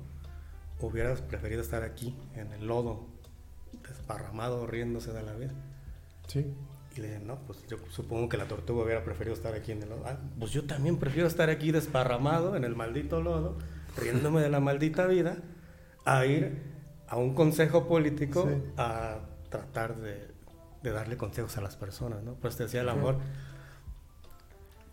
¿O 0.80 0.86
hubieras 0.86 1.20
preferido 1.20 1.60
estar 1.60 1.84
aquí, 1.84 2.16
en 2.34 2.52
el 2.52 2.66
lodo, 2.66 3.13
desparramado, 3.82 4.66
riéndose 4.66 5.12
de 5.12 5.22
la 5.22 5.34
vida? 5.34 5.52
Sí. 6.26 6.46
Y 6.96 7.00
le 7.00 7.08
dije, 7.08 7.20
no, 7.24 7.40
pues 7.46 7.66
yo 7.66 7.76
supongo 7.90 8.28
que 8.28 8.36
la 8.36 8.46
tortuga 8.46 8.84
hubiera 8.84 9.04
preferido 9.04 9.34
estar 9.34 9.54
aquí 9.54 9.72
en 9.72 9.82
el 9.82 9.88
lodo. 9.88 10.04
Ah, 10.06 10.18
pues 10.38 10.52
yo 10.52 10.64
también 10.64 10.98
prefiero 10.98 11.26
estar 11.26 11.50
aquí 11.50 11.72
desparramado 11.72 12.56
en 12.56 12.64
el 12.64 12.76
maldito 12.76 13.20
lodo, 13.20 13.58
riéndome 13.96 14.40
de 14.40 14.48
la 14.48 14.60
maldita 14.60 15.06
vida, 15.06 15.38
a 16.04 16.24
ir 16.26 16.62
a 17.08 17.16
un 17.16 17.34
consejo 17.34 17.88
político 17.88 18.48
a 18.76 19.20
tratar 19.50 19.96
de, 19.96 20.28
de, 20.82 20.90
darle 20.90 21.16
consejos 21.16 21.56
a 21.58 21.60
las 21.60 21.76
personas, 21.76 22.22
¿no? 22.22 22.34
Pues 22.34 22.56
te 22.56 22.64
decía, 22.64 22.82
el 22.82 22.88
amor 22.88 23.18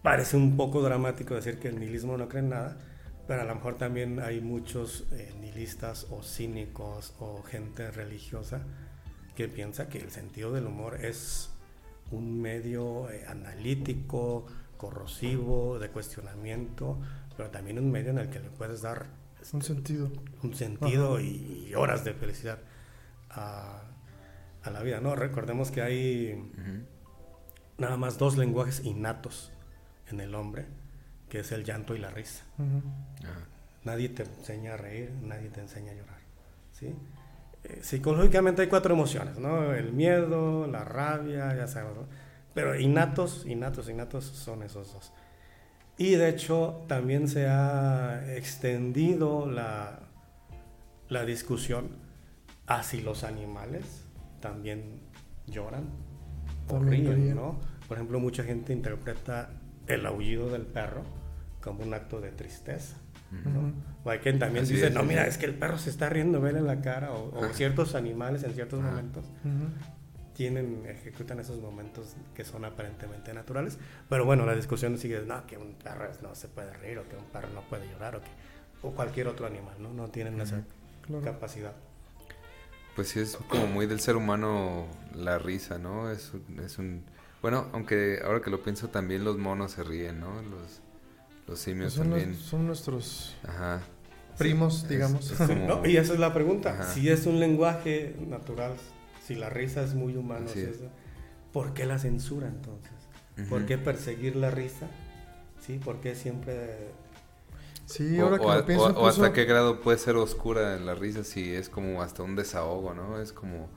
parece 0.02 0.38
un 0.38 0.58
poco 0.58 0.82
dramático 0.82 1.36
decir 1.36 1.60
que 1.60 1.68
el 1.68 1.80
nihilismo 1.80 2.18
no 2.18 2.28
cree 2.28 2.42
en 2.42 2.50
nada, 2.50 2.78
pero 3.28 3.42
a 3.42 3.46
lo 3.46 3.56
mejor 3.56 3.78
también 3.78 4.20
hay 4.20 4.42
muchos 4.42 5.08
eh, 5.12 5.34
nihilistas 5.40 6.08
o 6.10 6.24
cínicos 6.24 7.14
o 7.20 7.44
gente 7.44 7.92
religiosa 7.92 8.62
que 9.36 9.48
piensa 9.48 9.90
que 9.90 10.00
el 10.00 10.12
sentido 10.12 10.52
del 10.52 10.68
humor 10.68 11.04
es 11.04 11.50
un 12.12 12.42
medio 12.42 13.10
eh, 13.10 13.26
analítico, 13.28 14.46
corrosivo, 14.78 15.80
de 15.80 15.90
cuestionamiento, 15.90 17.00
pero 17.38 17.50
también 17.50 17.80
un 17.80 17.92
medio 17.92 18.12
en 18.12 18.18
el 18.18 18.30
que 18.30 18.40
le 18.40 18.50
puedes 18.50 18.82
dar 18.82 19.08
un 19.54 19.60
este, 19.60 19.74
sentido, 19.74 20.12
un 20.44 20.54
sentido 20.54 21.20
y, 21.20 21.74
horas 21.76 22.04
de 22.04 22.14
felicidad 22.14 22.60
a, 23.30 23.84
la 24.72 24.84
vida. 24.84 25.00
No, 25.02 25.16
recordemos 25.16 25.72
que 25.72 25.82
hay 25.82 26.52
nada 27.78 27.98
más 27.98 28.20
dos 28.20 28.38
lenguajes 28.38 28.86
innatos 28.86 29.52
en 30.10 30.20
el 30.20 30.36
hombre, 30.36 30.68
que 31.32 31.40
es 31.40 31.52
el 31.54 31.64
llanto 31.64 31.96
y 31.96 32.00
la 32.00 32.12
risa. 32.12 32.44
Nadie 33.86 34.10
te 34.10 34.24
enseña 34.24 34.74
a 34.74 34.78
reír, 34.78 35.12
nadie 35.22 35.48
te 35.50 35.62
enseña 35.62 35.94
a 35.94 35.96
llorar, 35.96 36.20
¿sí? 36.74 36.94
Eh, 37.64 37.80
psicológicamente 37.82 38.64
hay 38.64 38.68
cuatro 38.68 38.94
emociones, 38.94 39.38
¿no? 39.40 39.74
El 39.74 39.94
miedo, 39.94 40.68
la 40.68 40.84
rabia, 40.84 41.56
ya 41.56 41.68
sabes, 41.68 41.94
Pero 42.54 42.78
innatos, 42.78 43.46
innatos, 43.48 43.90
innatos 43.90 44.26
son 44.26 44.62
esos 44.62 44.92
dos. 44.92 45.14
Y 45.98 46.16
de 46.16 46.28
hecho 46.28 46.84
también 46.90 47.30
se 47.30 47.48
ha 47.48 48.36
extendido 48.36 49.50
la, 49.50 50.00
la 51.08 51.24
discusión 51.24 52.12
Así 52.68 53.02
los 53.02 53.24
animales 53.24 54.06
también 54.40 55.02
lloran 55.48 55.90
o 56.68 56.74
También 56.74 57.16
ríen. 57.16 57.36
¿no? 57.36 57.60
Por 57.88 57.98
ejemplo, 57.98 58.20
mucha 58.20 58.44
gente 58.44 58.74
interpreta 58.74 59.50
el 59.88 60.06
aullido 60.06 60.50
del 60.50 60.66
perro 60.66 61.21
como 61.62 61.84
un 61.84 61.94
acto 61.94 62.20
de 62.22 62.32
tristeza. 62.32 62.98
Ujú. 63.32 63.74
O 64.04 64.10
hay 64.10 64.20
quien 64.20 64.40
también 64.40 64.66
Así 64.66 64.74
dice, 64.74 64.88
es, 64.88 64.94
no, 64.94 65.04
mira, 65.04 65.26
es 65.26 65.38
que 65.38 65.46
el 65.46 65.54
perro 65.56 65.78
se 65.78 65.90
está 65.90 66.10
riendo, 66.10 66.42
vele 66.42 66.60
en 66.60 66.68
la 66.68 66.82
cara, 66.82 67.14
o, 67.14 67.54
ciertos 67.54 67.96
animales 67.96 68.44
en 68.44 68.54
ciertos 68.54 68.80
Ajá. 68.80 68.90
momentos 68.90 69.26
tienen, 70.34 70.84
ejecutan 70.88 71.40
esos 71.40 71.60
momentos 71.62 72.16
que 72.34 72.44
son 72.44 72.66
aparentemente 72.66 73.34
naturales. 73.34 73.78
Pero 74.10 74.26
bueno, 74.26 74.46
la 74.46 74.56
discusión 74.56 74.98
sigue, 74.98 75.22
no, 75.26 75.46
que 75.46 75.58
un 75.58 75.74
perro 75.74 76.10
no 76.22 76.34
se 76.36 76.48
puede 76.48 76.74
reír, 76.74 76.98
o 76.98 77.08
que 77.08 77.16
un 77.16 77.26
perro 77.26 77.50
no 77.54 77.62
puede 77.62 77.88
llorar, 77.90 78.16
o 78.16 78.22
que 78.22 78.30
o 78.82 78.92
cualquier 78.92 79.28
otro 79.28 79.46
animal, 79.46 79.76
¿no? 79.80 79.94
No 79.94 80.10
tienen 80.10 80.40
esa 80.42 80.64
Claro. 81.04 81.24
capacidad. 81.24 81.74
Pues 82.96 83.10
sí, 83.10 83.20
es 83.20 83.38
como 83.48 83.68
muy 83.68 83.86
del 83.86 84.00
ser 84.00 84.16
humano 84.16 84.88
la 85.16 85.38
risa, 85.38 85.78
¿no? 85.78 86.10
Es 86.10 86.34
un, 86.34 86.60
es 86.60 86.78
un... 86.78 87.04
Bueno, 87.42 87.68
aunque 87.74 88.20
ahora 88.24 88.42
que 88.42 88.50
lo 88.50 88.62
pienso 88.64 88.90
también 88.90 89.24
los 89.24 89.38
monos 89.38 89.72
se 89.74 89.84
ríen, 89.84 90.20
¿no? 90.20 90.42
Los, 90.42 90.82
los 91.52 91.60
Pues 91.60 91.76
simios 91.76 91.94
son, 91.94 92.10
también. 92.10 92.36
son 92.36 92.66
nuestros 92.68 93.36
Ajá. 93.48 93.82
primos, 94.38 94.88
digamos. 94.88 95.30
es 95.32 95.38
como- 95.38 95.68
No, 95.68 95.86
y 95.86 95.98
esa 95.98 96.14
es 96.14 96.20
la 96.20 96.34
pregunta. 96.34 96.72
Ajá. 96.74 96.94
Si 96.94 97.10
es 97.10 97.26
un 97.26 97.40
lenguaje 97.40 98.16
natural, 98.28 98.74
si 99.26 99.36
la 99.36 99.50
risa 99.50 99.84
es 99.84 99.94
muy 99.94 100.16
humana, 100.16 100.46
es. 100.56 100.80
¿por 101.54 101.74
qué 101.74 101.86
la 101.86 102.00
censura 102.00 102.48
entonces? 102.48 102.92
¿Por 103.50 103.66
qué 103.66 103.78
perseguir 103.78 104.36
la 104.36 104.52
risa? 104.52 104.88
¿Sí? 105.66 105.78
¿Por 105.78 106.00
qué 106.02 106.16
siempre 106.16 106.90
Sí, 107.86 108.18
O- 108.20 108.24
ahora 108.24 108.38
o, 108.38 108.40
que 108.40 108.52
a- 108.52 108.56
lo 108.58 108.66
pienso, 108.66 108.86
o- 108.86 109.04
o 109.04 109.08
hasta 109.08 109.34
qué 109.34 109.44
grado 109.46 109.82
puede 109.82 109.98
ser 109.98 110.16
oscura 110.16 110.78
la 110.80 110.96
risa 110.96 111.24
si 111.26 111.54
es 111.54 111.68
como 111.68 112.02
hasta 112.02 112.24
un 112.24 112.36
desahogo, 112.38 112.94
¿no? 112.94 113.20
Es 113.20 113.34
como 113.34 113.68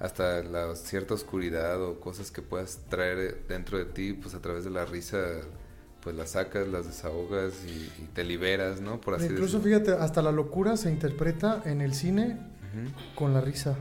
hasta 0.00 0.42
la 0.42 0.74
cierta 0.74 1.14
oscuridad 1.14 1.80
o 1.80 2.00
cosas 2.00 2.32
que 2.32 2.42
puedas 2.42 2.80
traer 2.88 3.44
dentro 3.48 3.78
de 3.78 3.84
ti, 3.84 4.14
pues 4.14 4.34
a 4.34 4.40
través 4.40 4.64
de 4.64 4.70
la 4.70 4.84
risa, 4.84 5.18
pues 6.02 6.16
las 6.16 6.30
sacas, 6.30 6.68
las 6.68 6.86
desahogas 6.86 7.52
y, 7.66 8.02
y 8.02 8.08
te 8.12 8.24
liberas, 8.24 8.80
¿no? 8.80 9.00
Por 9.00 9.14
así 9.14 9.26
incluso 9.26 9.58
decirlo. 9.58 9.84
fíjate, 9.84 10.02
hasta 10.02 10.20
la 10.22 10.32
locura 10.32 10.76
se 10.76 10.90
interpreta 10.90 11.62
en 11.64 11.80
el 11.80 11.94
cine 11.94 12.38
con 13.14 13.34
la 13.34 13.40
risa. 13.40 13.76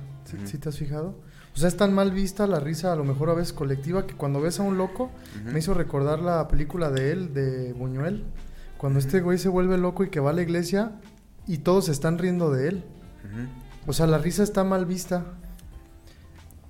¿Sí, 0.45 0.57
te 0.57 0.69
has 0.69 0.77
fijado? 0.77 1.15
O 1.53 1.57
sea, 1.57 1.67
es 1.67 1.75
tan 1.75 1.93
mal 1.93 2.11
vista 2.11 2.47
la 2.47 2.59
risa, 2.59 2.93
a 2.93 2.95
lo 2.95 3.03
mejor 3.03 3.29
a 3.29 3.33
veces 3.33 3.53
colectiva, 3.53 4.07
que 4.07 4.15
cuando 4.15 4.39
ves 4.39 4.59
a 4.59 4.63
un 4.63 4.77
loco, 4.77 5.11
me 5.45 5.59
hizo 5.59 5.73
recordar 5.73 6.21
la 6.21 6.47
película 6.47 6.91
de 6.91 7.11
él, 7.11 7.33
de 7.33 7.73
Buñuel, 7.73 8.23
cuando 8.77 8.99
este 8.99 9.21
güey 9.21 9.37
se 9.37 9.49
vuelve 9.49 9.77
loco 9.77 10.03
y 10.03 10.09
que 10.09 10.19
va 10.19 10.29
a 10.29 10.33
la 10.33 10.41
iglesia 10.41 10.93
y 11.47 11.59
todos 11.59 11.89
están 11.89 12.17
riendo 12.17 12.51
de 12.51 12.69
él. 12.69 12.83
O 13.87 13.93
sea, 13.93 14.07
la 14.07 14.17
risa 14.19 14.43
está 14.43 14.63
mal 14.63 14.85
vista. 14.85 15.25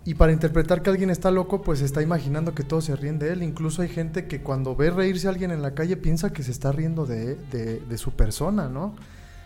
Y 0.03 0.15
para 0.15 0.31
interpretar 0.31 0.81
que 0.81 0.89
alguien 0.89 1.11
está 1.11 1.29
loco, 1.31 1.61
pues 1.63 1.81
está 1.81 2.01
imaginando 2.01 2.55
que 2.55 2.63
todos 2.63 2.85
se 2.85 2.95
ríen 2.95 3.19
de 3.19 3.33
él. 3.33 3.43
Incluso 3.43 3.83
hay 3.83 3.89
gente 3.89 4.27
que 4.27 4.41
cuando 4.41 4.75
ve 4.75 4.89
reírse 4.89 5.27
a 5.27 5.29
alguien 5.31 5.51
en 5.51 5.61
la 5.61 5.75
calle 5.75 5.95
piensa 5.97 6.33
que 6.33 6.41
se 6.43 6.51
está 6.51 6.71
riendo 6.71 7.05
de, 7.05 7.35
de- 7.35 7.81
de 7.81 7.97
su 7.97 8.15
persona, 8.15 8.67
¿no? 8.69 8.95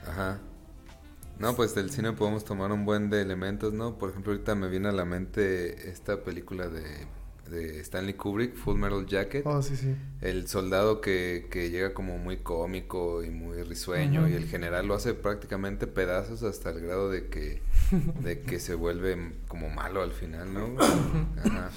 Ajá. 0.02 0.40
No, 1.38 1.56
pues 1.56 1.76
del 1.76 1.92
cine 1.92 2.14
podemos 2.14 2.46
tomar 2.46 2.72
un 2.72 2.86
buen 2.86 3.10
de 3.10 3.22
elementos, 3.22 3.74
¿no? 3.74 3.98
Por 3.98 4.10
ejemplo, 4.12 4.32
ahorita 4.34 4.56
me 4.56 4.70
viene 4.70 4.88
a 4.90 4.92
la 4.94 5.06
mente 5.06 5.90
esta 5.90 6.24
película 6.24 6.70
de, 6.70 7.10
de 7.50 7.80
Stanley 7.82 8.14
Kubrick, 8.16 8.56
Full 8.56 8.76
Metal 8.78 9.06
Jacket. 9.06 9.46
Oh, 9.46 9.62
sí, 9.62 9.76
sí. 9.76 9.96
El 10.22 10.48
soldado 10.48 11.02
que, 11.02 11.48
que 11.52 11.70
llega 11.70 11.94
como 11.94 12.18
muy 12.18 12.38
cómico 12.38 13.24
y 13.24 13.30
muy 13.30 13.62
risueño 13.64 14.28
y 14.28 14.34
el 14.34 14.48
general 14.48 14.88
lo 14.88 14.96
hace 14.96 15.14
prácticamente 15.14 15.88
pedazos 15.88 16.44
hasta 16.44 16.72
el 16.72 16.82
grado 16.82 17.10
de 17.10 17.28
que, 17.28 17.62
de 18.22 18.42
que 18.42 18.60
se 18.60 18.74
vuelve 18.76 19.34
como 19.48 19.70
malo 19.70 20.02
al 20.02 20.12
final, 20.12 20.54
¿no? 20.54 20.76
Ajá. 21.44 21.70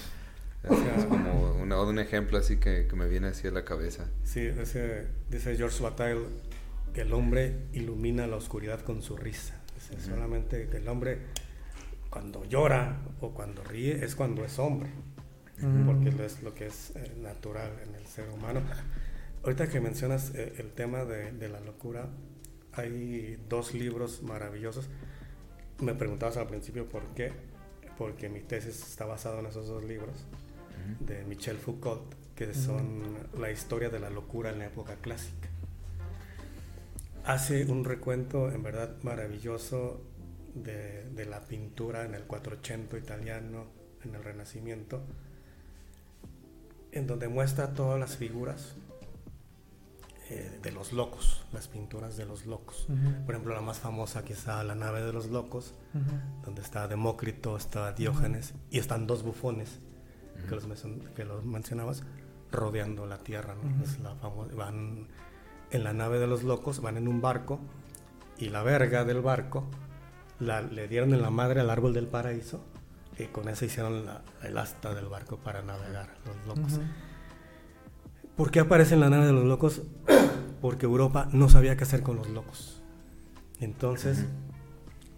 Es, 0.64 0.70
es 0.98 1.04
como 1.06 1.52
una- 1.62 1.80
un 1.82 1.98
ejemplo 1.98 2.36
así 2.38 2.56
que, 2.56 2.86
que 2.88 2.96
me 2.96 3.06
viene 3.08 3.28
así 3.28 3.46
a 3.46 3.50
la 3.52 3.64
cabeza. 3.64 4.10
Sí, 4.24 4.40
ese- 4.40 5.06
dice 5.30 5.54
George 5.56 5.82
Bataille 5.82 6.22
que 6.92 7.02
el 7.02 7.12
hombre 7.12 7.66
ilumina 7.72 8.26
la 8.26 8.36
oscuridad 8.36 8.80
con 8.80 9.02
su 9.02 9.16
risa. 9.16 9.54
Dice, 9.74 9.94
Ujú. 9.94 10.14
Solamente 10.16 10.68
que 10.68 10.78
el 10.78 10.88
hombre 10.88 11.18
cuando 12.10 12.44
llora 12.46 13.02
o 13.20 13.32
cuando 13.34 13.62
ríe 13.62 14.04
es 14.04 14.14
cuando 14.16 14.44
es 14.44 14.58
hombre, 14.58 14.90
Ujú. 15.62 15.86
porque 15.86 16.24
es 16.24 16.42
lo 16.42 16.54
que 16.54 16.66
es 16.66 16.92
eh, 16.94 17.14
natural 17.20 17.72
en 17.86 17.94
el 17.94 18.06
ser 18.06 18.28
humano. 18.30 18.60
Ahorita 19.42 19.68
que 19.68 19.80
mencionas 19.80 20.34
eh, 20.34 20.54
el 20.58 20.70
tema 20.72 21.04
de, 21.04 21.32
de 21.32 21.48
la 21.48 21.60
locura, 21.60 22.08
hay 22.72 23.38
dos 23.48 23.74
libros 23.74 24.22
maravillosos. 24.22 24.88
Me 25.80 25.94
preguntabas 25.94 26.36
al 26.36 26.46
principio 26.46 26.88
por 26.88 27.02
qué, 27.14 27.32
porque 27.96 28.28
mi 28.28 28.40
tesis 28.40 28.82
está 28.82 29.04
basada 29.04 29.40
en 29.40 29.46
esos 29.46 29.66
dos 29.66 29.84
libros 29.84 30.26
de 31.00 31.24
Michel 31.24 31.56
Foucault, 31.58 32.14
que 32.34 32.54
son 32.54 33.02
la 33.38 33.50
historia 33.50 33.90
de 33.90 33.98
la 34.00 34.10
locura 34.10 34.50
en 34.50 34.60
la 34.60 34.66
época 34.66 34.94
clásica. 34.96 35.48
Hace 37.24 37.64
un 37.66 37.84
recuento 37.84 38.50
en 38.50 38.62
verdad 38.62 38.96
maravilloso 39.02 40.00
de, 40.54 41.04
de 41.10 41.26
la 41.26 41.40
pintura 41.40 42.04
en 42.04 42.14
el 42.14 42.22
480 42.22 42.96
italiano, 42.96 43.66
en 44.04 44.14
el 44.14 44.24
Renacimiento, 44.24 45.02
en 46.98 47.06
donde 47.06 47.28
muestra 47.28 47.72
todas 47.74 47.98
las 47.98 48.16
figuras 48.16 48.74
eh, 50.30 50.58
de 50.62 50.72
los 50.72 50.92
locos, 50.92 51.42
las 51.52 51.68
pinturas 51.68 52.16
de 52.16 52.26
los 52.26 52.44
locos. 52.44 52.86
Por 53.24 53.34
ejemplo, 53.34 53.54
la 53.54 53.62
más 53.62 53.78
famosa 53.78 54.24
quizá 54.24 54.62
la 54.64 54.74
nave 54.74 55.00
de 55.02 55.12
los 55.12 55.28
locos, 55.28 55.74
donde 56.44 56.60
está 56.60 56.86
Demócrito, 56.86 57.56
está 57.56 57.92
Diógenes 57.92 58.54
y 58.70 58.78
están 58.78 59.06
dos 59.06 59.22
bufones 59.22 59.78
que 60.48 60.54
los, 60.54 60.68
mencion- 60.68 61.12
que 61.14 61.24
los 61.24 61.44
mencionabas 61.44 62.02
rodeando 62.52 63.06
la 63.06 63.18
tierra. 63.18 63.54
¿no? 63.54 63.62
Ujú. 63.74 63.84
Es 63.84 63.98
la 64.00 64.14
famo- 64.16 64.54
van 64.54 65.08
en 65.70 65.84
la 65.84 65.92
nave 65.92 66.18
de 66.18 66.26
los 66.26 66.42
locos, 66.42 66.80
van 66.80 66.96
en 66.96 67.08
un 67.08 67.20
barco 67.20 67.58
y 68.38 68.50
la 68.50 68.62
verga 68.62 69.04
del 69.04 69.20
barco 69.20 69.64
la, 70.40 70.60
le 70.62 70.88
dieron 70.88 71.12
en 71.14 71.22
la 71.22 71.30
madre 71.30 71.60
al 71.60 71.70
árbol 71.70 71.92
del 71.94 72.06
paraíso 72.06 72.60
y 73.18 73.24
con 73.26 73.48
eso 73.48 73.64
hicieron 73.64 74.06
la- 74.06 74.22
el 74.42 74.56
asta 74.58 74.94
del 74.94 75.06
barco 75.06 75.38
para 75.38 75.62
navegar 75.62 76.14
los 76.26 76.56
locos. 76.56 76.80
¿Por 78.36 78.50
qué 78.50 78.60
aparece 78.60 78.94
en 78.94 79.00
la 79.00 79.10
nave 79.10 79.26
de 79.26 79.32
los 79.32 79.44
locos? 79.44 79.82
Porque 80.60 80.86
Europa 80.86 81.28
no 81.32 81.48
sabía 81.48 81.76
qué 81.76 81.84
hacer 81.84 82.02
con 82.02 82.16
los 82.16 82.28
locos. 82.28 82.80
Entonces 83.60 84.24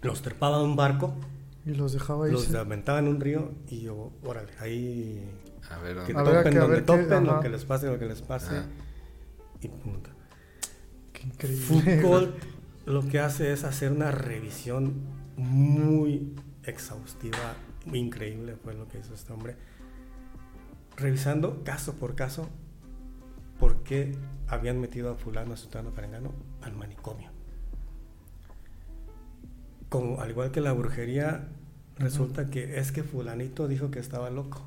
los 0.01 0.21
trepaba 0.23 0.57
a 0.57 0.63
un 0.63 0.75
barco 0.75 1.13
Y 1.65 1.71
los 1.75 1.93
dejaba 1.93 2.25
ahí. 2.25 2.31
los 2.31 2.45
sí. 2.45 2.55
aventaba 2.55 2.97
en 2.99 3.07
un 3.07 3.21
río 3.21 3.51
y 3.69 3.81
yo, 3.81 4.11
órale, 4.23 4.51
ahí 4.59 5.23
A 5.69 5.77
ver, 5.77 5.97
que 6.05 6.13
A 6.13 6.23
topen 6.23 6.55
donde 6.55 6.81
topen, 6.81 7.25
lo 7.25 7.39
que 7.39 7.49
les 7.49 7.65
pase, 7.65 7.85
lo 7.87 7.99
que 7.99 8.05
les 8.05 8.21
pase. 8.23 8.57
Ajá. 8.57 8.65
Y 9.61 9.67
punto. 9.67 10.09
Qué 11.13 11.27
increíble. 11.27 11.63
Foucault 12.01 12.35
lo 12.87 13.07
que 13.07 13.19
hace 13.19 13.53
es 13.53 13.63
hacer 13.63 13.91
una 13.91 14.09
revisión 14.09 14.93
muy 15.37 16.33
exhaustiva, 16.63 17.37
muy 17.85 17.99
increíble 17.99 18.55
fue 18.55 18.73
lo 18.73 18.87
que 18.87 18.99
hizo 18.99 19.13
este 19.13 19.33
hombre. 19.33 19.55
Revisando 20.97 21.63
caso 21.63 21.95
por 21.95 22.15
caso 22.15 22.49
por 23.59 23.83
qué 23.83 24.15
habían 24.47 24.79
metido 24.79 25.11
a 25.11 25.15
fulano, 25.15 25.53
a 25.53 25.57
sutano, 25.57 25.89
a 25.89 25.93
perengano 25.93 26.31
al 26.61 26.75
manicomio. 26.75 27.31
Como, 29.89 30.21
al 30.21 30.29
igual 30.29 30.51
que 30.51 30.61
la 30.61 30.73
brujería, 30.73 31.49
resulta 31.97 32.49
que 32.49 32.79
es 32.79 32.91
que 32.91 33.03
fulanito 33.03 33.67
dijo 33.67 33.91
que 33.91 33.99
estaba 33.99 34.29
loco. 34.29 34.61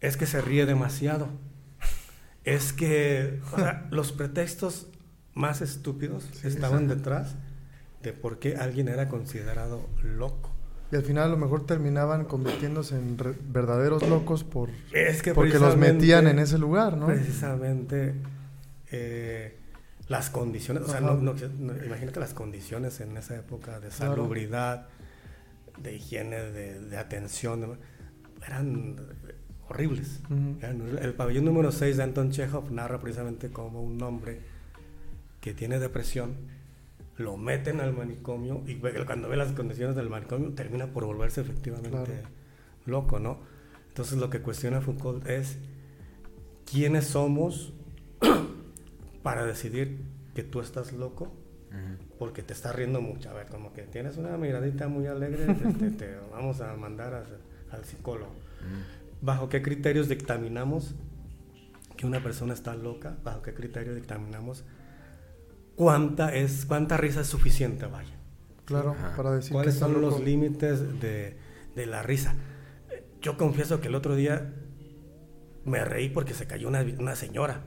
Es 0.00 0.16
que 0.16 0.26
se 0.26 0.40
ríe 0.40 0.66
demasiado. 0.66 1.28
Es 2.44 2.72
que 2.72 3.40
o 3.52 3.56
sea, 3.56 3.88
los 3.90 4.12
pretextos 4.12 4.88
más 5.34 5.60
estúpidos 5.60 6.28
Sí, 6.32 6.48
estaban 6.48 6.88
detrás 6.88 7.34
de 8.02 8.12
por 8.12 8.38
qué 8.38 8.56
alguien 8.56 8.88
era 8.88 9.08
considerado 9.08 9.88
loco. 10.02 10.55
Y 10.92 10.96
al 10.96 11.02
final 11.02 11.24
a 11.24 11.28
lo 11.28 11.36
mejor 11.36 11.66
terminaban 11.66 12.24
convirtiéndose 12.26 12.96
en 12.96 13.18
re- 13.18 13.34
verdaderos 13.48 14.08
locos 14.08 14.44
por 14.44 14.70
Es 14.92 15.20
que 15.22 15.34
porque 15.34 15.58
los 15.58 15.76
metían 15.76 16.28
en 16.28 16.38
ese 16.38 16.58
lugar, 16.58 16.96
¿no? 16.96 17.06
Precisamente 17.06 18.14
eh, 18.92 19.56
las 20.08 20.30
condiciones, 20.30 20.84
o 20.84 20.88
sea, 20.88 21.00
no, 21.00 21.14
no- 21.16 21.34
no- 21.34 21.84
imagínate 21.84 22.20
las 22.20 22.34
condiciones 22.34 23.00
en 23.00 23.16
esa 23.16 23.34
época 23.36 23.80
de 23.80 23.88
Claro. 23.88 24.14
salubridad, 24.14 24.86
de 25.82 25.96
higiene, 25.96 26.36
de, 26.36 26.80
de 26.80 26.96
atención, 26.96 27.78
eran 28.46 28.96
horribles. 29.68 30.20
Eran- 30.60 30.98
El 31.02 31.14
pabellón 31.14 31.44
número 31.46 31.72
6 31.72 31.96
de 31.96 32.02
Anton 32.04 32.30
Chekhov 32.30 32.70
narra 32.70 33.00
precisamente 33.00 33.50
como 33.50 33.82
un 33.82 34.00
hombre 34.02 34.40
que 35.40 35.52
tiene 35.52 35.80
depresión 35.80 36.34
lo 37.16 37.36
meten 37.36 37.80
al 37.80 37.92
manicomio 37.94 38.62
y 38.66 38.76
cuando 38.76 39.28
ve 39.28 39.36
las 39.36 39.52
condiciones 39.52 39.96
del 39.96 40.10
manicomio 40.10 40.52
termina 40.52 40.88
por 40.88 41.04
volverse 41.06 41.40
efectivamente 41.40 41.90
Claro. 41.90 42.12
loco, 42.84 43.18
¿no? 43.18 43.38
Entonces 43.88 44.18
lo 44.18 44.28
que 44.28 44.40
cuestiona 44.40 44.80
Foucault 44.82 45.26
es 45.26 45.58
quiénes 46.70 47.06
somos 47.06 47.72
para 49.22 49.46
decidir 49.46 49.98
que 50.34 50.42
tú 50.42 50.60
estás 50.60 50.92
loco 50.92 51.32
Porque 52.18 52.42
te 52.42 52.54
está 52.54 52.72
riendo 52.72 53.02
mucho. 53.02 53.28
A 53.28 53.34
ver, 53.34 53.48
como 53.48 53.72
que 53.74 53.82
tienes 53.82 54.16
una 54.16 54.36
miradita 54.38 54.88
muy 54.88 55.06
alegre, 55.06 55.52
te, 55.78 55.90
te, 55.90 56.16
vamos 56.30 56.60
a 56.62 56.74
mandar 56.74 57.26
al 57.70 57.84
psicólogo. 57.84 58.32
¿Bajo 59.20 59.48
qué 59.50 59.60
criterios 59.60 60.08
dictaminamos 60.08 60.94
que 61.96 62.06
una 62.06 62.22
persona 62.22 62.54
está 62.54 62.74
loca? 62.74 63.18
¿Bajo 63.24 63.42
qué 63.42 63.52
criterio 63.52 63.94
dictaminamos 63.94 64.64
cuánta, 65.76 66.34
es, 66.34 66.66
cuánta 66.66 66.96
risa 66.96 67.20
es 67.20 67.28
suficiente, 67.28 67.86
vaya? 67.86 68.14
Claro, 68.64 68.96
para 69.16 69.32
decir 69.32 69.52
¿Cuáles 69.52 69.76
son 69.76 70.00
los 70.00 70.20
límites 70.20 71.00
de, 71.00 71.36
de, 71.76 71.86
la 71.86 72.02
risa? 72.02 72.34
Yo 73.22 73.36
confieso 73.36 73.80
que 73.80 73.88
el 73.88 73.94
otro 73.94 74.16
día 74.16 74.52
me 75.64 75.84
reí 75.84 76.08
porque 76.08 76.34
se 76.34 76.46
cayó 76.46 76.66
una, 76.66 76.84
una 76.98 77.14
señora. 77.14 77.60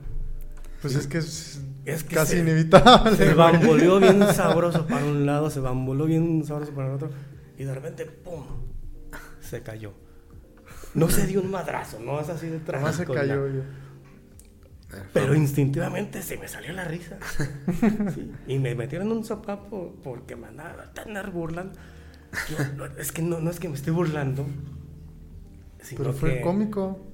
Pues 0.81 0.95
es 0.95 1.07
que 1.07 1.17
es, 1.17 2.03
casi 2.03 2.37
inevitable. 2.37 3.15
Se 3.15 3.33
bamboleó 3.33 3.99
bien 4.01 4.25
sabroso 4.33 4.87
para 4.87 5.05
un 5.05 5.25
lado, 5.25 5.49
se 5.49 5.59
bamboleó 5.59 6.05
bien 6.05 6.43
sabroso 6.45 6.73
para 6.73 6.87
el 6.87 6.93
otro, 6.95 7.09
y 7.57 7.63
de 7.63 7.73
repente, 7.73 8.05
¡pum! 8.05 8.43
Se 9.41 9.61
cayó. 9.61 9.93
No 10.93 11.09
se 11.09 11.27
dio 11.27 11.41
un 11.41 11.51
madrazo, 11.51 11.99
no 11.99 12.19
es 12.19 12.29
así 12.29 12.47
de 12.47 12.59
trágico. 12.59 12.91
se 12.93 13.05
cayó 13.05 13.47
yo. 13.47 13.61
Pero 15.13 15.35
instintivamente 15.35 16.21
se 16.21 16.37
me 16.37 16.47
salió 16.47 16.73
la 16.73 16.85
risa. 16.85 17.17
Y 18.47 18.57
me 18.59 18.73
metieron 18.75 19.11
un 19.11 19.23
sopapo 19.23 19.95
porque 20.03 20.35
me 20.35 20.47
andaba 20.47 20.91
tan 20.93 21.13
burlando. 21.31 21.77
es 22.97 23.11
que 23.11 23.21
no, 23.21 23.39
no 23.39 23.51
es 23.51 23.59
que 23.59 23.69
me 23.69 23.75
esté 23.75 23.91
burlando. 23.91 24.47
Pero 25.95 26.13
fue 26.13 26.41
cómico. 26.41 27.05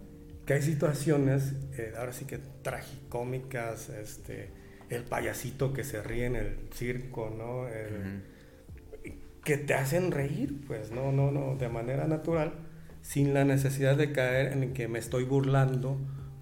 Que 0.45 0.53
hay 0.53 0.61
situaciones, 0.61 1.53
eh, 1.77 1.93
ahora 1.97 2.13
sí 2.13 2.25
que 2.25 2.39
tragicómicas, 2.61 3.89
este, 3.89 4.51
el 4.89 5.03
payasito 5.03 5.73
que 5.73 5.83
se 5.83 6.03
ríe 6.03 6.27
en 6.27 6.35
el 6.35 6.69
circo, 6.71 7.33
¿no? 7.35 7.65
Que 9.43 9.57
te 9.57 9.73
hacen 9.73 10.11
reír, 10.11 10.63
pues, 10.67 10.91
no, 10.91 11.11
no, 11.11 11.31
no, 11.31 11.55
de 11.55 11.67
manera 11.67 12.05
natural, 12.05 12.53
sin 13.01 13.33
la 13.33 13.43
necesidad 13.43 13.97
de 13.97 14.11
caer 14.11 14.53
en 14.53 14.73
que 14.73 14.87
me 14.87 14.99
estoy 14.99 15.23
burlando 15.23 15.97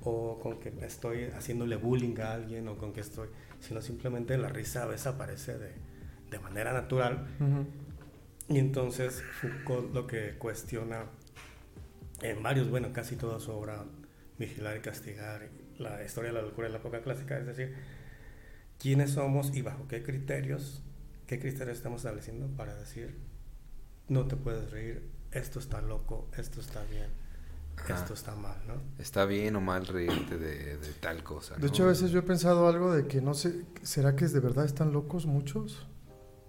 o 0.05 0.39
con 0.39 0.59
que 0.59 0.73
estoy 0.81 1.25
haciéndole 1.35 1.75
bullying 1.75 2.19
a 2.19 2.33
alguien 2.33 2.67
o 2.67 2.77
con 2.77 2.93
que 2.93 3.01
estoy, 3.01 3.29
sino 3.59 3.81
simplemente 3.81 4.37
la 4.37 4.49
risa 4.49 4.83
a 4.83 4.85
veces 4.85 5.07
aparece 5.07 5.57
de, 5.57 5.71
de 6.29 6.39
manera 6.39 6.73
natural. 6.73 7.25
Y 8.49 8.59
entonces 8.59 9.23
Foucault 9.39 9.93
lo 9.93 10.05
que 10.05 10.37
cuestiona 10.37 11.05
en 12.21 12.43
varios, 12.43 12.69
bueno, 12.69 12.91
casi 12.91 13.15
toda 13.15 13.39
su 13.39 13.51
obra, 13.51 13.85
Vigilar 14.37 14.77
y 14.77 14.81
Castigar, 14.81 15.49
la 15.77 16.03
historia 16.03 16.31
de 16.31 16.39
la 16.39 16.41
locura 16.41 16.67
de 16.67 16.73
la 16.73 16.79
época 16.79 17.01
clásica, 17.01 17.37
es 17.37 17.45
decir, 17.45 17.75
quiénes 18.79 19.11
somos 19.11 19.55
y 19.55 19.61
bajo 19.61 19.87
qué 19.87 20.03
criterios, 20.03 20.83
qué 21.27 21.39
criterios 21.39 21.77
estamos 21.77 22.01
estableciendo 22.01 22.47
para 22.57 22.75
decir, 22.75 23.17
no 24.09 24.27
te 24.27 24.35
puedes 24.35 24.71
reír, 24.71 25.09
esto 25.31 25.59
está 25.59 25.81
loco, 25.81 26.29
esto 26.35 26.59
está 26.59 26.83
bien 26.85 27.22
esto 27.91 28.13
está 28.13 28.35
mal, 28.35 28.55
¿no? 28.67 28.75
Está 28.97 29.25
bien 29.25 29.55
o 29.55 29.61
mal 29.61 29.85
reírte 29.85 30.37
de, 30.37 30.77
tal 30.99 31.23
cosa. 31.23 31.55
De 31.55 31.67
hecho, 31.67 31.83
a 31.83 31.87
veces 31.87 32.11
yo 32.11 32.19
he 32.19 32.23
pensado 32.23 32.67
algo 32.67 32.93
de 32.93 33.07
que 33.07 33.21
no 33.21 33.33
sé, 33.33 33.65
¿será 33.81 34.15
que 34.15 34.27
de 34.27 34.39
verdad 34.39 34.65
están 34.65 34.93
locos 34.93 35.25
muchos? 35.25 35.87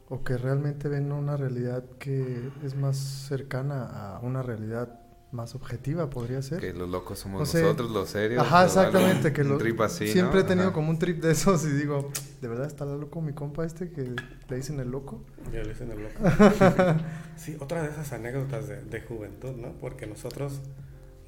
¿O 0.08 0.22
que 0.22 0.36
realmente 0.36 0.88
ven 0.88 1.10
una 1.12 1.36
realidad 1.36 1.84
que 1.98 2.50
es 2.62 2.76
más 2.76 2.96
cercana 2.96 4.16
a 4.16 4.20
una 4.20 4.42
realidad 4.42 5.00
más 5.32 5.54
objetiva, 5.54 6.08
podría 6.10 6.40
ser? 6.42 6.60
Que 6.60 6.72
los 6.72 6.88
locos 6.88 7.18
somos 7.18 7.40
nosotros, 7.40 7.90
los 7.90 8.10
serios. 8.10 8.42
Ajá, 8.42 8.66
exactamente. 8.66 9.32
Que 9.32 9.42
lo, 9.42 9.58
trip 9.58 9.80
así, 9.80 10.06
siempre 10.08 10.40
he 10.40 10.44
tenido 10.44 10.72
como 10.72 10.90
un 10.90 10.98
trip 10.98 11.20
de 11.22 11.32
esos 11.32 11.64
y 11.64 11.70
digo, 11.70 12.10
¿de 12.40 12.48
verdad 12.48 12.66
está 12.66 12.84
loco 12.84 13.20
mi 13.22 13.32
compa 13.32 13.64
este 13.64 13.90
que 13.90 14.14
le 14.48 14.56
dicen 14.56 14.78
el 14.78 14.90
loco? 14.90 15.24
Ya 15.52 15.62
le 15.62 15.70
dicen 15.70 15.90
el 15.90 16.02
loco. 16.02 17.00
sí, 17.36 17.56
otra 17.58 17.82
de 17.82 17.88
esas 17.88 18.12
anécdotas 18.12 18.68
de, 18.68 18.82
de 18.84 19.00
juventud, 19.00 19.56
¿no? 19.56 19.72
Porque 19.80 20.06
nosotros 20.06 20.60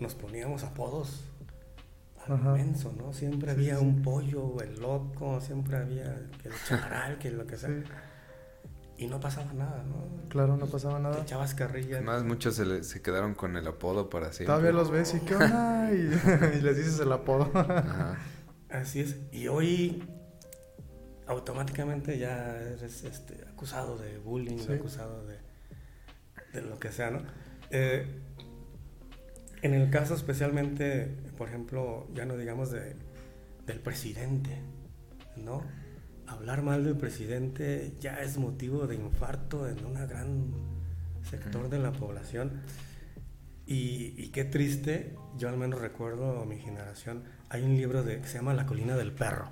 nos 0.01 0.15
poníamos 0.15 0.65
apodos 0.65 1.25
al 2.27 2.39
inmenso, 2.39 2.93
¿no? 2.97 3.13
Siempre 3.13 3.53
había 3.53 3.79
un 3.79 4.03
pollo, 4.03 4.61
el 4.61 4.81
loco, 4.81 5.41
siempre 5.41 5.77
había 5.77 6.29
que 6.43 6.49
el 6.49 6.55
charal, 6.67 7.19
que 7.19 7.31
lo 7.31 7.47
que 7.47 7.57
sea. 7.57 7.71
Y 8.99 9.07
no 9.07 9.21
pasaba 9.21 9.53
nada, 9.53 9.85
¿no? 9.85 10.29
Claro, 10.29 10.57
no 10.57 10.67
pasaba 10.67 10.99
nada. 10.99 11.17
Te 11.17 11.23
echabas 11.23 11.55
carrilla. 11.55 11.97
Además, 11.97 12.25
muchos 12.25 12.57
se, 12.57 12.83
se, 12.83 13.03
quedaron 13.03 13.35
con 13.35 13.57
el 13.57 13.67
apodo 13.67 14.09
para 14.09 14.33
siempre. 14.33 14.47
Todavía 14.47 14.73
los 14.73 14.91
ves 14.91 15.15
y 15.15 15.21
qué 15.21 15.37
onda, 15.37 15.91
y, 15.93 16.61
les 16.63 16.77
dices 16.77 16.99
el 17.01 17.13
apodo. 17.13 17.51
Así 18.71 19.01
es. 19.01 19.17
Y 19.33 19.49
hoy 19.49 20.03
automáticamente 21.27 22.19
ya 22.19 22.57
eres 22.57 23.05
este, 23.05 23.45
acusado 23.49 23.99
de 23.99 24.19
bullying, 24.19 24.59
acusado 24.71 25.27
de, 25.27 25.39
de 26.55 26.63
lo 26.63 26.79
que 26.79 26.91
sea, 26.91 27.11
¿no? 27.11 27.21
Eh, 27.71 28.26
en 29.63 29.75
el 29.75 29.91
caso 29.91 30.15
especialmente, 30.15 31.07
por 31.37 31.49
ejemplo, 31.49 32.09
ya 32.15 32.25
no 32.25 32.37
digamos 32.37 32.71
de, 32.71 32.95
del 33.67 33.81
presidente, 33.81 34.61
¿no? 35.37 35.63
Hablar 36.27 36.63
mal 36.63 36.85
del 36.85 36.97
presidente 36.97 37.95
ya 38.01 38.21
es 38.23 38.37
motivo 38.39 38.87
de 38.87 38.97
infarto 38.97 39.69
en 39.69 39.85
un 39.85 39.95
gran 39.95 40.53
sector 41.23 41.69
de 41.69 41.79
la 41.79 41.93
población. 41.93 42.63
Y, 43.69 44.29
qué 44.29 44.45
triste, 44.45 45.17
yo 45.37 45.49
al 45.49 45.57
menos 45.57 45.81
recuerdo 45.81 46.45
mi 46.45 46.59
generación, 46.59 47.25
hay 47.49 47.65
un 47.65 47.75
libro 47.77 48.05
de, 48.05 48.21
que 48.21 48.29
se 48.29 48.39
llama 48.39 48.55
La 48.55 48.67
colina 48.67 48.97
del 48.97 49.13
perro, 49.13 49.51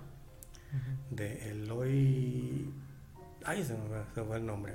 de 1.11 1.51
Eloy... 1.51 2.73
Ay, 3.45 3.65
se 3.65 3.75
me, 3.75 3.81
se 4.15 4.21
me 4.21 4.27
fue 4.27 4.37
el 4.37 4.47
nombre. 4.47 4.75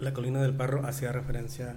La 0.00 0.12
colina 0.12 0.42
del 0.42 0.56
perro 0.56 0.84
hacía 0.84 1.12
referencia 1.12 1.76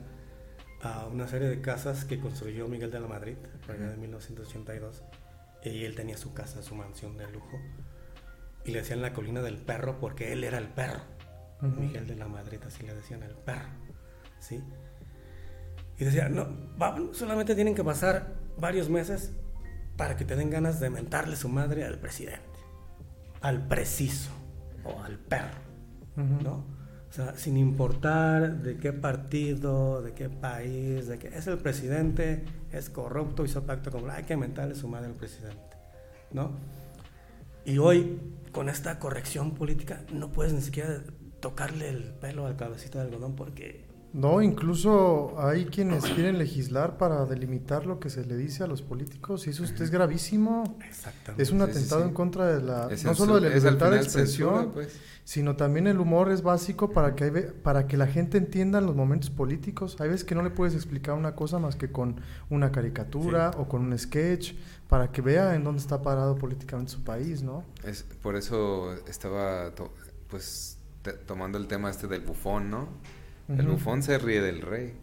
a 0.82 1.08
una 1.08 1.28
serie 1.28 1.48
de 1.48 1.62
casas 1.62 2.06
que 2.06 2.20
construyó 2.20 2.68
Miguel 2.68 2.92
de 2.92 3.00
la 3.00 3.08
Madrid, 3.08 3.38
allá 3.68 3.90
de 3.90 3.98
1982. 3.98 5.04
Y 5.64 5.84
él 5.84 5.96
tenía 5.96 6.18
su 6.18 6.34
casa, 6.34 6.62
su 6.62 6.76
mansión 6.76 7.18
de 7.18 7.30
lujo. 7.32 7.60
Y 8.64 8.72
le 8.72 8.80
decían 8.80 9.02
la 9.02 9.14
colina 9.14 9.42
del 9.42 9.58
perro 9.58 10.00
porque 10.00 10.32
él 10.32 10.44
era 10.44 10.58
el 10.58 10.68
perro. 10.68 11.02
Miguel 11.62 12.06
de 12.06 12.16
la 12.16 12.28
Madrid, 12.28 12.60
así 12.66 12.84
le 12.86 12.94
decían 12.94 13.24
el 13.24 13.34
perro. 13.34 13.70
¿Sí? 14.40 14.62
Y 15.98 16.04
decía, 16.04 16.30
no, 16.30 16.48
solamente 17.14 17.56
tienen 17.56 17.74
que 17.74 17.84
pasar 17.84 18.36
varios 18.58 18.90
meses 18.90 19.32
para 19.98 20.18
que 20.18 20.26
te 20.26 20.36
den 20.36 20.50
ganas 20.50 20.80
de 20.80 20.90
mentarle 20.90 21.36
su 21.36 21.48
madre 21.48 21.86
al 21.86 22.00
presidente, 22.00 22.60
al 23.42 23.66
preciso 23.68 24.32
o 24.84 25.02
al 25.02 25.18
perro, 25.18 25.58
¿no? 26.16 26.66
Sin 27.36 27.56
importar 27.58 28.58
de 28.58 28.78
qué 28.78 28.92
partido, 28.92 30.02
de 30.02 30.14
qué 30.14 30.30
país, 30.30 31.08
de 31.08 31.18
qué 31.18 31.30
es 31.30 31.48
el 31.48 31.58
presidente, 31.58 32.44
es 32.72 32.90
corrupto, 32.90 33.46
hizo 33.46 33.64
pacto 33.64 33.90
con... 33.90 34.10
Hay 34.10 34.24
que 34.24 34.36
mentarle 34.36 34.76
su 34.76 34.88
madre 34.88 35.08
al 35.08 35.14
presidente, 35.14 35.78
¿no? 36.32 36.52
Y 37.64 37.78
hoy, 37.78 38.20
con 38.52 38.68
esta 38.68 39.00
corrección 39.00 39.56
política, 39.56 40.02
no 40.12 40.32
puedes 40.32 40.54
ni 40.54 40.62
siquiera 40.62 41.02
tocarle 41.40 41.90
el 41.90 42.04
pelo 42.04 42.46
al 42.48 42.58
cabecito 42.58 42.98
de 43.00 43.06
algodón 43.06 43.36
porque... 43.36 43.85
No, 44.16 44.42
incluso 44.42 45.36
hay 45.38 45.66
quienes 45.66 46.06
quieren 46.06 46.38
legislar 46.38 46.98
para 46.98 47.26
delimitar 47.26 47.86
lo 47.86 48.00
que 48.00 48.10
se 48.10 48.26
le 48.26 48.38
dice 48.38 48.64
a 48.64 48.68
los 48.68 48.82
políticos 48.82 49.46
y 49.46 49.50
eso 49.50 49.66
es 49.66 49.92
gravísimo. 49.92 50.78
Exactamente. 50.88 51.44
Es 51.44 51.52
un 51.52 51.62
atentado 51.62 52.06
en 52.06 52.14
contra 52.14 52.56
de 52.56 52.64
la... 52.64 52.88
no 53.04 53.14
solo 53.14 53.36
de 53.36 53.50
la 53.50 53.56
libertad 53.56 53.92
de 53.92 53.98
expresión. 53.98 54.72
pues 54.74 54.98
sino 55.26 55.56
también 55.56 55.88
el 55.88 56.00
humor 56.00 56.32
es 56.32 56.44
básico 56.44 56.92
para 56.92 57.16
que, 57.16 57.32
para 57.32 57.88
que 57.88 57.98
la 57.98 58.06
gente 58.06 58.38
entienda 58.38 58.80
los 58.80 58.96
momentos 58.96 59.32
políticos. 59.32 59.98
Hay 60.00 60.08
veces 60.08 60.24
que 60.24 60.36
no 60.36 60.44
le 60.44 60.52
puedes 60.52 60.76
explicar 60.76 61.16
una 61.16 61.36
cosa 61.36 61.58
más 61.58 61.76
que 61.76 61.92
con 61.92 62.22
una 62.52 62.72
caricatura 62.72 63.52
o 63.58 63.68
con 63.68 63.82
un 63.82 63.98
sketch, 63.98 64.54
para 64.88 65.12
que 65.12 65.22
vea 65.22 65.56
en 65.56 65.64
dónde 65.64 65.82
está 65.82 66.04
parado 66.04 66.38
políticamente 66.38 66.92
su 66.92 67.04
país, 67.04 67.42
¿no? 67.42 67.66
Es, 67.84 68.04
por 68.04 68.36
eso 68.36 68.94
estaba 69.08 69.72
pues 70.30 70.78
tomando 71.26 71.58
el 71.58 71.68
tema 71.68 71.90
este 71.90 72.08
del 72.08 72.22
bufón, 72.22 72.70
¿no? 72.70 72.88
El 73.48 73.68
bufón 73.68 74.04
se 74.04 74.18
ríe 74.18 74.42
del 74.42 74.62
rey. 74.62 74.94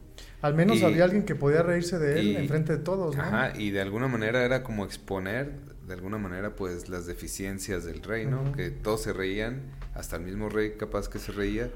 Al 0.42 0.54
menos 0.54 0.82
había 0.82 1.04
alguien 1.04 1.24
que 1.24 1.36
podía 1.36 1.62
reírse 1.62 1.98
de 1.98 2.18
él 2.18 2.36
en 2.36 2.48
frente 2.48 2.76
de 2.76 2.82
todos, 2.82 3.16
¿no? 3.16 3.22
Ajá, 3.22 3.52
y 3.56 3.70
de 3.70 3.80
alguna 3.80 4.08
manera 4.08 4.44
era 4.44 4.64
como 4.64 4.84
exponer, 4.84 5.52
de 5.86 5.94
alguna 5.94 6.18
manera, 6.18 6.56
pues 6.56 6.88
las 6.88 7.06
deficiencias 7.06 7.84
del 7.84 8.02
rey, 8.02 8.26
¿no? 8.26 8.52
Que 8.52 8.70
todos 8.70 9.02
se 9.02 9.12
reían 9.12 9.62
hasta 9.94 10.16
el 10.16 10.22
mismo 10.22 10.48
rey 10.48 10.72
capaz 10.76 11.08
que 11.08 11.18
se 11.18 11.32
reía 11.32 11.70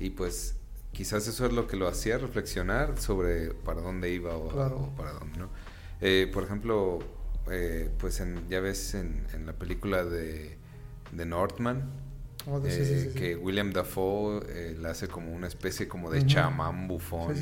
y 0.00 0.10
pues 0.10 0.56
quizás 0.92 1.28
eso 1.28 1.46
es 1.46 1.52
lo 1.52 1.66
que 1.68 1.76
lo 1.76 1.86
hacía 1.86 2.18
reflexionar 2.18 2.98
sobre 2.98 3.52
para 3.52 3.80
dónde 3.80 4.10
iba 4.10 4.36
o, 4.36 4.48
para 4.96 5.12
dónde, 5.12 5.38
¿no? 5.38 5.48
Eh, 6.00 6.30
por 6.32 6.42
ejemplo, 6.44 6.98
eh, 7.50 7.88
pues 7.98 8.20
en, 8.20 8.48
ya 8.48 8.60
ves 8.60 8.94
en, 8.94 9.24
en 9.32 9.46
la 9.46 9.52
película 9.52 10.04
de, 10.04 10.56
de 11.12 11.26
Northman, 11.26 11.90
oh, 12.50 12.62
eh, 12.64 13.12
que 13.14 13.36
William 13.36 13.72
Dafoe 13.72 14.74
la 14.78 14.90
hace 14.90 15.08
como 15.08 15.32
una 15.32 15.46
especie 15.46 15.88
como 15.88 16.10
de 16.10 16.26
chamán 16.26 16.88
bufón, 16.88 17.34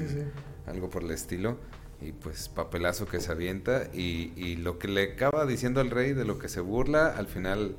algo 0.66 0.90
por 0.90 1.02
el 1.02 1.11
estilo, 1.11 1.59
y 2.00 2.12
pues 2.12 2.48
papelazo 2.48 3.07
que 3.07 3.20
se 3.20 3.32
avienta, 3.32 3.88
y, 3.92 4.32
y 4.36 4.57
lo 4.57 4.78
que 4.78 4.88
le 4.88 5.12
acaba 5.14 5.46
diciendo 5.46 5.80
al 5.80 5.90
rey, 5.90 6.12
de 6.12 6.24
lo 6.24 6.38
que 6.38 6.48
se 6.48 6.61
burla, 6.61 7.09
al 7.16 7.26
final 7.26 7.76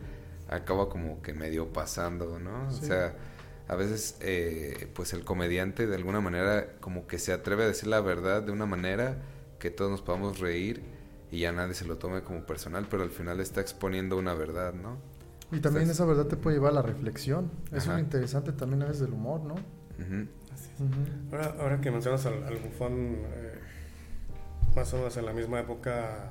acaba 0.49 0.89
como 0.89 1.21
que 1.21 1.33
medio 1.33 1.71
pasando, 1.73 2.39
¿no? 2.39 2.67
O 2.67 2.71
sea, 2.71 3.13
a 3.67 3.75
veces 3.75 4.17
eh, 4.21 4.87
pues 4.93 5.13
el 5.13 5.23
comediante 5.23 5.87
de 5.87 5.95
alguna 5.95 6.21
manera 6.21 6.77
como 6.79 7.07
que 7.07 7.19
se 7.19 7.33
atreve 7.33 7.63
a 7.63 7.67
decir 7.67 7.87
la 7.87 7.99
verdad 7.99 8.41
de 8.41 8.51
una 8.51 8.65
manera 8.65 9.17
que 9.59 9.71
todos 9.71 9.91
nos 9.91 10.01
podamos 10.01 10.39
reír 10.39 10.81
y 11.31 11.39
ya 11.39 11.51
nadie 11.51 11.73
se 11.73 11.85
lo 11.85 11.97
tome 11.97 12.21
como 12.21 12.45
personal, 12.45 12.87
pero 12.89 13.03
al 13.03 13.09
final 13.09 13.41
está 13.41 13.59
exponiendo 13.59 14.17
una 14.17 14.33
verdad, 14.33 14.73
¿no? 14.73 14.97
Y 15.51 15.59
también 15.59 15.83
Estás- 15.83 15.97
esa 15.97 16.05
verdad 16.05 16.25
te 16.25 16.35
puede 16.37 16.57
llevar 16.57 16.71
a 16.73 16.75
la 16.75 16.81
reflexión. 16.81 17.51
Eso 17.67 17.77
es 17.77 17.87
Ajá. 17.87 17.99
interesante 17.99 18.51
también 18.51 18.81
a 18.81 18.85
veces 18.85 19.01
del 19.01 19.13
humor, 19.13 19.41
¿no? 19.41 19.53
Ujú. 19.53 20.27
Así 20.53 20.69
es. 20.73 20.81
Ujú. 20.81 21.31
Ahora, 21.35 21.55
ahora 21.59 21.81
que 21.81 21.89
mencionas 21.91 22.25
al, 22.25 22.43
al 22.43 22.57
bufón, 22.57 22.93
eh, 23.33 23.59
más 24.75 24.93
o 24.93 24.97
menos 24.97 25.15
en 25.17 25.25
la 25.25 25.33
misma 25.33 25.59
época, 25.61 26.29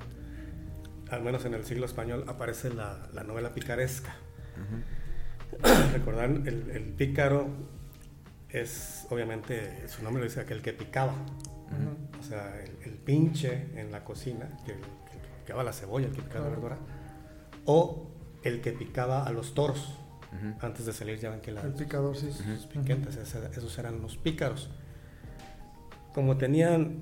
al 1.10 1.22
menos 1.22 1.44
en 1.46 1.54
el 1.54 1.64
siglo 1.64 1.86
español, 1.86 2.24
aparece 2.28 2.72
la, 2.72 3.08
la 3.14 3.24
novela 3.24 3.54
picaresca. 3.54 4.14
Recordan, 5.92 6.46
el, 6.46 6.70
el 6.70 6.82
pícaro 6.92 7.48
es, 8.50 9.06
obviamente, 9.10 9.86
su 9.88 10.02
nombre 10.02 10.22
lo 10.22 10.28
dice 10.28 10.40
aquel 10.40 10.62
que 10.62 10.72
picaba. 10.72 11.14
O 12.20 12.22
sea, 12.22 12.60
el, 12.62 12.70
el 12.84 12.98
pinche 12.98 13.68
en 13.80 13.90
la 13.90 14.04
cocina, 14.04 14.48
que, 14.64 14.72
que 14.72 15.18
picaba 15.44 15.62
la 15.64 15.72
cebolla, 15.72 16.06
el 16.06 16.12
que 16.12 16.22
picaba 16.22 16.44
la 16.46 16.50
verdura, 16.50 16.78
o 17.64 18.05
el 18.46 18.60
que 18.60 18.72
picaba 18.72 19.24
a 19.24 19.32
los 19.32 19.54
toros. 19.54 19.98
Antes 20.60 20.84
de 20.84 20.92
salir 20.92 21.18
ya 21.18 21.30
ven 21.30 21.40
que 21.40 21.50
la, 21.50 21.62
El 21.62 21.72
picador, 21.72 22.14
sí. 22.14 22.30
sus 22.30 22.46
esos 23.56 23.78
eran 23.78 24.02
los 24.02 24.18
pícaros. 24.18 24.70
Como 26.12 26.36
tenían 26.36 26.98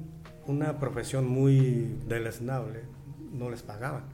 una 0.47 0.79
profesión 0.79 1.27
muy 1.27 1.99
deleznable, 2.07 2.85
no 3.33 3.51
les 3.51 3.63
pagaban. 3.63 4.05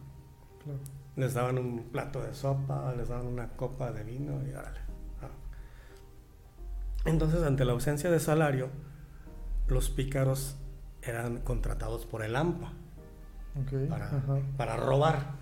Claro. 0.65 0.79
Les 1.17 1.35
daban 1.35 1.59
un 1.59 1.91
plato 1.91 2.23
de 2.23 2.33
sopa, 2.33 2.95
les 2.97 3.09
daban 3.09 3.27
una 3.27 3.49
copa 3.49 3.93
de 3.93 4.05
vino 4.05 4.41
y 4.47 4.55
órale. 4.55 4.81
Ah. 5.21 5.29
Entonces, 7.05 7.43
ante 7.43 7.67
la 7.67 7.73
ausencia 7.73 8.11
de 8.11 8.21
salario, 8.21 8.71
los 9.69 9.91
pícaros 9.91 10.57
eran 11.03 11.41
contratados 11.41 12.07
por 12.07 12.25
el 12.25 12.37
AMPA 12.37 12.73
para 14.57 14.77
robar. 14.77 15.40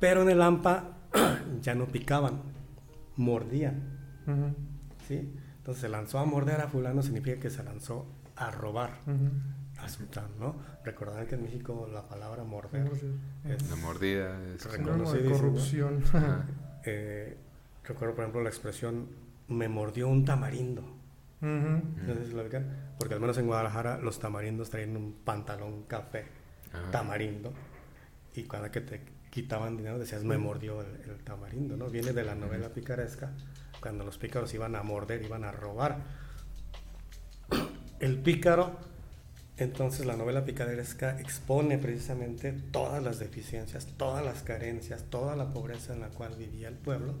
Pero 0.00 0.22
en 0.22 0.30
el 0.30 0.42
AMPA 0.42 0.96
ya 1.60 1.74
no 1.74 1.86
picaban, 1.86 2.40
mordían. 3.16 3.98
¿sí? 5.06 5.32
Entonces 5.58 5.82
se 5.82 5.88
lanzó 5.88 6.18
a 6.18 6.24
morder 6.24 6.60
a 6.60 6.68
fulano 6.68 7.02
significa 7.02 7.38
que 7.38 7.50
se 7.50 7.62
lanzó 7.62 8.06
a 8.36 8.50
robar 8.50 8.98
ujú. 9.06 9.84
a 9.84 9.88
sultán, 9.88 10.30
¿no? 10.38 10.56
Recordarán 10.84 11.26
que 11.26 11.34
en 11.34 11.42
México 11.42 11.88
la 11.92 12.08
palabra 12.08 12.44
morder 12.44 12.90
es... 13.44 13.68
La 13.68 13.76
mordida 13.76 14.42
es 14.54 14.64
de 14.72 15.30
corrupción. 15.30 16.02
Eh, 16.82 17.36
recuerdo, 17.84 18.14
por 18.14 18.24
ejemplo, 18.24 18.42
la 18.42 18.48
expresión 18.48 19.08
me 19.48 19.68
mordió 19.68 20.08
un 20.08 20.24
tamarindo. 20.24 20.82
No 21.42 22.14
sé 22.14 22.24
si 22.24 22.32
lo 22.32 22.40
ubican, 22.40 22.94
porque 22.98 23.12
al 23.12 23.20
menos 23.20 23.36
en 23.36 23.46
Guadalajara 23.46 23.98
los 23.98 24.18
tamarindos 24.18 24.70
traían 24.70 24.96
un 24.96 25.12
pantalón 25.12 25.82
café 25.82 26.24
tamarindo 26.90 27.52
y 28.34 28.44
cada 28.44 28.70
que 28.70 28.80
te 28.80 29.02
quitaban 29.30 29.76
dinero 29.76 29.98
decías 29.98 30.24
me 30.24 30.38
mordió 30.38 30.80
el, 30.82 31.10
el 31.10 31.18
tamarindo, 31.24 31.76
¿no? 31.76 31.88
Viene 31.88 32.12
de 32.12 32.24
la 32.24 32.34
novela 32.34 32.68
picaresca, 32.70 33.30
cuando 33.80 34.04
los 34.04 34.18
pícaros 34.18 34.52
iban 34.54 34.74
a 34.76 34.82
morder, 34.82 35.22
iban 35.22 35.44
a 35.44 35.52
robar. 35.52 35.98
El 38.00 38.18
pícaro, 38.18 38.78
entonces 39.56 40.06
la 40.06 40.16
novela 40.16 40.44
picaresca 40.44 41.20
expone 41.20 41.78
precisamente 41.78 42.52
todas 42.52 43.02
las 43.02 43.18
deficiencias, 43.18 43.86
todas 43.96 44.24
las 44.24 44.42
carencias, 44.42 45.04
toda 45.10 45.36
la 45.36 45.52
pobreza 45.52 45.92
en 45.92 46.00
la 46.00 46.08
cual 46.08 46.34
vivía 46.36 46.68
el 46.68 46.76
pueblo. 46.76 47.14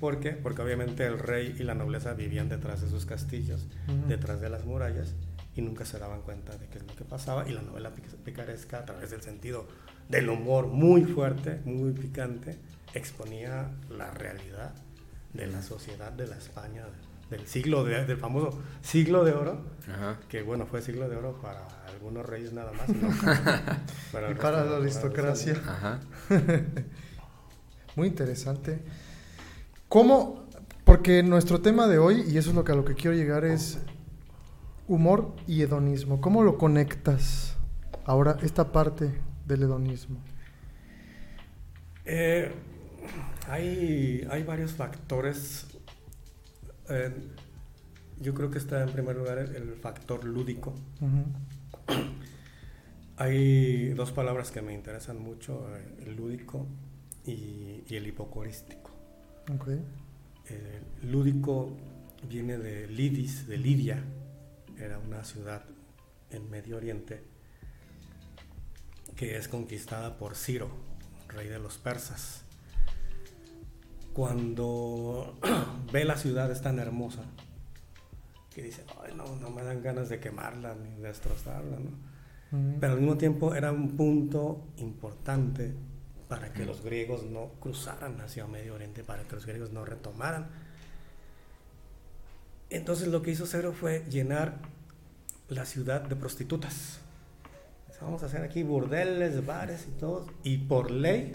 ¿Por 0.00 0.20
qué? 0.20 0.30
Porque 0.30 0.62
obviamente 0.62 1.04
el 1.06 1.18
rey 1.18 1.54
y 1.58 1.62
la 1.62 1.74
nobleza 1.74 2.14
vivían 2.14 2.48
detrás 2.48 2.80
de 2.80 2.88
sus 2.88 3.06
castillos, 3.06 3.66
detrás 4.08 4.40
de 4.40 4.48
las 4.50 4.64
murallas, 4.64 5.14
y 5.56 5.62
nunca 5.62 5.84
se 5.84 5.98
daban 5.98 6.22
cuenta 6.22 6.56
de 6.56 6.66
qué 6.66 6.78
es 6.78 6.86
lo 6.86 6.94
que 6.96 7.04
pasaba. 7.04 7.48
Y 7.48 7.52
la 7.52 7.62
novela 7.62 7.90
pic- 7.94 8.16
picaresca, 8.24 8.78
a 8.78 8.84
través 8.86 9.10
del 9.10 9.22
sentido 9.22 9.66
del 10.08 10.28
humor 10.28 10.66
muy 10.66 11.04
fuerte, 11.04 11.60
muy 11.64 11.92
picante, 11.92 12.58
exponía 12.94 13.70
la 13.90 14.10
realidad 14.10 14.72
de 15.32 15.46
la 15.48 15.62
sociedad 15.62 16.12
de 16.12 16.26
la 16.28 16.36
España 16.36 16.84
del 17.30 17.46
siglo 17.46 17.84
de- 17.84 18.04
del 18.04 18.18
famoso 18.18 18.60
siglo 18.82 19.24
de 19.24 19.32
oro, 19.32 19.62
Ajá. 19.92 20.18
que 20.28 20.42
bueno, 20.42 20.66
fue 20.66 20.82
siglo 20.82 21.08
de 21.08 21.16
oro 21.16 21.40
para 21.40 21.66
algunos 21.88 22.24
reyes 22.26 22.52
nada 22.52 22.70
más, 22.72 22.88
y 22.88 22.92
no 22.92 23.08
para, 24.12 24.30
Y 24.30 24.34
para 24.34 24.64
la 24.64 24.70
de 24.72 24.76
aristocracia. 24.76 25.54
Ajá. 25.66 26.00
Muy 27.96 28.08
interesante. 28.08 28.80
¿Cómo? 29.88 30.44
Porque 30.84 31.22
nuestro 31.22 31.60
tema 31.60 31.86
de 31.86 31.98
hoy, 31.98 32.22
y 32.28 32.36
eso 32.38 32.50
es 32.50 32.56
lo 32.56 32.64
que 32.64 32.72
a 32.72 32.74
lo 32.74 32.84
que 32.84 32.94
quiero 32.94 33.16
llegar, 33.16 33.44
es 33.44 33.78
humor 34.86 35.34
y 35.46 35.62
hedonismo. 35.62 36.20
¿Cómo 36.20 36.42
lo 36.42 36.58
conectas 36.58 37.56
ahora 38.04 38.36
esta 38.42 38.70
parte 38.72 39.12
del 39.46 39.62
hedonismo? 39.62 40.20
Eh, 42.04 42.50
hay, 43.48 44.26
hay 44.30 44.42
varios 44.42 44.72
factores. 44.72 45.66
Eh, 46.88 47.12
yo 48.20 48.34
creo 48.34 48.50
que 48.50 48.58
está 48.58 48.82
en 48.82 48.90
primer 48.90 49.16
lugar 49.16 49.38
el, 49.38 49.56
el 49.56 49.74
factor 49.76 50.24
lúdico. 50.24 50.74
Hay 53.16 53.90
dos 53.90 54.12
palabras 54.12 54.50
que 54.50 54.60
me 54.60 54.74
interesan 54.74 55.20
mucho, 55.20 55.68
eh, 55.76 56.04
el 56.06 56.16
lúdico 56.16 56.66
y, 57.24 57.84
y 57.88 57.94
el 57.96 58.06
hipocorístico. 58.06 58.90
El 60.46 61.10
lúdico 61.10 61.76
viene 62.28 62.58
de 62.58 62.86
Lidis, 62.88 63.46
de 63.46 63.56
Lidia, 63.56 64.02
era 64.78 64.98
una 64.98 65.24
ciudad 65.24 65.64
en 66.30 66.50
Medio 66.50 66.76
Oriente 66.76 67.33
que 69.16 69.36
es 69.36 69.48
conquistada 69.48 70.16
por 70.18 70.36
Ciro, 70.36 70.70
rey 71.28 71.48
de 71.48 71.58
los 71.58 71.78
persas. 71.78 72.42
Cuando 74.12 75.38
ve 75.92 76.04
la 76.04 76.16
ciudad 76.16 76.50
es 76.50 76.62
tan 76.62 76.78
hermosa 76.78 77.24
que 78.54 78.62
dice, 78.62 78.84
Ay, 79.02 79.14
no, 79.14 79.36
no 79.36 79.50
me 79.50 79.62
dan 79.62 79.82
ganas 79.82 80.08
de 80.08 80.20
quemarla 80.20 80.74
ni 80.74 81.00
destrozarla, 81.02 81.78
¿no? 81.78 82.14
Pero 82.78 82.92
al 82.92 83.00
mismo 83.00 83.18
tiempo 83.18 83.54
era 83.54 83.72
un 83.72 83.96
punto 83.96 84.68
importante 84.76 85.74
para 86.28 86.52
que 86.52 86.64
los 86.64 86.82
griegos 86.82 87.24
no 87.24 87.50
cruzaran 87.58 88.20
hacia 88.20 88.46
Medio 88.46 88.74
Oriente, 88.74 89.02
para 89.02 89.24
que 89.24 89.34
los 89.34 89.44
griegos 89.44 89.72
no 89.72 89.84
retomaran. 89.84 90.46
Entonces 92.70 93.08
lo 93.08 93.22
que 93.22 93.32
hizo 93.32 93.46
Cero 93.46 93.74
fue 93.78 94.04
llenar 94.08 94.58
la 95.48 95.64
ciudad 95.64 96.02
de 96.02 96.14
prostitutas. 96.14 97.00
Vamos 98.00 98.22
a 98.22 98.26
hacer 98.26 98.42
aquí 98.42 98.62
burdeles, 98.62 99.44
bares 99.46 99.86
y 99.88 99.98
todo. 99.98 100.26
Y 100.42 100.58
por 100.58 100.90
ley, 100.90 101.32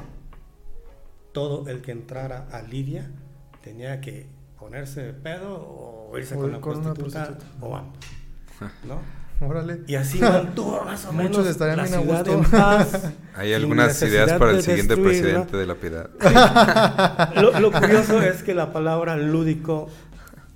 todo 1.31 1.67
el 1.67 1.81
que 1.81 1.91
entrara 1.91 2.47
a 2.51 2.61
Lidia 2.61 3.09
tenía 3.63 4.01
que 4.01 4.27
ponerse 4.59 5.01
de 5.01 5.13
pedo 5.13 5.55
o 5.57 6.17
irse 6.17 6.35
O 6.35 6.39
con 6.39 6.51
la 6.51 6.61
con 6.61 6.77
una 6.77 6.93
prostituta, 6.93 7.25
prostituta. 7.27 7.65
o 7.65 7.75
ambos. 7.75 7.97
¿no? 8.87 9.19
Órale. 9.47 9.81
Y 9.87 9.95
así 9.95 10.19
mantuvo 10.19 10.81
más 10.85 11.05
o 11.05 11.13
Muchos 11.13 11.31
menos 11.31 11.47
estarían 11.47 11.77
la 11.77 11.83
bien 11.85 12.01
ciudad 12.01 12.27
en 12.27 12.43
paz. 12.43 13.11
Hay 13.35 13.53
algunas 13.53 14.01
ideas 14.01 14.33
para 14.33 14.51
el 14.51 14.61
siguiente 14.61 14.97
presidente 14.97 15.55
de 15.57 15.65
la 15.65 15.75
piedad. 15.75 16.09
Lo, 17.35 17.57
lo 17.59 17.71
curioso 17.71 18.21
es 18.21 18.43
que 18.43 18.53
la 18.53 18.73
palabra 18.73 19.15
lúdico 19.15 19.87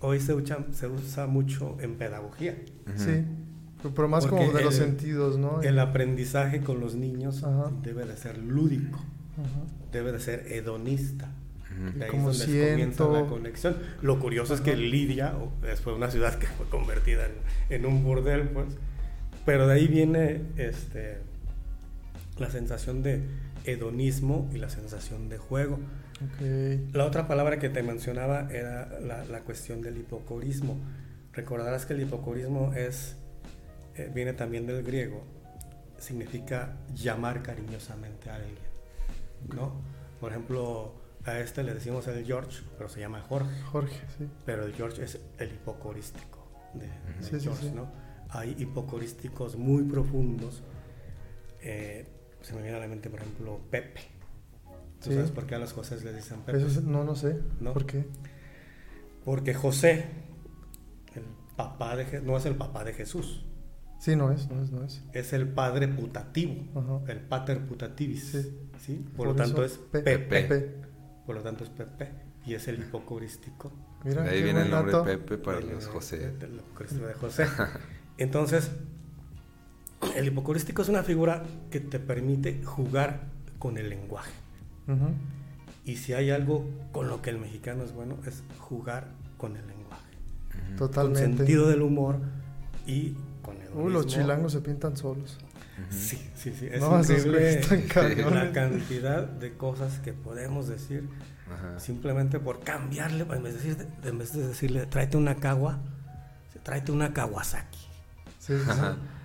hoy 0.01 0.19
se 0.19 0.33
usa, 0.33 0.57
se 0.73 0.87
usa 0.87 1.27
mucho 1.27 1.77
en 1.79 1.95
pedagogía. 1.97 2.57
Sí. 2.97 3.23
Pero 3.95 4.07
más 4.07 4.25
Porque 4.25 4.45
como 4.45 4.57
de 4.57 4.63
los 4.63 4.77
el- 4.79 4.86
sentidos, 4.86 5.38
¿no? 5.38 5.61
El 5.61 5.79
aprendizaje 5.79 6.61
con 6.61 6.79
los 6.79 6.95
niños 6.95 7.43
Ajá. 7.43 7.71
debe 7.81 8.05
de 8.05 8.15
ser 8.17 8.38
lúdico, 8.38 8.99
Ajá. 9.34 9.63
debe 9.91 10.11
de 10.11 10.19
ser 10.19 10.45
hedonista. 10.51 11.29
De 11.95 12.05
ahí 12.05 12.11
Como 12.11 12.29
es 12.29 12.38
donde 12.39 12.53
siento. 12.53 13.07
comienza 13.07 13.23
la 13.23 13.25
conexión. 13.29 13.77
Lo 14.03 14.19
curioso 14.19 14.53
es 14.53 14.61
que 14.61 14.75
Lidia 14.77 15.34
fue 15.84 15.95
una 15.95 16.11
ciudad 16.11 16.36
que 16.38 16.45
fue 16.45 16.67
convertida 16.67 17.25
en, 17.25 17.31
en 17.75 17.86
un 17.88 18.03
burdel, 18.03 18.47
pues. 18.49 18.67
Pero 19.43 19.67
de 19.67 19.73
ahí 19.73 19.88
viene 19.88 20.43
este, 20.57 21.17
la 22.38 22.51
sensación 22.51 23.01
de 23.01 23.23
hedonismo 23.65 24.49
y 24.53 24.57
la 24.59 24.69
sensación 24.69 25.29
de 25.29 25.38
juego. 25.39 25.79
Ok. 26.21 26.93
La 26.93 27.05
otra 27.05 27.27
palabra 27.27 27.57
que 27.57 27.69
te 27.69 27.81
mencionaba 27.81 28.47
era 28.51 28.99
la, 29.01 29.25
la 29.25 29.39
cuestión 29.39 29.81
del 29.81 29.97
hipocorismo. 29.97 30.77
Recordarás 31.34 31.86
que 31.88 31.93
el 31.93 32.01
hipocorismo 32.01 32.73
es, 32.75 33.15
eh, 33.95 34.11
viene 34.13 34.33
también 34.33 34.65
del 34.67 34.83
griego, 34.83 35.23
significa 35.97 36.77
llamar 36.93 37.41
cariñosamente 37.43 38.29
a 38.29 38.35
alguien. 38.35 38.57
¿no? 39.55 39.73
Por 40.19 40.31
ejemplo, 40.31 40.93
a 41.25 41.39
este 41.39 41.63
le 41.63 41.73
decimos 41.73 42.07
el 42.07 42.25
George, 42.25 42.63
pero 42.77 42.89
se 42.89 42.99
llama 42.99 43.21
Jorge. 43.21 43.61
Jorge, 43.63 43.99
sí. 44.17 44.27
Pero 44.45 44.65
el 44.65 44.73
George 44.73 45.03
es 45.03 45.19
el 45.37 45.51
hipocorístico 45.53 46.47
de, 46.73 46.87
de 46.87 47.23
Sí, 47.23 47.39
sí, 47.39 47.45
George, 47.45 47.63
sí. 47.69 47.71
¿no? 47.75 47.87
Hay 48.29 48.55
hipocorísticos 48.57 49.55
muy 49.57 49.83
profundos. 49.83 50.63
Eh, 51.61 52.07
se 52.41 52.53
me 52.55 52.61
viene 52.61 52.77
a 52.77 52.79
la 52.79 52.87
mente, 52.87 53.09
por 53.09 53.19
ejemplo, 53.19 53.59
Pepe. 53.69 54.01
¿Tú 55.01 55.11
sabes 55.11 55.31
por 55.31 55.45
qué 55.45 55.55
a 55.55 55.59
los 55.59 55.73
José 55.73 55.99
les 56.03 56.15
dicen 56.15 56.39
Pepe? 56.41 56.57
Eso 56.57 56.67
es- 56.67 56.81
no, 56.83 57.03
no 57.03 57.15
sé. 57.15 57.37
¿No? 57.59 57.73
¿Por 57.73 57.85
qué? 57.85 58.05
Porque 59.25 59.53
José, 59.53 60.05
el 61.15 61.23
papá 61.55 61.95
de 61.95 62.05
Je- 62.07 62.21
no 62.21 62.37
es 62.37 62.45
el 62.45 62.55
papá 62.55 62.83
de 62.85 62.93
Jesús, 62.93 63.45
Sí, 64.03 64.17
no 64.17 64.31
es, 64.33 64.49
no 64.49 64.61
es, 64.61 64.69
no 64.71 64.83
es. 64.83 65.01
es 65.13 65.31
el 65.31 65.47
padre 65.47 65.87
putativo, 65.87 66.55
Ajá. 66.75 67.09
el 67.11 67.21
pater 67.21 67.65
putativis. 67.65 68.23
Sí. 68.31 68.57
¿sí? 68.85 69.05
Por, 69.15 69.27
lo 69.27 69.33
tanto 69.35 69.63
es 69.63 69.77
Pepe. 69.77 70.19
Pepe. 70.19 70.75
Por 71.25 71.35
lo 71.35 71.41
tanto 71.41 71.63
es 71.63 71.69
Pepe. 71.69 72.09
Y 72.45 72.53
es 72.53 72.67
el 72.67 72.79
hipocorístico. 72.79 73.71
Mira, 74.03 74.23
De 74.23 74.31
ahí 74.31 74.43
viene 74.43 74.63
el 74.63 74.71
nombre 74.71 74.91
dato. 74.91 75.05
Pepe 75.05 75.37
para 75.37 75.59
del- 75.59 75.69
los 75.75 75.87
José. 75.87 76.31
Del 76.31 76.55
hipocorístico 76.55 77.05
de 77.07 77.13
José. 77.13 77.45
Entonces, 78.17 78.71
el 80.17 80.27
hipocorístico 80.27 80.81
es 80.81 80.89
una 80.89 81.03
figura 81.03 81.43
que 81.71 81.79
te 81.79 81.97
permite 81.99 82.61
jugar 82.65 83.21
con 83.57 83.77
el 83.77 83.89
lenguaje. 83.89 84.33
Y 85.85 85.95
si 85.95 86.11
hay 86.11 86.29
algo 86.29 86.65
con 86.91 87.07
lo 87.07 87.21
que 87.21 87.29
el 87.29 87.37
mexicano 87.39 87.83
es 87.85 87.93
bueno, 87.93 88.17
es 88.27 88.43
jugar 88.59 89.07
con 89.37 89.55
el 89.55 89.65
lenguaje. 89.65 90.03
Con 90.67 90.75
Totalmente. 90.75 91.37
sentido 91.37 91.69
del 91.69 91.81
humor 91.81 92.17
y 92.85 93.15
con 93.43 93.57
el 93.61 93.67
Uy, 93.73 93.91
los 93.93 94.07
chilangos 94.07 94.51
se 94.53 94.61
pintan 94.61 94.97
solos. 94.97 95.37
Sí, 95.89 96.17
sí, 96.35 96.53
sí. 96.57 96.67
Es 96.71 96.79
No, 96.81 96.99
increíble 96.99 97.61
la 98.31 98.51
cantidad 98.51 99.23
de 99.27 99.53
cosas 99.57 99.99
que 99.99 100.13
podemos 100.13 100.67
decir 100.67 101.07
Ajá. 101.53 101.79
simplemente 101.79 102.39
por 102.39 102.61
cambiarle, 102.61 103.25
en 103.29 103.43
vez 103.43 103.55
de, 103.63 103.75
decir- 103.75 103.87
en 104.03 104.17
vez 104.17 104.33
de 104.33 104.47
decirle, 104.47 104.85
tráete 104.85 105.17
una 105.17 105.35
Kawa, 105.35 105.79
tráete 106.63 106.91
una 106.91 107.13
Kawasaki. 107.13 107.79
Sí, 108.39 108.53
sí, 108.57 108.71
sí. 108.71 108.81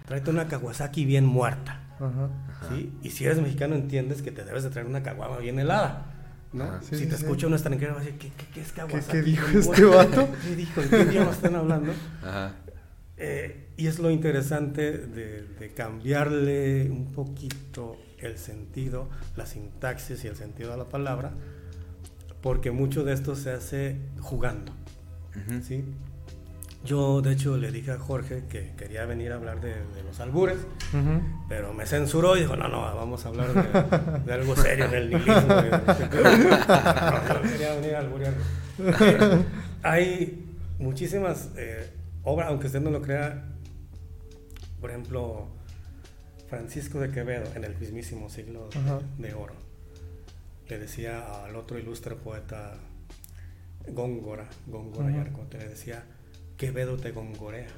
Tráete 0.06 0.30
una 0.30 0.48
Kawasaki 0.48 1.04
bien 1.04 1.26
muerta. 1.26 1.80
Ajá. 2.00 2.28
¿sí? 2.70 2.92
Y 3.02 3.10
si 3.10 3.24
eres 3.24 3.40
mexicano 3.40 3.74
entiendes 3.74 4.22
que 4.22 4.30
te 4.30 4.44
debes 4.44 4.62
de 4.62 4.70
traer 4.70 4.86
una 4.86 5.02
caguama 5.02 5.36
bien 5.38 5.58
helada. 5.58 6.06
¿no? 6.52 6.80
Sí, 6.80 6.96
si 6.96 6.96
sí, 7.00 7.06
te 7.06 7.16
sí. 7.16 7.24
escucha 7.24 7.46
un 7.46 7.52
extranjero 7.52 7.94
va 7.94 8.00
a 8.00 8.04
decir, 8.04 8.18
¿qué, 8.18 8.30
qué, 8.30 8.46
qué 8.54 8.60
es 8.62 8.72
Kawasaki? 8.72 9.06
qué 9.12 9.22
dijo 9.22 9.46
bien 9.48 9.58
este 9.60 9.84
muerta?" 9.84 10.16
vato? 10.16 10.28
¿Qué 10.42 10.56
dijo? 10.56 10.80
¿En 10.80 10.88
qué 10.90 11.02
idioma 11.02 11.30
están 11.30 11.54
hablando? 11.56 11.92
Ajá. 12.22 12.52
Eh, 13.18 13.66
y 13.76 13.86
es 13.88 13.98
lo 13.98 14.10
interesante 14.10 14.92
de, 14.98 15.42
de 15.42 15.70
cambiarle 15.74 16.88
un 16.90 17.12
poquito 17.12 17.96
el 18.18 18.38
sentido, 18.38 19.08
la 19.36 19.46
sintaxis 19.46 20.24
y 20.24 20.28
el 20.28 20.36
sentido 20.36 20.70
de 20.72 20.76
la 20.78 20.84
palabra, 20.88 21.32
porque 22.40 22.70
mucho 22.70 23.04
de 23.04 23.12
esto 23.14 23.34
se 23.34 23.50
hace 23.50 23.96
jugando. 24.20 24.72
Ujú. 25.30 25.62
¿sí? 25.62 25.84
Yo, 26.84 27.20
de 27.22 27.32
hecho, 27.32 27.56
le 27.56 27.72
dije 27.72 27.90
a 27.90 27.98
Jorge 27.98 28.44
que 28.48 28.72
quería 28.76 29.04
venir 29.04 29.32
a 29.32 29.34
hablar 29.34 29.60
de, 29.60 29.70
de 29.70 30.02
los 30.06 30.20
albures, 30.20 30.58
Ujú. 30.92 31.20
pero 31.48 31.74
me 31.74 31.86
censuró 31.86 32.36
y 32.36 32.40
dijo, 32.40 32.54
no, 32.56 32.68
no, 32.68 32.80
vamos 32.80 33.24
a 33.26 33.28
hablar 33.28 33.52
de, 33.52 34.20
de 34.24 34.32
algo 34.32 34.54
serio, 34.54 34.88
del 34.88 35.10
nihilismo. 35.10 35.32
No, 35.48 37.42
yo 37.42 37.42
quería 37.50 37.74
venir 37.74 37.94
a 37.96 37.98
alburear. 37.98 38.32
Eh, 38.78 39.44
hay 39.82 40.44
muchísimas 40.78 41.50
eh, 41.56 41.90
obras, 42.28 42.48
aunque 42.48 42.66
usted 42.66 42.80
no 42.80 42.90
lo 42.90 43.02
crea, 43.02 43.44
por 44.80 44.90
ejemplo, 44.90 45.48
Francisco 46.48 47.00
de 47.00 47.10
Quevedo, 47.10 47.46
en 47.54 47.64
el 47.64 47.76
mismísimo 47.76 48.28
siglo 48.30 48.68
de- 49.18 49.34
oro, 49.34 49.54
le 50.68 50.78
decía 50.78 51.44
al 51.44 51.56
otro 51.56 51.78
ilustre 51.78 52.14
poeta 52.14 52.74
Góngora, 53.88 54.48
Góngora 54.66 55.10
y 55.10 55.14
Ajá. 55.14 55.22
Arcote, 55.22 55.58
le 55.58 55.68
decía, 55.68 56.04
Quevedo 56.56 56.96
te 56.96 57.10
gongorea. 57.12 57.68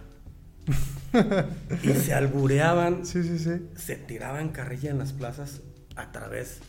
y 1.82 1.88
se 1.94 2.14
albureaban 2.14 3.04
Sí, 3.06 3.22
sí, 3.22 3.38
sí. 3.38 3.68
se 3.76 3.96
tiraban 3.96 4.50
carrilla 4.50 4.90
en 4.90 4.98
las 4.98 5.12
plazas 5.12 5.62
a 5.96 6.12
través 6.12 6.60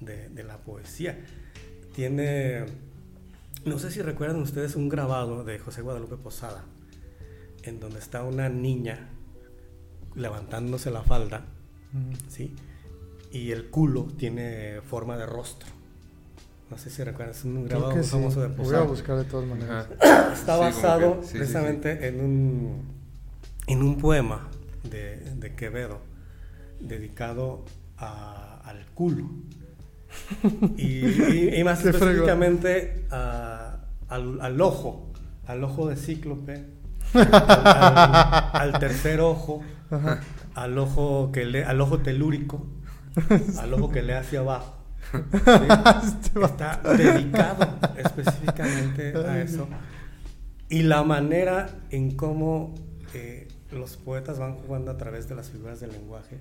de, 0.00 0.28
de 0.28 0.44
la 0.44 0.58
poesía. 0.58 1.18
Tiene, 1.94 2.64
no 3.66 3.78
sé 3.78 3.90
si 3.90 4.00
recuerdan 4.00 4.40
ustedes 4.40 4.76
un 4.76 4.88
grabado 4.88 5.44
de 5.44 5.58
José 5.58 5.82
Guadalupe 5.82 6.16
Posada, 6.16 6.64
en 7.62 7.80
donde 7.80 7.98
está 7.98 8.22
una 8.24 8.48
niña 8.48 9.08
levantándose 10.14 10.90
la 10.90 11.02
falda. 11.02 11.44
¿sí? 12.28 12.54
Y 13.30 13.50
el 13.50 13.68
culo 13.70 14.04
tiene 14.16 14.80
forma 14.82 15.16
de 15.16 15.26
rostro. 15.26 15.68
No 16.70 16.78
sé 16.78 16.88
si 16.90 17.02
recuerdan, 17.04 17.34
es 17.34 17.44
un 17.44 17.64
grabado 17.66 17.90
que 17.90 17.96
muy 17.96 18.04
sí. 18.04 18.10
famoso 18.10 18.40
de 18.40 18.48
Lo 18.48 18.54
voy 18.54 18.62
a 18.64 18.68
Posada. 18.68 18.84
buscar 18.84 19.16
de 19.18 19.24
todas 19.24 19.46
maneras. 19.48 19.88
Ajá. 20.00 20.32
Está 20.32 20.54
Sí, 20.56 20.60
basado 20.60 21.20
que- 21.20 21.22
sí, 21.22 21.26
sí, 21.26 21.32
sí. 21.32 21.38
precisamente 21.38 22.08
en 22.08 22.20
un 22.20 22.92
en 23.68 23.82
un 23.82 23.96
poema 23.98 24.48
de, 24.90 25.16
de 25.36 25.54
Quevedo 25.54 26.00
dedicado 26.80 27.64
a- 27.98 28.60
al 28.64 28.84
culo 28.94 29.30
y, 30.76 31.06
y- 31.06 31.54
y 31.56 31.64
más 31.64 31.84
específicamente 31.84 33.06
a- 33.10 33.84
al, 34.08 34.40
al 34.40 34.60
ojo 34.60 35.12
al 35.46 35.62
ojo 35.64 35.88
de 35.88 35.96
cíclope 35.96 36.64
al, 37.14 38.78
tercer 38.78 39.20
ojo 39.20 39.62
Ajá. 39.90 40.20
al 40.54 40.78
ojo 40.78 41.30
que 41.32 41.44
le, 41.44 41.64
al 41.64 41.80
ojo 41.80 41.98
telúrico 41.98 42.66
al 43.58 43.74
ojo 43.74 43.90
que 43.90 44.02
lee 44.02 44.12
hacia 44.12 44.40
abajo. 44.40 44.74
Este 45.12 46.40
está 46.44 46.80
dedicado 46.96 47.78
específicamente 47.98 49.12
a 49.18 49.42
eso. 49.42 49.68
Y 50.70 50.82
la 50.84 51.02
manera 51.02 51.68
en 51.90 52.16
cómo 52.16 52.74
eh, 53.12 53.48
los 53.70 53.98
poetas 53.98 54.38
van 54.38 54.54
jugando 54.54 54.90
a 54.90 54.96
través 54.96 55.28
de 55.28 55.34
las 55.34 55.50
figuras 55.50 55.80
del 55.80 55.92
lenguaje 55.92 56.38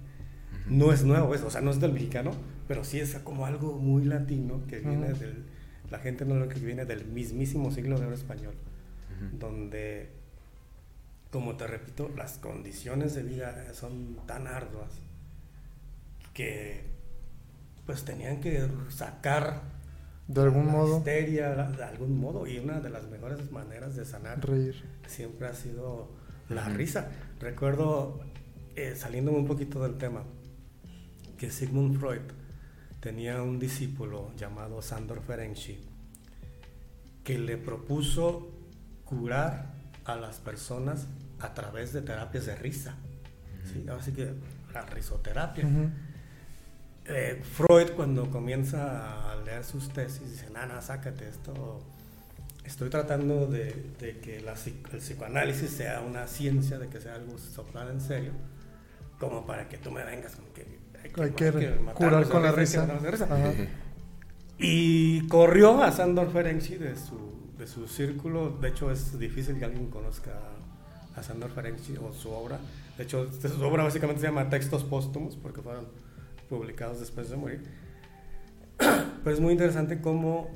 no 0.68 0.94
es 0.94 1.04
nuevo, 1.04 1.36
es- 1.36 1.42
o 1.44 1.50
sea, 1.50 1.60
no 1.60 1.72
es 1.72 1.82
del 1.82 1.92
mexicano, 1.92 2.32
pero 2.70 2.86
sí 2.86 3.00
es 3.02 3.16
como 3.16 3.46
algo 3.46 3.74
muy 3.78 4.06
latino 4.06 4.62
que 4.70 4.80
viene 4.80 5.12
del, 5.14 5.44
la 5.90 6.00
gente 6.00 6.24
no 6.24 6.36
lo 6.36 6.48
que 6.48 6.60
viene 6.60 6.86
del 6.86 7.04
mismísimo 7.06 7.72
siglo 7.72 8.00
de 8.00 8.06
oro 8.06 8.16
español, 8.16 8.54
donde, 9.38 10.12
como 11.32 11.56
te 11.56 11.66
repito, 11.68 12.10
las 12.16 12.38
condiciones 12.38 13.16
de 13.16 13.24
vida 13.24 13.74
son 13.74 14.18
tan 14.28 14.48
arduas 14.48 14.92
que 16.34 16.84
pues 17.86 18.04
tenían 18.06 18.40
que 18.42 18.68
sacar 18.90 19.62
De 20.28 20.42
algún 20.42 20.68
la 20.68 20.72
modo, 20.74 20.98
histeria 20.98 21.50
la- 21.56 21.72
de 21.72 21.84
algún 21.84 22.20
modo 22.20 22.48
y 22.48 22.60
una 22.60 22.80
de 22.80 22.90
las 22.90 23.08
mejores 23.10 23.52
maneras 23.52 23.96
de 23.96 24.06
sanar 24.06 24.46
reír. 24.48 24.84
siempre 25.08 25.48
ha 25.48 25.54
sido 25.54 26.10
la 26.50 26.70
risa. 26.70 27.10
Recuerdo 27.40 28.22
eh, 28.76 28.96
saliéndome 28.96 29.38
un 29.40 29.48
poquito 29.48 29.82
del 29.84 29.98
tema 29.98 30.24
que 31.38 31.50
Sigmund 31.52 32.00
Freud 32.00 32.22
tenía 33.02 33.42
un 33.42 33.60
discípulo 33.60 34.32
llamado 34.38 34.82
Sandor 34.82 35.22
Ferenczi 35.22 35.80
que 37.24 37.38
le 37.38 37.58
propuso 37.58 38.50
curar 39.06 39.74
a 40.06 40.16
las 40.16 40.40
personas 40.40 41.08
a 41.42 41.54
través 41.54 41.94
de 41.94 42.02
terapias 42.02 42.46
de 42.46 42.56
risa 42.56 42.96
¿sí? 43.72 43.86
así 43.90 44.12
que 44.12 44.32
la 44.74 44.82
risoterapia 44.82 45.66
Ujú. 45.66 45.90
eh, 47.06 47.42
Freud 47.44 47.92
cuando 47.96 48.30
comienza 48.30 49.32
a 49.32 49.36
leer 49.38 49.64
sus 49.64 49.90
tesis 49.90 50.30
dice, 50.32 50.50
Nana, 50.52 50.82
sácate 50.82 51.28
esto. 51.28 51.82
Estoy 52.64 52.90
tratando 52.90 53.48
de, 53.48 53.92
de 54.00 54.20
que 54.20 54.40
la 54.42 54.54
el 54.54 55.00
psicoanálisis 55.00 55.72
sea 55.72 56.02
una 56.02 56.28
ciencia, 56.28 56.78
de 56.80 56.88
que 56.88 57.02
sea 57.02 57.16
algo 57.16 57.38
soplado 57.38 57.90
en 57.92 58.00
serio, 58.00 58.32
como 59.20 59.46
para 59.46 59.68
que 59.68 59.78
tú 59.78 59.92
me 59.92 60.06
vengas 60.06 60.36
con 60.36 60.46
que 60.54 60.66
Hay 61.04 61.32
que 61.32 61.52
matarnos 61.52 61.94
curar 61.96 62.26
de 62.26 62.32
con 62.32 62.44
la 62.44 62.52
risa, 62.52 62.82
risa. 62.86 62.88
que 62.88 62.94
matarnos 62.94 63.04
de 63.04 63.12
risa". 63.12 63.26
Ajá. 63.26 63.54
Y 64.60 65.28
corrió 65.28 65.82
a 65.84 65.92
Sandor 65.92 66.32
Ferenczi 66.32 66.76
de 66.78 66.96
su, 66.96 67.52
de 67.58 67.66
su 67.68 67.88
círculo. 67.88 68.52
De 68.52 68.70
hecho, 68.70 68.92
es 68.92 69.18
difícil 69.18 69.58
que 69.58 69.66
alguien 69.66 69.90
conozca 69.90 70.40
a 71.16 71.24
Sandor 71.24 71.52
Ferenczi 71.52 71.98
o 71.98 72.14
su 72.14 72.30
obra. 72.32 72.60
De 72.98 73.04
hecho, 73.04 73.30
su 73.32 73.62
obra 73.64 73.84
básicamente 73.84 74.22
se 74.22 74.28
llama 74.28 74.50
Textos 74.50 74.84
Póstumos 74.84 75.36
porque 75.36 75.62
fueron 75.62 75.88
publicados 76.50 77.00
después 77.00 77.30
de 77.30 77.38
morir. 77.38 77.64
Pero 78.78 79.36
es 79.36 79.40
muy 79.40 79.54
interesante 79.54 80.02
cómo 80.02 80.50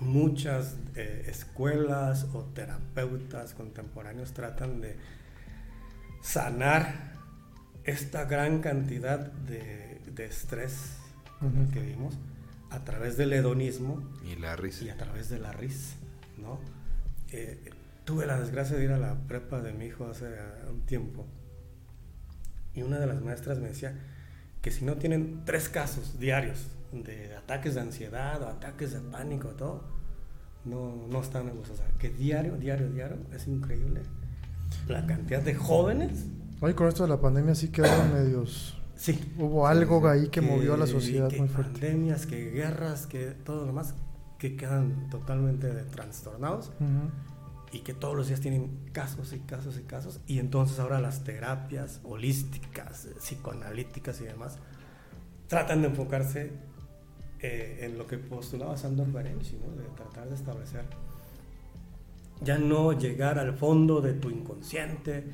muchas 0.00 0.76
eh, 0.96 1.24
escuelas 1.28 2.26
o 2.34 2.42
terapeutas 2.42 3.54
contemporáneos 3.54 4.32
tratan 4.32 4.80
de 4.80 4.96
sanar 6.22 7.12
esta 7.84 8.24
gran 8.24 8.60
cantidad 8.60 9.18
de, 9.20 10.00
de 10.14 10.24
estrés 10.24 10.96
con 11.38 11.56
el 11.56 11.62
Ujú. 11.64 11.72
que 11.72 11.80
vivimos 11.80 12.14
a 12.70 12.84
través 12.84 13.16
del 13.16 13.32
hedonismo 13.32 14.02
Y 14.24 14.36
la 14.36 14.54
y 14.54 14.56
risa. 14.56 14.92
a 14.92 14.96
través 14.96 15.28
de 15.28 15.38
la 15.38 15.52
risa, 15.52 15.96
¿no? 16.38 16.58
Eh, 17.30 17.70
tuve 18.04 18.26
la 18.26 18.38
desgracia 18.38 18.76
de 18.76 18.84
ir 18.84 18.92
a 18.92 18.98
la 18.98 19.14
prepa 19.26 19.60
de 19.60 19.72
mi 19.72 19.86
hijo 19.86 20.06
hace 20.06 20.26
uh, 20.26 20.70
un 20.70 20.80
tiempo 20.86 21.26
y 22.74 22.82
una 22.82 22.98
de 22.98 23.06
las 23.06 23.22
maestras 23.22 23.58
me 23.58 23.68
decía 23.68 23.94
que 24.62 24.70
si 24.70 24.84
no 24.84 24.96
tienen 24.96 25.42
tres 25.44 25.68
casos 25.68 26.18
diarios 26.18 26.66
de 26.92 27.34
ataques 27.36 27.74
de 27.74 27.80
ansiedad 27.80 28.42
o 28.42 28.48
ataques 28.48 28.92
de 28.92 29.00
pánico 29.00 29.48
todo, 29.48 29.84
no, 30.64 31.06
no 31.08 31.20
están 31.20 31.48
en 31.48 31.58
O 31.58 31.64
sea, 31.64 31.86
que 31.98 32.10
diario, 32.10 32.56
diario, 32.56 32.88
diario, 32.90 33.18
es 33.32 33.46
increíble 33.46 34.02
la 34.88 35.06
cantidad 35.06 35.42
de 35.42 35.54
jóvenes 35.54 36.26
Hoy 36.60 36.74
con 36.74 36.88
esto 36.88 37.02
de 37.02 37.10
la 37.10 37.20
pandemia 37.20 37.54
sí 37.54 37.68
quedaron 37.68 38.12
medios 38.14 38.80
Sí. 38.96 39.34
Hubo 39.36 39.66
algo 39.66 40.06
ahí 40.08 40.28
que, 40.28 40.40
movió 40.40 40.74
a 40.74 40.76
la 40.76 40.86
sociedad 40.86 41.28
que 41.28 41.38
muy 41.38 41.48
fuerte. 41.48 41.80
Pandemias, 41.80 42.26
que 42.26 42.50
guerras, 42.50 43.08
que 43.08 43.32
todo 43.32 43.62
lo 43.62 43.66
demás, 43.66 43.94
que 44.38 44.56
quedan 44.56 45.10
totalmente 45.10 45.68
trastornados 45.90 46.68
Ujú. 46.80 47.10
Y 47.74 47.80
que 47.80 47.92
todos 47.92 48.14
los 48.14 48.28
días 48.28 48.40
tienen 48.40 48.88
casos 48.92 49.32
y 49.32 49.40
casos 49.40 49.76
y 49.78 49.82
casos. 49.82 50.20
Y 50.28 50.38
entonces 50.38 50.78
ahora 50.78 51.00
las 51.00 51.24
terapias 51.24 52.00
holísticas, 52.04 53.08
psicoanalíticas 53.18 54.20
y 54.20 54.24
demás, 54.24 54.58
tratan 55.48 55.82
de 55.82 55.88
enfocarse 55.88 56.52
eh, 57.40 57.80
en 57.82 57.98
lo 57.98 58.06
que 58.06 58.16
postulaba 58.18 58.76
Sandor 58.76 59.10
Ferenczi, 59.12 59.56
¿no? 59.56 59.74
de 59.74 59.88
tratar 59.88 60.28
de 60.28 60.36
establecer, 60.36 60.84
ya 62.42 62.58
no 62.58 62.92
llegar 62.92 63.40
al 63.40 63.54
fondo 63.54 64.00
de 64.00 64.12
tu 64.14 64.30
inconsciente, 64.30 65.24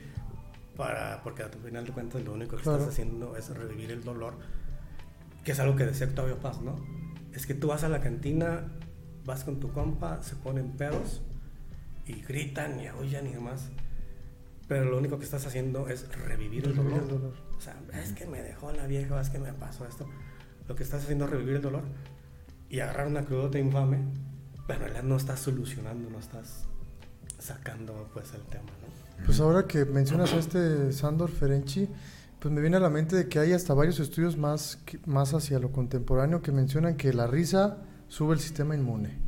para, 0.76 1.22
porque 1.22 1.42
a 1.42 1.50
tu 1.50 1.58
final 1.58 1.84
de 1.84 1.92
cuentas 1.92 2.24
lo 2.24 2.32
único 2.32 2.56
que 2.56 2.62
Claro. 2.62 2.78
estás 2.78 2.94
haciendo 2.94 3.36
es 3.36 3.50
revivir 3.50 3.90
el 3.90 4.02
dolor, 4.02 4.34
que 5.44 5.52
es 5.52 5.60
algo 5.60 5.76
que 5.76 5.84
decía 5.84 6.06
Octavio 6.06 6.38
Paz, 6.38 6.62
¿no? 6.62 6.76
Es 7.34 7.46
que 7.46 7.52
tú 7.52 7.68
vas 7.68 7.84
a 7.84 7.90
la 7.90 8.00
cantina, 8.00 8.64
vas 9.26 9.44
con 9.44 9.60
tu 9.60 9.70
compa, 9.72 10.22
se 10.22 10.36
ponen 10.36 10.70
pedos 10.72 11.20
y 12.10 12.22
gritan 12.22 12.80
y 12.80 12.86
aullan 12.86 13.26
y 13.26 13.32
demás, 13.32 13.70
pero 14.68 14.84
lo 14.84 14.98
único 14.98 15.18
que 15.18 15.24
estás 15.24 15.46
haciendo 15.46 15.88
es 15.88 16.08
revivir 16.14 16.66
el 16.66 16.76
dolor. 16.76 17.02
el 17.02 17.08
dolor. 17.08 17.34
O 17.56 17.60
sea, 17.60 17.76
es 18.02 18.12
que 18.12 18.26
me 18.26 18.42
dejó 18.42 18.72
la 18.72 18.86
vieja, 18.86 19.20
es 19.20 19.30
que 19.30 19.38
me 19.38 19.52
pasó 19.52 19.86
esto. 19.86 20.08
Lo 20.68 20.76
que 20.76 20.82
estás 20.82 21.02
haciendo 21.02 21.24
es 21.24 21.30
revivir 21.30 21.56
el 21.56 21.62
dolor 21.62 21.82
y 22.68 22.80
agarrar 22.80 23.06
una 23.06 23.24
crudota 23.24 23.58
infame, 23.58 23.98
pero 24.66 24.78
en 24.78 24.84
realidad 24.84 25.02
no 25.02 25.16
estás 25.16 25.40
solucionando, 25.40 26.08
no 26.08 26.18
estás 26.18 26.66
sacando 27.38 28.08
pues 28.12 28.32
el 28.34 28.42
tema, 28.42 28.70
¿no? 28.80 29.24
Pues 29.26 29.40
ahora 29.40 29.66
que 29.66 29.84
mencionas 29.84 30.32
a 30.32 30.38
este 30.38 30.92
Sandor 30.92 31.30
Ferenczi, 31.30 31.88
pues 32.38 32.54
me 32.54 32.60
viene 32.60 32.78
a 32.78 32.80
la 32.80 32.88
mente 32.88 33.16
de 33.16 33.28
que 33.28 33.38
hay 33.38 33.52
hasta 33.52 33.74
varios 33.74 34.00
estudios 34.00 34.36
más, 34.36 34.78
más 35.04 35.34
hacia 35.34 35.58
lo 35.58 35.72
contemporáneo 35.72 36.40
que 36.40 36.52
mencionan 36.52 36.96
que 36.96 37.12
la 37.12 37.26
risa 37.26 37.78
sube 38.08 38.34
el 38.34 38.40
sistema 38.40 38.74
inmune, 38.74 39.18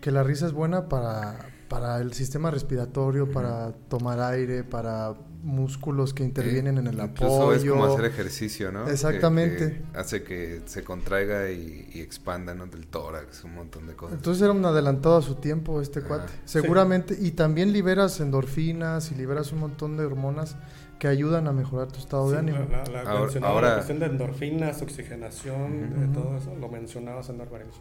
que 0.00 0.12
la 0.12 0.22
risa 0.22 0.46
es 0.46 0.52
buena 0.52 0.88
para, 0.88 1.55
para 1.68 1.98
el 2.00 2.12
sistema 2.12 2.50
respiratorio, 2.50 3.30
para 3.30 3.72
tomar 3.88 4.20
aire, 4.20 4.62
para 4.64 5.14
músculos 5.42 6.12
que 6.12 6.24
intervienen 6.24 6.78
en 6.78 6.86
el 6.88 6.98
Incluso 6.98 7.42
apoyo. 7.42 7.52
es 7.52 7.64
como 7.64 7.84
hacer 7.86 8.04
ejercicio, 8.06 8.72
¿no? 8.72 8.88
Exactamente. 8.88 9.84
que 9.92 9.98
hace 9.98 10.22
que 10.24 10.62
se 10.66 10.82
contraiga 10.82 11.50
y, 11.50 11.88
y 11.92 12.00
expanda, 12.00 12.54
¿no? 12.54 12.66
Del 12.66 12.86
tórax, 12.88 13.44
un 13.44 13.54
montón 13.54 13.86
de 13.86 13.94
cosas. 13.94 14.16
Entonces 14.16 14.42
era 14.42 14.52
un 14.52 14.64
adelantado 14.64 15.16
a 15.18 15.22
su 15.22 15.36
tiempo 15.36 15.80
este 15.80 16.02
cuate. 16.02 16.32
Seguramente, 16.44 17.16
y 17.20 17.32
también 17.32 17.72
liberas 17.72 18.18
endorfinas 18.20 19.12
y 19.12 19.14
liberas 19.14 19.52
un 19.52 19.60
montón 19.60 19.96
de 19.96 20.04
hormonas 20.04 20.56
que 20.98 21.06
ayudan 21.08 21.46
a 21.46 21.52
mejorar 21.52 21.88
tu 21.92 21.98
estado 22.00 22.30
de 22.30 22.38
ánimo. 22.38 22.58
La, 22.70 22.82
la- 22.84 23.02
la 23.04 23.10
Ahora- 23.10 23.32
ahora- 23.46 23.68
la 23.68 23.74
cuestión 23.76 23.98
de 24.00 24.06
endorfinas, 24.06 24.82
oxigenación, 24.82 26.00
de 26.00 26.08
todo 26.08 26.36
eso, 26.38 26.54
lo 26.56 26.68
mencionaba 26.68 27.22
Sandor 27.22 27.48
Ferenczi. 27.48 27.78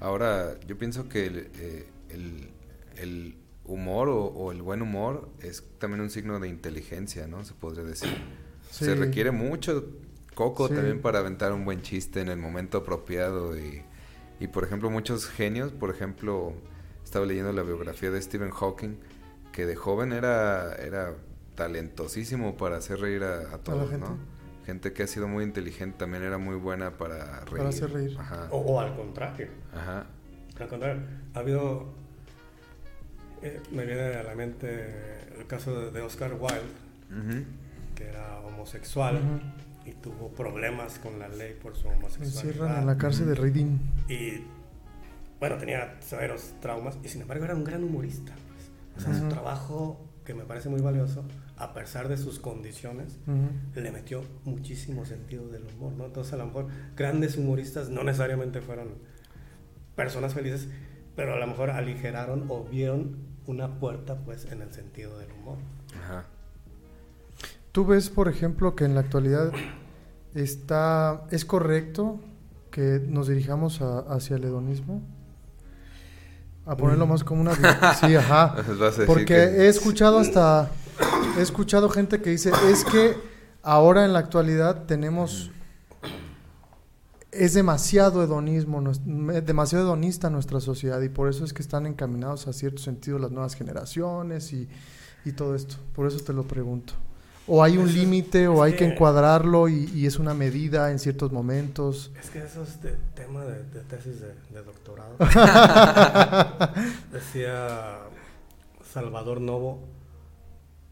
Ahora, 0.00 0.54
yo 0.66 0.76
pienso 0.78 1.08
que 1.08 1.26
el, 1.26 1.50
eh, 1.58 1.88
el- 2.10 2.50
el 3.00 3.36
humor 3.64 4.08
o, 4.08 4.24
o 4.24 4.52
el 4.52 4.62
buen 4.62 4.80
humor 4.82 5.28
es 5.40 5.64
también 5.78 6.00
un 6.00 6.10
signo 6.10 6.38
de 6.40 6.48
inteligencia, 6.48 7.26
¿no? 7.26 7.44
Se 7.44 7.54
podría 7.54 7.84
decir. 7.84 8.08
Sí. 8.70 8.84
Se 8.86 8.94
requiere 8.94 9.30
mucho 9.30 9.84
coco 10.34 10.68
Sí. 10.68 10.74
también 10.74 11.00
para 11.02 11.18
aventar 11.18 11.52
un 11.52 11.64
buen 11.64 11.82
chiste 11.82 12.20
en 12.20 12.28
el 12.28 12.38
momento 12.38 12.78
apropiado 12.78 13.58
y, 13.58 13.82
y, 14.40 14.46
por 14.48 14.64
ejemplo, 14.64 14.88
muchos 14.90 15.26
genios, 15.26 15.72
por 15.72 15.90
ejemplo, 15.90 16.52
estaba 17.04 17.26
leyendo 17.26 17.52
la 17.52 17.62
biografía 17.62 18.10
de 18.10 18.20
Stephen 18.22 18.50
Hawking, 18.50 18.96
que 19.52 19.66
de 19.66 19.74
joven 19.76 20.12
era, 20.12 20.74
era 20.76 21.14
talentosísimo 21.56 22.56
para 22.56 22.76
hacer 22.76 23.00
reír 23.00 23.24
a, 23.24 23.54
a 23.54 23.58
todos, 23.58 23.90
gente. 23.90 24.06
¿no? 24.08 24.16
Gente 24.64 24.92
que 24.92 25.02
ha 25.02 25.06
sido 25.06 25.28
muy 25.28 25.44
inteligente 25.44 25.96
también 25.98 26.22
era 26.22 26.38
muy 26.38 26.56
buena 26.56 26.96
para 26.98 27.40
reír. 27.46 27.56
Para 27.58 27.68
hacer 27.70 27.90
reír. 27.92 28.16
Ajá. 28.18 28.48
O, 28.50 28.58
o 28.58 28.80
al 28.80 28.94
contrario, 28.96 29.48
Ajá. 29.74 30.06
al 30.60 30.68
contrario, 30.68 31.02
ha 31.34 31.38
habido, 31.38 31.94
eh, 33.42 33.60
me 33.72 33.84
viene 33.84 34.00
a 34.14 34.22
la 34.22 34.34
mente 34.34 35.28
el 35.38 35.46
caso 35.46 35.78
de, 35.78 35.90
de 35.90 36.00
Oscar 36.02 36.32
Wilde, 36.32 36.58
Ujú. 37.10 37.44
que 37.94 38.04
era 38.08 38.38
homosexual 38.40 39.16
Ujú. 39.16 39.88
y 39.90 39.92
tuvo 39.94 40.28
problemas 40.30 40.98
con 40.98 41.18
la 41.18 41.28
ley 41.28 41.54
por 41.60 41.76
su 41.76 41.88
homosexualidad. 41.88 42.44
encierran 42.44 42.78
en 42.80 42.86
la 42.86 42.96
cárcel 42.98 43.26
de 43.26 43.34
Reading. 43.34 43.78
Y 44.08 44.42
bueno, 45.40 45.56
tenía 45.56 45.96
severos 46.00 46.54
traumas 46.60 46.98
y 47.04 47.08
sin 47.08 47.22
embargo 47.22 47.44
era 47.44 47.54
un 47.54 47.64
gran 47.64 47.84
humorista. 47.84 48.32
pues. 48.34 48.70
O 48.96 49.00
sea, 49.00 49.14
su 49.14 49.26
Ujú. 49.26 49.32
trabajo, 49.34 50.04
que 50.24 50.34
me 50.34 50.44
parece 50.44 50.68
muy 50.68 50.80
valioso, 50.80 51.24
a 51.56 51.72
pesar 51.72 52.08
de 52.08 52.16
sus 52.16 52.38
condiciones, 52.40 53.18
Ujú. 53.26 53.80
le 53.80 53.90
metió 53.92 54.22
muchísimo 54.44 55.04
sentido 55.06 55.48
del 55.48 55.64
humor, 55.74 55.92
¿no? 55.92 56.06
Entonces, 56.06 56.32
a 56.34 56.36
lo 56.36 56.46
mejor 56.46 56.66
grandes 56.96 57.36
humoristas 57.36 57.88
no 57.88 58.02
necesariamente 58.04 58.60
fueron 58.60 58.88
personas 59.94 60.34
felices, 60.34 60.68
pero 61.16 61.34
a 61.34 61.38
lo 61.38 61.46
mejor 61.46 61.70
aligeraron 61.70 62.44
o 62.48 62.64
vieron 62.64 63.16
una 63.48 63.80
puerta, 63.80 64.14
pues, 64.24 64.44
en 64.52 64.62
el 64.62 64.72
sentido 64.72 65.18
del 65.18 65.32
humor. 65.32 65.58
Ajá. 66.04 66.24
¿Tú 67.72 67.84
ves, 67.86 68.08
por 68.10 68.28
ejemplo, 68.28 68.76
que 68.76 68.84
en 68.84 68.94
la 68.94 69.00
actualidad 69.00 69.50
está 70.34 71.22
es 71.30 71.44
correcto 71.44 72.20
que 72.70 73.00
nos 73.06 73.28
dirijamos 73.28 73.80
a- 73.80 74.00
hacia 74.00 74.36
el 74.36 74.44
hedonismo? 74.44 75.02
A 76.66 76.76
ponerlo 76.76 77.06
Mm. 77.06 77.10
más 77.10 77.24
como 77.24 77.40
una... 77.40 77.54
Sí, 77.94 78.14
ajá. 78.16 78.54
Porque 79.06 79.24
que- 79.24 79.34
he 79.34 79.68
escuchado 79.68 80.18
hasta... 80.18 80.70
He 81.38 81.42
escuchado 81.42 81.88
gente 81.88 82.20
que 82.20 82.30
dice, 82.30 82.50
es 82.70 82.84
que 82.84 83.16
ahora 83.62 84.04
en 84.04 84.12
la 84.12 84.18
actualidad 84.18 84.84
tenemos... 84.84 85.50
Es 87.38 87.54
demasiado 87.54 88.22
hedonismo, 88.22 88.82
demasiado 89.04 89.84
hedonista 89.84 90.28
nuestra 90.30 90.60
sociedad 90.60 91.00
y 91.02 91.08
por 91.08 91.28
eso 91.28 91.44
es 91.44 91.52
que 91.52 91.62
están 91.62 91.86
encaminados 91.86 92.46
a 92.48 92.52
cierto 92.52 92.82
sentido 92.82 93.18
las 93.18 93.30
nuevas 93.30 93.54
generaciones 93.54 94.52
y, 94.52 94.68
y 95.24 95.32
todo 95.32 95.54
esto. 95.54 95.76
Por 95.94 96.06
eso 96.06 96.18
te 96.20 96.32
lo 96.32 96.42
pregunto. 96.44 96.94
O 97.50 97.62
hay 97.64 97.78
un 97.78 97.90
límite 97.94 98.46
o 98.48 98.62
hay 98.62 98.72
que 98.72 98.78
que- 98.78 98.84
encuadrarlo 98.92 99.68
y, 99.68 99.90
y 99.94 100.04
es 100.06 100.18
una 100.18 100.34
medida 100.34 100.90
en 100.90 100.98
ciertos 100.98 101.32
momentos. 101.32 102.10
Es 102.22 102.28
que 102.28 102.40
eso 102.40 102.62
es 102.62 102.82
de- 102.82 102.96
tema 103.14 103.42
de, 103.44 103.62
de 103.64 103.80
tesis 103.80 104.20
de, 104.20 104.34
de 104.52 104.62
doctorado. 104.62 105.16
Decía 107.12 107.98
Salvador 108.92 109.40
Novo, 109.40 109.80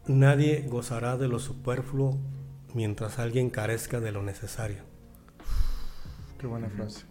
nadie 0.06 0.64
gozará 0.68 1.16
de 1.16 1.28
lo 1.28 1.38
superfluo 1.38 2.16
mientras 2.74 3.18
alguien 3.18 3.50
carezca 3.50 4.00
de 4.00 4.12
lo 4.12 4.22
necesario. 4.22 4.78
Qué 6.38 6.46
buena 6.46 6.68
frase. 6.70 7.04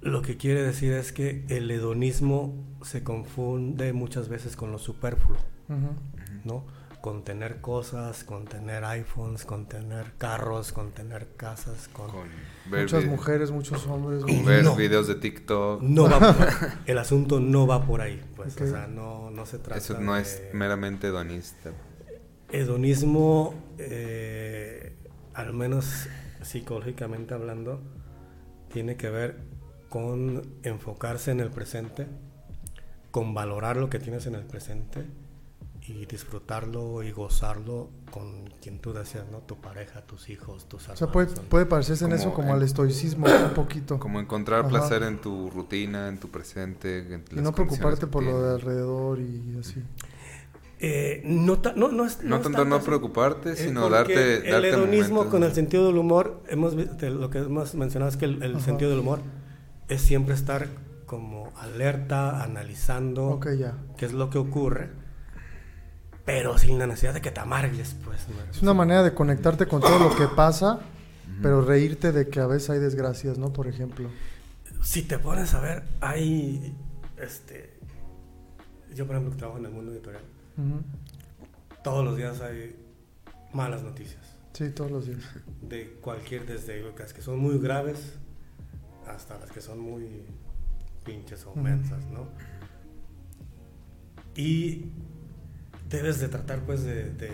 Lo 0.00 0.20
que 0.22 0.36
quiere 0.36 0.62
decir 0.62 0.92
es 0.92 1.12
que 1.12 1.44
el 1.48 1.70
hedonismo 1.70 2.54
se 2.82 3.02
confunde 3.04 3.92
muchas 3.92 4.28
veces 4.28 4.56
con 4.56 4.72
lo 4.72 4.78
superfluo. 4.78 5.36
¿no? 6.44 6.66
Con 7.00 7.24
tener 7.24 7.60
cosas, 7.60 8.22
con 8.24 8.44
tener 8.44 8.84
iPhones, 8.84 9.44
con 9.44 9.66
tener 9.66 10.12
carros, 10.18 10.72
con 10.72 10.92
tener 10.92 11.28
casas, 11.36 11.88
con... 11.88 12.10
Con 12.10 12.28
ver, 12.70 12.82
Muchas 12.82 13.04
mujeres, 13.06 13.50
muchos 13.50 13.86
hombres. 13.86 14.22
con 14.24 14.44
ver 14.44 14.62
No. 14.64 14.76
videos 14.76 15.08
de 15.08 15.14
TikTok. 15.16 15.82
No 15.82 16.08
va 16.10 16.18
por- 16.20 16.48
el 16.86 16.98
asunto 16.98 17.40
no 17.40 17.66
va 17.66 17.84
por 17.86 18.00
ahí, 18.02 18.20
pues, 18.36 18.60
o 18.60 18.66
sea, 18.66 18.86
no, 18.86 19.30
no 19.30 19.46
se 19.46 19.58
trata 19.58 19.78
Eso 19.78 19.98
no 20.00 20.16
es 20.16 20.42
meramente 20.52 21.08
hedonista. 21.08 21.70
Hedonismo, 22.50 23.54
eh, 23.78 24.94
al 25.34 25.52
menos 25.54 26.06
psicológicamente 26.42 27.34
hablando, 27.34 27.80
tiene 28.72 28.96
que 28.96 29.10
ver 29.10 29.36
con 29.88 30.42
enfocarse 30.62 31.30
en 31.30 31.40
el 31.40 31.50
presente, 31.50 32.06
con 33.10 33.34
valorar 33.34 33.76
lo 33.76 33.90
que 33.90 33.98
tienes 33.98 34.26
en 34.26 34.34
el 34.34 34.44
presente 34.44 35.04
y 35.86 36.06
disfrutarlo 36.06 37.02
y 37.02 37.10
gozarlo 37.10 37.90
con 38.10 38.44
quien 38.62 38.78
tú 38.78 38.92
deseas, 38.92 39.26
¿no? 39.30 39.38
Tu 39.38 39.60
pareja, 39.60 40.02
tus 40.02 40.30
hijos, 40.30 40.68
tus 40.68 40.88
O 40.88 40.96
sea, 40.96 41.08
puede, 41.08 41.32
hermanos, 41.32 41.66
parecerse 41.68 42.04
en 42.04 42.12
eso 42.12 42.32
como 42.32 42.50
en- 42.50 42.54
al 42.54 42.62
estoicismo 42.62 43.26
un 43.26 43.54
poquito. 43.54 43.98
Como 43.98 44.20
encontrar 44.20 44.60
Ajá. 44.60 44.68
placer 44.68 45.02
en 45.02 45.20
tu 45.20 45.50
rutina, 45.50 46.08
en 46.08 46.18
tu 46.18 46.28
presente. 46.30 46.98
En 47.14 47.24
Y 47.30 47.34
las 47.34 47.44
no 47.44 47.52
preocuparte 47.52 48.06
por 48.06 48.22
lo 48.22 48.40
de 48.42 48.54
alrededor 48.54 49.18
y 49.18 49.58
así. 49.58 49.82
Eh, 50.84 51.22
no, 51.24 51.60
ta- 51.60 51.74
no, 51.76 51.92
no, 51.92 52.04
es, 52.04 52.24
No 52.24 52.36
es 52.36 52.42
tanto 52.42 52.64
no 52.64 52.80
preocuparte, 52.80 53.54
sino 53.54 53.82
porque 53.82 53.94
darte, 53.94 54.36
el 54.46 54.50
darte 54.52 54.68
hedonismo 54.70 55.14
momentos. 55.16 55.30
con 55.30 55.44
el 55.44 55.52
sentido 55.54 55.86
del 55.86 55.96
humor, 55.96 56.42
hemos 56.48 56.74
lo 56.74 57.30
que 57.30 57.38
hemos 57.38 57.74
mencionado 57.76 58.10
es 58.10 58.16
que 58.16 58.24
el, 58.24 58.42
el 58.42 58.60
sentido 58.60 58.90
del 58.90 58.98
humor 58.98 59.20
es 59.88 60.02
siempre 60.02 60.34
estar 60.34 60.66
como 61.06 61.52
alerta, 61.56 62.42
analizando 62.42 63.26
Ok, 63.28 63.50
ya. 63.56 63.76
qué 63.96 64.06
es 64.06 64.12
lo 64.12 64.28
que 64.28 64.38
ocurre, 64.38 64.90
pero 66.24 66.58
sin 66.58 66.78
la 66.80 66.86
necesidad 66.88 67.14
de 67.14 67.20
que 67.20 67.30
te 67.30 67.38
amargues, 67.40 67.94
pues. 68.04 68.26
¿no? 68.28 68.34
Es 68.50 68.60
una 68.62 68.74
manera 68.74 69.04
de 69.04 69.14
conectarte 69.14 69.66
con 69.66 69.80
todo 69.80 70.00
lo 70.00 70.16
que 70.16 70.26
pasa, 70.34 70.80
pero 71.42 71.60
reírte 71.62 72.10
de 72.10 72.28
que 72.28 72.40
a 72.40 72.46
veces 72.48 72.70
hay 72.70 72.78
desgracias, 72.80 73.38
¿no? 73.38 73.52
Por 73.52 73.68
ejemplo. 73.68 74.08
Si 74.82 75.02
te 75.02 75.18
pones 75.20 75.54
a 75.54 75.60
ver, 75.60 75.84
hay, 76.00 76.74
este, 77.18 77.78
yo 78.94 79.06
por 79.06 79.14
ejemplo 79.14 79.32
que 79.32 79.38
trabajo 79.38 79.58
en 79.60 79.66
el 79.66 79.72
mundo 79.72 79.92
editorial, 79.92 80.22
Todos 81.82 82.04
los 82.04 82.16
días 82.16 82.40
hay 82.40 82.76
malas 83.52 83.82
noticias, 83.82 84.20
Sí, 84.52 84.70
todos 84.70 84.90
los 84.90 85.06
días. 85.06 85.20
De 85.62 85.94
cualquier, 86.00 86.46
desde 86.46 86.82
las 86.82 87.12
que 87.14 87.22
son 87.22 87.38
muy 87.38 87.58
graves 87.58 88.18
hasta 89.06 89.38
las 89.38 89.50
que 89.50 89.60
son 89.60 89.80
muy 89.80 90.24
pinches 91.04 91.46
o 91.46 91.54
mensas, 91.56 92.04
¿no? 92.06 92.28
Y 94.36 94.92
debes 95.88 96.20
de 96.20 96.28
tratar, 96.28 96.60
pues, 96.60 96.84
de, 96.84 97.10
de 97.10 97.30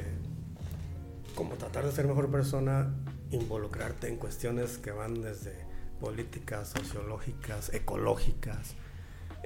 como 1.34 1.54
tratar 1.54 1.84
de 1.84 1.92
ser 1.92 2.06
mejor 2.06 2.30
persona, 2.30 2.94
involucrarte 3.30 4.08
en 4.08 4.16
cuestiones 4.16 4.78
que 4.78 4.90
van 4.90 5.22
desde 5.22 5.54
políticas, 6.00 6.68
sociológicas, 6.68 7.72
ecológicas, 7.74 8.74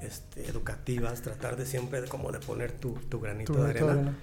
este, 0.03 0.48
educativas, 0.48 1.22
tratar 1.22 1.57
de 1.57 1.66
siempre 1.66 2.05
como 2.09 2.32
de 2.32 2.38
poner 2.40 2.72
tu, 2.72 2.92
tu 3.09 3.20
granito 3.20 3.53
Tu 3.53 3.62
de 3.62 3.70
arena. 3.70 3.92
arena. 3.92 4.14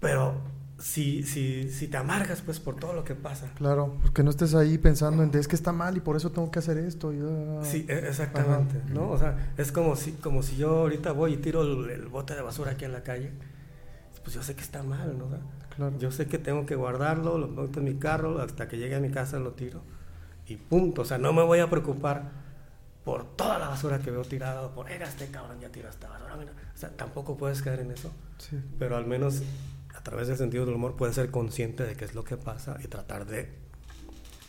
Pero 0.00 0.34
si, 0.78 1.22
si, 1.24 1.70
si 1.70 1.88
te 1.88 1.96
amargas 1.98 2.40
pues 2.40 2.58
por 2.58 2.76
todo 2.76 2.94
lo 2.94 3.04
que 3.04 3.14
pasa. 3.14 3.50
Claro, 3.56 3.96
porque 4.02 4.22
no 4.22 4.30
estés 4.30 4.54
ahí 4.54 4.78
pensando 4.78 5.22
en 5.22 5.30
es 5.34 5.46
que 5.46 5.56
está 5.56 5.72
mal 5.72 5.96
y 5.96 6.00
por 6.00 6.16
eso 6.16 6.30
tengo 6.32 6.50
que 6.50 6.58
hacer 6.58 6.78
esto. 6.78 7.12
y, 7.12 7.20
ah. 7.20 7.60
Sí, 7.62 7.84
e- 7.88 8.08
exactamente, 8.08 8.78
Ajá. 8.78 8.94
¿no? 8.94 9.10
O 9.10 9.18
sea, 9.18 9.52
es 9.58 9.72
como 9.72 9.94
si, 9.96 10.12
como 10.12 10.42
si 10.42 10.56
yo 10.56 10.70
ahorita 10.78 11.12
voy 11.12 11.34
y 11.34 11.36
tiro 11.36 11.62
el, 11.62 11.90
el 11.90 12.06
bote 12.06 12.34
de 12.34 12.42
basura 12.42 12.72
aquí 12.72 12.84
en 12.86 12.92
la 12.92 13.02
calle. 13.02 13.32
Pues 14.22 14.34
yo 14.34 14.42
sé 14.42 14.54
que 14.54 14.62
está 14.62 14.82
mal, 14.82 15.18
¿no? 15.18 15.26
O 15.26 15.30
sea, 15.30 15.40
Claro. 15.76 15.96
Yo 15.98 16.10
sé 16.10 16.26
que 16.26 16.36
tengo 16.36 16.66
que 16.66 16.74
guardarlo, 16.74 17.38
lo 17.38 17.48
meto 17.48 17.78
en 17.78 17.86
mi 17.86 17.94
carro, 17.94 18.40
hasta 18.42 18.68
que 18.68 18.76
llegue 18.76 18.96
a 18.96 19.00
mi 19.00 19.10
casa 19.10 19.38
lo 19.38 19.52
tiro 19.52 19.80
y 20.46 20.56
punto. 20.56 21.02
O 21.02 21.04
sea, 21.06 21.16
no 21.16 21.32
me 21.32 21.42
voy 21.42 21.60
a 21.60 21.70
preocupar 21.70 22.32
por 23.04 23.24
toda 23.36 23.58
la 23.58 23.68
basura 23.68 23.98
que 23.98 24.10
veo 24.10 24.22
tirada, 24.24 24.62
o 24.62 24.74
por, 24.74 24.90
era 24.90 25.06
este 25.08 25.26
cabrón 25.28 25.58
ya 25.60 25.68
tiró 25.70 25.88
esta 25.88 26.08
basura. 26.08 26.36
mira". 26.36 26.52
O 26.74 26.78
sea, 26.78 26.90
tampoco 26.90 27.36
puedes 27.36 27.62
caer 27.62 27.80
en 27.80 27.90
eso, 27.92 28.10
Sí. 28.38 28.58
pero 28.78 28.96
al 28.96 29.06
menos 29.06 29.42
a 29.94 30.02
través 30.02 30.28
del 30.28 30.36
sentido 30.36 30.64
del 30.66 30.74
humor 30.74 30.96
puedes 30.96 31.14
ser 31.14 31.30
consciente 31.30 31.84
de 31.84 31.94
qué 31.96 32.04
es 32.04 32.14
lo 32.14 32.24
que 32.24 32.36
pasa 32.36 32.76
y 32.82 32.88
tratar 32.88 33.26
de 33.26 33.48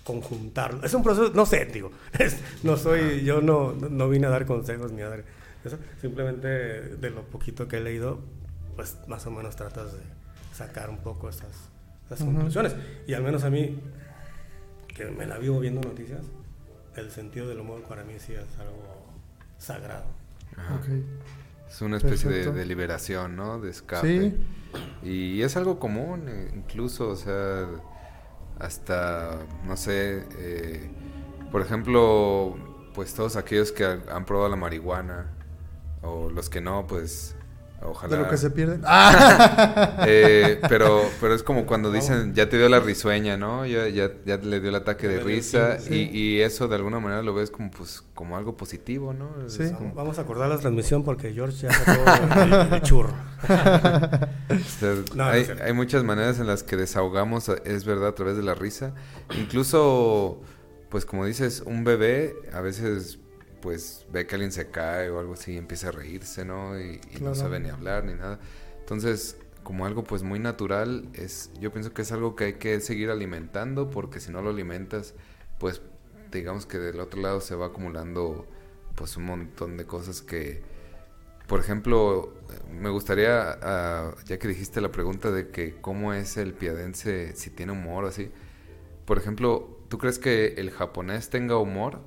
conjuntarlo. 0.04 0.84
Es 0.84 0.94
un 0.94 1.04
proceso, 1.04 1.32
no 1.34 1.46
sé, 1.46 1.66
digo, 1.66 1.92
es- 2.20 2.40
no 2.64 2.78
soy, 2.78 3.24
yo 3.24 3.42
no, 3.42 3.74
no 3.74 4.10
vine 4.10 4.28
a 4.28 4.30
dar 4.30 4.46
consejos 4.46 4.92
ni 4.92 5.02
a 5.02 5.10
dar 5.10 5.24
eso, 5.64 5.78
simplemente 6.02 6.48
de 6.48 7.10
lo 7.12 7.22
poquito 7.24 7.68
que 7.68 7.78
he 7.78 7.82
leído, 7.82 8.20
pues 8.76 8.98
más 9.08 9.26
o 9.28 9.32
menos 9.32 9.56
tratas 9.56 9.94
de 9.94 10.00
sacar 10.54 10.90
un 10.90 10.98
poco 10.98 11.30
esas, 11.30 11.70
esas 12.08 12.22
Ujú. 12.22 12.32
conclusiones. 12.32 12.76
Y 13.08 13.14
al 13.14 13.22
menos 13.24 13.44
a 13.44 13.50
mí, 13.52 13.80
que 14.88 15.06
me 15.06 15.26
la 15.28 15.38
vivo 15.38 15.60
viendo 15.60 15.82
noticias, 15.82 16.22
el 16.96 17.12
sentido 17.12 17.48
del 17.48 17.60
humor 17.60 17.84
para 17.84 18.04
mí 18.04 18.14
sí 18.20 18.34
es 18.34 18.60
algo 18.60 19.06
sagrado. 19.58 20.06
Ajá. 20.58 20.80
Es 21.68 21.82
una 21.82 21.98
especie 21.98 22.30
de, 22.30 22.66
liberación, 22.66 23.38
¿no? 23.38 23.60
De 23.60 23.70
escape. 23.70 24.32
Sí. 24.32 25.08
Y 25.10 25.42
es 25.42 25.56
algo 25.56 25.80
común, 25.80 26.28
eh, 26.28 26.52
incluso, 26.54 27.10
o 27.10 27.16
sea, 27.16 27.66
hasta, 28.60 29.40
no 29.66 29.78
sé, 29.78 30.26
eh, 30.38 30.90
por 31.50 31.62
ejemplo, 31.62 32.58
pues 32.94 33.14
todos 33.14 33.38
aquellos 33.38 33.72
que 33.72 33.86
han 33.86 34.26
probado 34.26 34.50
la 34.50 34.58
marihuana, 34.58 35.32
o 36.02 36.30
los 36.30 36.50
que 36.50 36.60
no, 36.60 36.88
pues 36.88 37.36
ojalá... 37.84 38.16
De 38.18 38.24
lo 38.24 38.30
que 38.30 38.38
se 38.38 38.50
pierde. 38.52 38.80
¡Ah! 38.86 40.04
Eh, 40.08 40.60
pero, 40.70 41.02
pero 41.20 41.34
es 41.36 41.44
como 41.44 41.66
cuando 41.66 41.92
dicen, 41.92 42.34
ya 42.34 42.48
te 42.50 42.58
dio 42.58 42.70
la 42.70 42.80
risueña, 42.80 43.38
¿no? 43.38 43.66
Ya, 43.66 43.88
ya, 43.90 44.12
ya 44.26 44.38
le 44.38 44.60
dio 44.60 44.70
el 44.70 44.76
ataque 44.76 45.08
de 45.08 45.20
risa 45.20 45.80
sí, 45.80 45.94
y, 45.94 46.06
sí. 46.06 46.10
y 46.18 46.40
eso 46.42 46.68
de 46.68 46.76
alguna 46.76 47.00
manera 47.00 47.22
lo 47.24 47.34
ves 47.34 47.52
como, 47.52 47.72
pues, 47.72 48.04
como 48.14 48.38
algo 48.38 48.56
positivo, 48.58 49.14
¿no? 49.14 49.30
Sí. 49.50 49.72
como- 49.78 49.94
Vamos 49.94 50.20
a 50.20 50.22
acordar 50.22 50.50
la 50.50 50.58
transmisión 50.58 51.04
porque 51.04 51.34
George 51.34 51.68
ya 51.68 51.72
sacó 51.74 52.42
el, 52.42 52.74
el 52.74 52.82
churro. 52.82 53.14
O 54.52 54.80
sea, 54.80 54.94
No, 55.16 55.16
no 55.16 55.24
hay, 55.26 55.48
hay 55.64 55.74
muchas 55.74 56.04
maneras 56.04 56.40
en 56.40 56.48
las 56.48 56.64
que 56.64 56.76
desahogamos, 56.78 57.50
es 57.50 57.86
verdad, 57.86 58.10
a 58.10 58.16
través 58.16 58.36
de 58.38 58.44
la 58.44 58.54
risa. 58.54 58.94
Incluso, 59.38 60.42
pues 60.90 61.06
como 61.06 61.26
dices, 61.26 61.64
un 61.66 61.84
bebé 61.84 62.36
a 62.54 62.62
veces 62.62 63.20
pues 63.62 64.06
ve 64.12 64.28
que 64.28 64.36
alguien 64.36 64.52
se 64.52 64.70
cae 64.70 65.10
o 65.10 65.20
algo 65.20 65.34
así 65.34 65.54
y 65.54 65.58
empieza 65.58 65.90
a 65.90 65.92
reírse, 65.92 66.46
¿no? 66.46 66.80
Y, 66.80 67.00
y 67.16 67.22
no 67.22 67.36
sabe 67.36 67.60
ni 67.60 67.70
hablar 67.70 68.04
ni 68.04 68.14
nada. 68.14 68.40
Entonces, 68.80 69.38
como 69.64 69.86
algo 69.86 70.04
pues 70.04 70.24
muy 70.24 70.40
natural, 70.40 71.10
es 71.14 71.52
yo 71.60 71.72
pienso 71.72 71.94
que 71.94 72.02
es 72.02 72.12
algo 72.12 72.36
que 72.36 72.46
hay 72.46 72.54
que 72.54 72.80
seguir 72.80 73.10
alimentando 73.10 73.90
porque 73.90 74.20
si 74.20 74.32
no 74.32 74.42
lo 74.42 74.50
alimentas, 74.50 75.14
pues 75.60 75.82
digamos 76.32 76.66
que 76.66 76.80
del 76.80 77.00
otro 77.00 77.22
lado 77.22 77.42
se 77.42 77.56
va 77.56 77.68
acumulando 77.68 78.48
pues 78.96 79.16
un 79.18 79.26
montón 79.26 79.78
de 79.78 79.86
cosas 79.86 80.22
que 80.22 80.62
por 81.52 81.60
ejemplo, 81.60 82.34
me 82.72 82.90
gustaría, 82.90 83.60
ah, 83.62 84.16
ya 84.26 84.40
que 84.40 84.48
dijiste 84.48 84.80
la 84.80 84.90
pregunta 84.90 85.32
de 85.32 85.50
que 85.50 85.76
cómo 85.82 86.14
es 86.14 86.38
el 86.38 86.54
piadense, 86.54 87.36
si 87.36 87.50
tiene 87.50 87.74
humor 87.74 88.06
o 88.06 88.08
así. 88.08 88.32
Por 89.04 89.18
ejemplo, 89.18 89.78
¿tú 89.90 89.98
crees 89.98 90.18
que 90.18 90.54
el 90.56 90.72
japonés 90.72 91.30
tenga 91.30 91.58
humor 91.58 92.00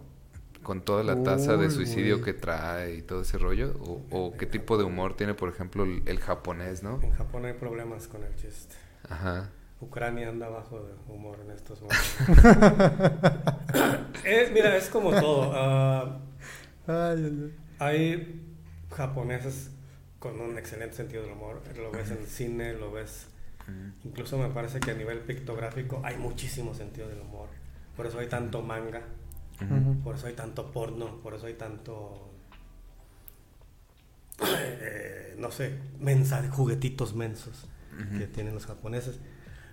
con 0.64 0.80
toda 0.80 1.04
la 1.04 1.22
tasa 1.22 1.56
de 1.56 1.70
suicidio 1.70 2.20
que 2.22 2.32
trae 2.32 2.96
y 2.96 3.02
todo 3.02 3.22
ese 3.22 3.38
rollo? 3.38 3.76
¿O, 3.78 4.02
o 4.10 4.32
qué 4.36 4.46
tipo 4.46 4.76
de 4.76 4.82
humor 4.82 5.14
tiene, 5.16 5.34
por 5.34 5.48
ejemplo, 5.48 5.84
el, 5.84 6.02
el 6.06 6.18
japonés, 6.18 6.82
no? 6.82 7.00
En 7.02 7.12
Japón 7.12 7.44
hay 7.44 7.52
problemas 7.52 8.08
con 8.08 8.24
el 8.24 8.34
chiste. 8.34 8.74
Ajá. 9.08 9.50
Ucrania 9.80 10.28
anda 10.28 10.48
bajo 10.48 10.80
de 10.80 10.94
humor 11.06 11.38
en 11.44 11.50
estos 11.52 11.80
momentos. 11.82 12.04
Eh, 14.24 14.50
mira, 14.52 14.76
es 14.76 14.88
como 14.88 15.10
todo. 15.10 15.52
Ay, 16.86 16.88
ay, 16.88 17.24
ay. 17.24 17.54
hay 17.78 18.42
japoneses 18.90 19.70
con 20.18 20.40
un 20.40 20.56
excelente 20.56 20.96
sentido 20.96 21.22
del 21.22 21.32
humor. 21.32 21.62
Lo 21.76 21.90
ves 21.90 22.10
en 22.10 22.18
el 22.18 22.26
cine, 22.26 22.72
lo 22.72 22.90
ves. 22.90 23.26
Incluso 24.04 24.38
me 24.38 24.48
parece 24.48 24.80
que 24.80 24.90
a 24.90 24.94
nivel 24.94 25.20
pictográfico 25.20 26.00
hay 26.04 26.16
muchísimo 26.16 26.74
sentido 26.74 27.08
del 27.08 27.20
humor. 27.20 27.48
Por 27.96 28.06
eso 28.06 28.18
hay 28.18 28.26
tanto 28.28 28.62
manga, 28.62 29.02
Por 30.02 30.16
eso 30.16 30.26
hay 30.26 30.34
tanto 30.34 30.70
porno, 30.72 31.20
por 31.22 31.34
eso 31.34 31.46
hay 31.46 31.54
tanto. 31.54 32.30
eh, 34.42 35.36
no 35.38 35.50
sé, 35.50 35.78
mensa, 36.00 36.48
juguetitos 36.50 37.14
mensos 37.14 37.68
que 38.18 38.26
tienen 38.26 38.54
los 38.54 38.66
japoneses. 38.66 39.20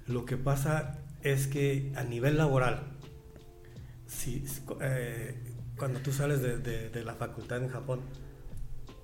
Lo 0.07 0.25
que 0.25 0.37
pasa 0.37 0.99
es 1.23 1.47
que 1.47 1.91
a 1.95 2.03
nivel 2.03 2.37
laboral, 2.37 2.83
si, 4.07 4.43
eh, 4.81 5.35
cuando 5.77 5.99
tú 6.01 6.11
sales 6.11 6.41
de, 6.41 6.57
de- 6.59 6.89
de 6.89 7.03
la 7.03 7.15
facultad 7.15 7.63
en 7.63 7.69
Japón, 7.69 8.01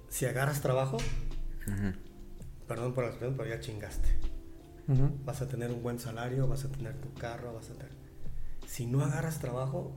si 0.10 0.26
agarras 0.26 0.62
trabajo, 0.62 0.98
perdón 2.68 2.94
por 2.94 3.04
la 3.06 3.10
expresión, 3.10 3.36
pero 3.38 3.50
ya 3.50 3.60
chingaste. 3.60 4.10
Vas 5.26 5.42
a 5.42 5.48
tener 5.48 5.72
un 5.72 5.82
buen 5.82 6.00
salario, 6.00 6.48
vas 6.48 6.64
a 6.66 6.70
tener 6.70 6.96
tu 6.96 7.14
carro, 7.16 7.54
vas 7.54 7.70
a 7.72 7.74
tener... 7.74 7.92
Si 8.68 8.86
no 8.86 9.04
agarras 9.04 9.40
trabajo, 9.40 9.96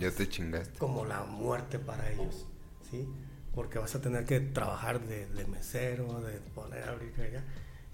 Ya 0.00 0.10
te 0.10 0.28
chingaste. 0.28 0.78
como 0.78 1.04
la 1.04 1.24
muerte 1.24 1.78
para 1.78 2.10
ellos, 2.10 2.46
¿sí? 2.90 3.06
Porque 3.54 3.78
vas 3.78 3.94
a 3.94 4.00
tener 4.00 4.24
que 4.24 4.40
trabajar 4.40 5.00
de, 5.00 5.26
de 5.26 5.46
mesero, 5.46 6.20
de 6.22 6.34
poner 6.54 6.84
a 6.84 6.90
abrir 6.92 7.12
allá. 7.20 7.44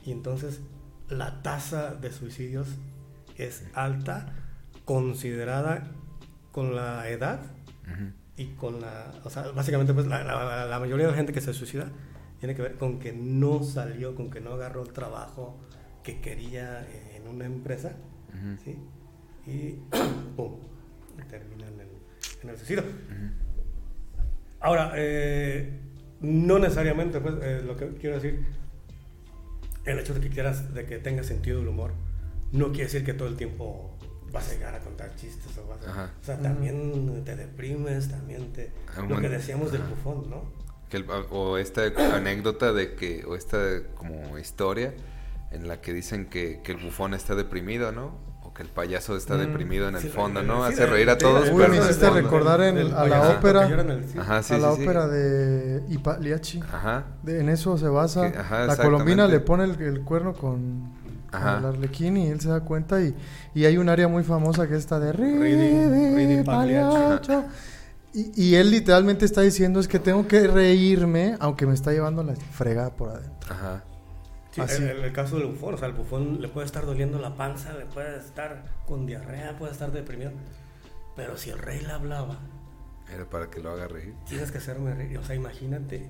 Y 0.04 0.12
entonces 0.12 0.60
la 1.08 1.42
tasa 1.42 1.94
de 1.94 2.12
suicidios 2.12 2.68
es 3.36 3.64
alta, 3.74 4.34
considerada 4.84 5.90
con 6.52 6.74
la 6.76 7.08
edad 7.08 7.40
y 8.36 8.46
con 8.54 8.80
la... 8.80 9.12
O 9.24 9.30
sea, 9.30 9.48
básicamente 9.50 9.92
pues 9.94 10.06
la, 10.06 10.22
la- 10.24 10.66
la 10.66 10.78
mayoría 10.78 11.06
de 11.06 11.12
la 11.12 11.16
gente 11.16 11.32
que 11.32 11.40
se 11.40 11.52
suicida 11.54 11.90
tiene 12.38 12.54
que 12.54 12.62
ver 12.62 12.76
con 12.76 12.98
que 12.98 13.12
no 13.12 13.62
salió, 13.64 14.14
con 14.14 14.30
que 14.30 14.40
no 14.40 14.52
agarró 14.52 14.82
el 14.82 14.92
trabajo 14.92 15.56
que 16.02 16.20
quería 16.20 16.86
en 17.14 17.26
una 17.28 17.46
empresa. 17.46 17.92
¿sí? 18.64 18.78
Y 19.50 19.78
¡pum! 20.36 20.56
termina 21.30 21.66
en 21.66 21.80
suicidio. 22.56 22.84
Ahora, 24.60 24.92
eh, 24.96 25.78
no 26.20 26.58
necesariamente, 26.58 27.20
pues, 27.20 27.34
eh, 27.42 27.62
lo 27.64 27.76
que 27.76 27.88
quiero 28.00 28.16
decir, 28.16 28.44
el 29.84 29.98
hecho 29.98 30.14
de 30.14 30.20
que 30.20 30.28
quieras, 30.30 30.74
de 30.74 30.86
que 30.86 30.98
tengas 30.98 31.26
sentido 31.26 31.58
del 31.58 31.68
humor, 31.68 31.92
no 32.52 32.68
quiere 32.68 32.84
decir 32.84 33.04
que 33.04 33.14
todo 33.14 33.28
el 33.28 33.36
tiempo 33.36 33.96
vas 34.32 34.50
a 34.50 34.54
llegar 34.54 34.74
a 34.74 34.80
contar 34.80 35.14
chistes 35.16 35.56
o 35.58 35.66
vas 35.68 35.86
a- 35.86 35.90
Ajá. 35.90 36.12
o 36.20 36.24
sea, 36.24 36.38
también 36.40 37.22
te 37.24 37.36
deprimes, 37.36 38.08
también 38.08 38.52
te... 38.52 38.72
Ah, 38.96 39.02
Lo 39.08 39.20
que 39.20 39.28
decíamos 39.28 39.70
del 39.72 39.82
bufón, 39.82 40.28
¿no? 40.30 40.50
Que 40.90 40.98
el- 40.98 41.06
o 41.30 41.58
esta 41.58 41.82
anécdota 42.14 42.72
de 42.72 42.94
que, 42.94 43.24
o 43.24 43.36
esta 43.36 43.58
como 43.94 44.38
historia 44.38 44.94
en 45.52 45.68
la 45.68 45.80
que 45.80 45.92
dicen 45.92 46.26
que, 46.26 46.60
que 46.64 46.72
el 46.72 46.78
bufón 46.78 47.14
está 47.14 47.34
deprimido, 47.34 47.92
¿no? 47.92 48.18
Que 48.56 48.62
el 48.62 48.68
payaso 48.70 49.16
está 49.18 49.34
Mm, 49.34 49.38
deprimido 49.40 49.86
en 49.88 49.96
el 49.96 50.00
Sí, 50.02 50.08
fondo, 50.08 50.40
sí, 50.40 50.46
¿no? 50.46 50.66
sí, 50.66 50.72
Hace 50.72 50.80
de- 50.84 50.86
reír 50.86 51.10
a 51.10 51.18
todos, 51.18 51.42
Uy, 51.50 51.56
pero 51.58 51.68
me 51.68 51.76
el 51.76 51.84
hiciste 51.84 52.08
recordar 52.08 52.62
en- 52.62 52.74
del 52.76 52.94
a 52.94 53.06
la 53.06 53.28
ópera. 53.30 53.66
el. 53.66 54.18
Ajá, 54.18 54.42
sí, 54.42 54.54
a 54.54 54.58
la 54.58 54.70
sí, 54.70 54.76
sí. 54.76 54.82
ópera 54.82 55.06
de 55.08 55.82
Ipaliachi. 55.90 56.60
Ajá. 56.60 57.04
De- 57.22 57.40
en 57.40 57.50
eso 57.50 57.76
se 57.76 57.86
basa. 57.88 58.32
Que- 58.32 58.38
ajá, 58.38 58.64
la 58.66 58.76
colombina 58.78 59.26
le 59.26 59.40
pone 59.40 59.64
el, 59.64 59.78
el 59.82 60.00
cuerno 60.00 60.32
con, 60.32 60.90
con 61.30 61.42
el 61.58 61.64
arlequín 61.66 62.16
y 62.16 62.28
él 62.28 62.40
se 62.40 62.48
da 62.48 62.60
cuenta. 62.60 63.02
Y, 63.02 63.14
y 63.54 63.66
hay 63.66 63.76
un 63.76 63.90
área 63.90 64.08
muy 64.08 64.22
famosa 64.24 64.66
que 64.66 64.72
es 64.72 64.80
esta 64.80 64.98
de 65.00 65.12
Reading-. 65.12 66.44
Y, 68.14 68.32
y 68.42 68.54
él 68.54 68.70
literalmente 68.70 69.26
está 69.26 69.42
diciendo 69.42 69.78
es 69.80 69.88
que 69.88 69.98
tengo 69.98 70.26
que 70.26 70.46
reírme 70.46 71.36
aunque 71.40 71.66
me 71.66 71.74
está 71.74 71.92
llevando 71.92 72.22
la 72.22 72.34
fregada 72.52 72.88
por 72.90 73.10
adentro. 73.10 73.52
Ajá. 73.52 73.84
Sí, 74.56 74.60
Así. 74.62 74.82
el, 74.82 75.04
el 75.04 75.12
caso 75.12 75.36
del 75.38 75.46
bufón, 75.48 75.74
o 75.74 75.76
sea, 75.78 75.86
el 75.88 75.94
bufón 75.94 76.40
le 76.40 76.48
puede 76.48 76.66
estar 76.66 76.86
doliendo 76.86 77.18
la 77.18 77.36
panza, 77.36 77.74
le 77.74 77.84
puede 77.86 78.18
estar 78.18 78.64
con 78.86 79.04
diarrea, 79.06 79.56
puede 79.58 79.72
estar 79.72 79.92
deprimido. 79.92 80.32
Pero 81.14 81.36
si 81.36 81.50
el 81.50 81.58
rey 81.58 81.80
le 81.80 81.92
hablaba, 81.92 82.38
Era 83.12 83.24
para 83.28 83.48
que 83.50 83.60
lo 83.60 83.70
haga 83.70 83.86
reír. 83.88 84.14
tienes 84.28 84.50
que 84.50 84.58
hacerme 84.58 84.94
reír. 84.94 85.18
O 85.18 85.24
sea, 85.24 85.36
imagínate 85.36 86.08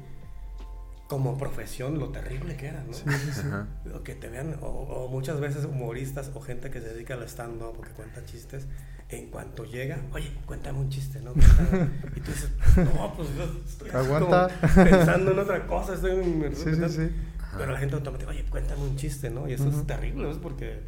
como 1.08 1.38
profesión 1.38 1.98
lo 2.00 2.08
terrible 2.10 2.56
que 2.56 2.66
era, 2.66 2.82
¿no? 2.82 2.92
Sí, 2.92 3.04
sí. 3.32 3.42
O 3.94 4.02
que 4.02 4.14
te 4.14 4.28
vean, 4.28 4.56
o, 4.62 4.66
o 4.66 5.08
muchas 5.08 5.38
veces 5.40 5.64
humoristas 5.64 6.30
o 6.34 6.40
gente 6.40 6.70
que 6.70 6.80
se 6.80 6.88
dedica 6.88 7.14
al 7.14 7.22
stand-up 7.28 7.74
porque 7.76 7.92
cuenta 7.92 8.24
chistes, 8.24 8.66
en 9.08 9.28
cuanto 9.30 9.64
llega, 9.64 9.98
oye, 10.12 10.32
cuéntame 10.46 10.80
un 10.80 10.88
chiste, 10.88 11.20
¿no? 11.20 11.32
Y 12.16 12.20
tú 12.20 12.32
dices, 12.32 12.50
no, 12.76 13.12
pues 13.16 13.28
yo 13.36 13.44
estoy 13.64 13.90
Aguanta. 13.90 14.48
como 14.60 14.84
pensando 14.84 15.30
en 15.30 15.38
otra 15.38 15.66
cosa, 15.66 15.94
estoy 15.94 16.10
en... 16.12 16.54
Sí, 16.56 16.74
sí, 16.74 16.88
sí. 16.88 17.10
Pero 17.58 17.72
la 17.72 17.78
gente 17.78 17.94
automática, 17.94 18.30
oye, 18.30 18.44
cuéntame 18.50 18.82
un 18.82 18.96
chiste, 18.96 19.30
¿no? 19.30 19.48
Y 19.48 19.52
eso 19.54 19.64
Ujú. 19.68 19.80
es 19.80 19.86
terrible, 19.86 20.30
¿es? 20.30 20.38
Porque 20.38 20.80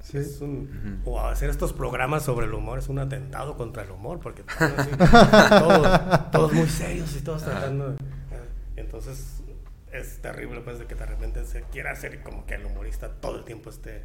Sí. 0.00 0.18
es 0.18 0.40
un... 0.42 1.00
Ujú. 1.04 1.10
O 1.12 1.20
hacer 1.20 1.48
estos 1.48 1.72
programas 1.72 2.24
sobre 2.24 2.46
el 2.46 2.52
humor 2.54 2.78
es 2.78 2.88
un 2.88 2.98
atentado 2.98 3.56
contra 3.56 3.82
el 3.84 3.90
humor, 3.90 4.20
porque 4.20 4.42
todos, 4.58 5.48
todos, 5.48 6.30
todos 6.30 6.52
muy 6.52 6.68
serios 6.68 7.16
y 7.16 7.20
todos 7.22 7.42
Ajá. 7.44 7.52
tratando... 7.52 7.90
de- 7.92 7.96
Entonces 8.76 9.42
es 9.92 10.20
terrible, 10.20 10.60
pues, 10.60 10.78
de 10.78 10.86
que 10.86 10.94
de 10.94 11.06
repente 11.06 11.44
se 11.46 11.62
quiera 11.62 11.92
hacer 11.92 12.22
como 12.22 12.44
que 12.46 12.54
el 12.56 12.66
humorista 12.66 13.08
todo 13.20 13.38
el 13.38 13.44
tiempo 13.44 13.70
esté 13.70 14.02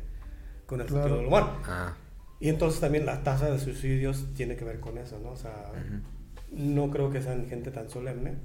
con 0.68 0.80
el 0.82 0.88
Claro. 0.88 1.04
sentido 1.04 1.18
del 1.18 1.28
humor. 1.28 1.50
Ah, 1.66 1.94
Y 2.40 2.48
entonces 2.50 2.80
también 2.80 3.06
la 3.06 3.24
tasa 3.24 3.50
de 3.50 3.60
suicidios 3.60 4.28
tiene 4.36 4.56
que 4.56 4.64
ver 4.64 4.80
con 4.80 4.98
eso, 5.00 5.20
¿no? 5.22 5.32
O 5.32 5.36
sea, 5.36 5.72
Ujú. 5.74 6.02
no 6.52 6.90
creo 6.92 7.10
que 7.10 7.22
sean 7.22 7.48
gente 7.50 7.72
tan 7.72 7.90
solemne, 7.90 8.36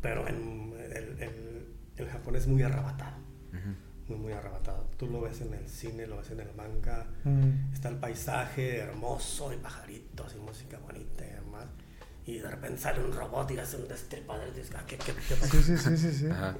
pero 0.00 0.26
en 0.28 0.72
el, 0.78 0.92
el- 1.20 1.53
el 1.96 2.08
japonés 2.08 2.42
es 2.42 2.48
muy 2.48 2.62
arrebatado, 2.62 3.16
ujú. 3.52 3.74
muy, 4.08 4.18
muy 4.18 4.32
arrebatado. 4.32 4.88
Tú 4.96 5.06
lo 5.08 5.20
ves 5.22 5.40
en 5.40 5.54
el 5.54 5.68
cine, 5.68 6.06
lo 6.06 6.16
ves 6.18 6.30
en 6.30 6.40
el 6.40 6.54
manga, 6.54 7.06
Mm. 7.24 7.72
está 7.72 7.88
el 7.88 7.96
paisaje 7.96 8.78
hermoso 8.78 9.52
y 9.52 9.56
pajaritos 9.56 10.34
y 10.36 10.40
música 10.40 10.78
bonita 10.78 11.24
y 11.26 11.30
demás. 11.32 11.66
Y 12.26 12.38
de 12.38 12.50
repente 12.50 12.78
sale 12.78 13.04
un 13.04 13.12
robot 13.12 13.50
y 13.50 13.58
hace 13.58 13.76
un 13.76 13.86
destripador 13.88 14.48
y 14.48 14.58
dices, 14.58 14.74
ah, 14.76 14.84
¿qué, 14.86 14.96
qué, 14.96 15.12
qué? 15.12 15.34
Sí, 15.46 15.62
sí, 15.62 15.76
sí, 15.76 15.96
sí, 15.96 16.12
sí. 16.12 16.26
Ajá. 16.26 16.56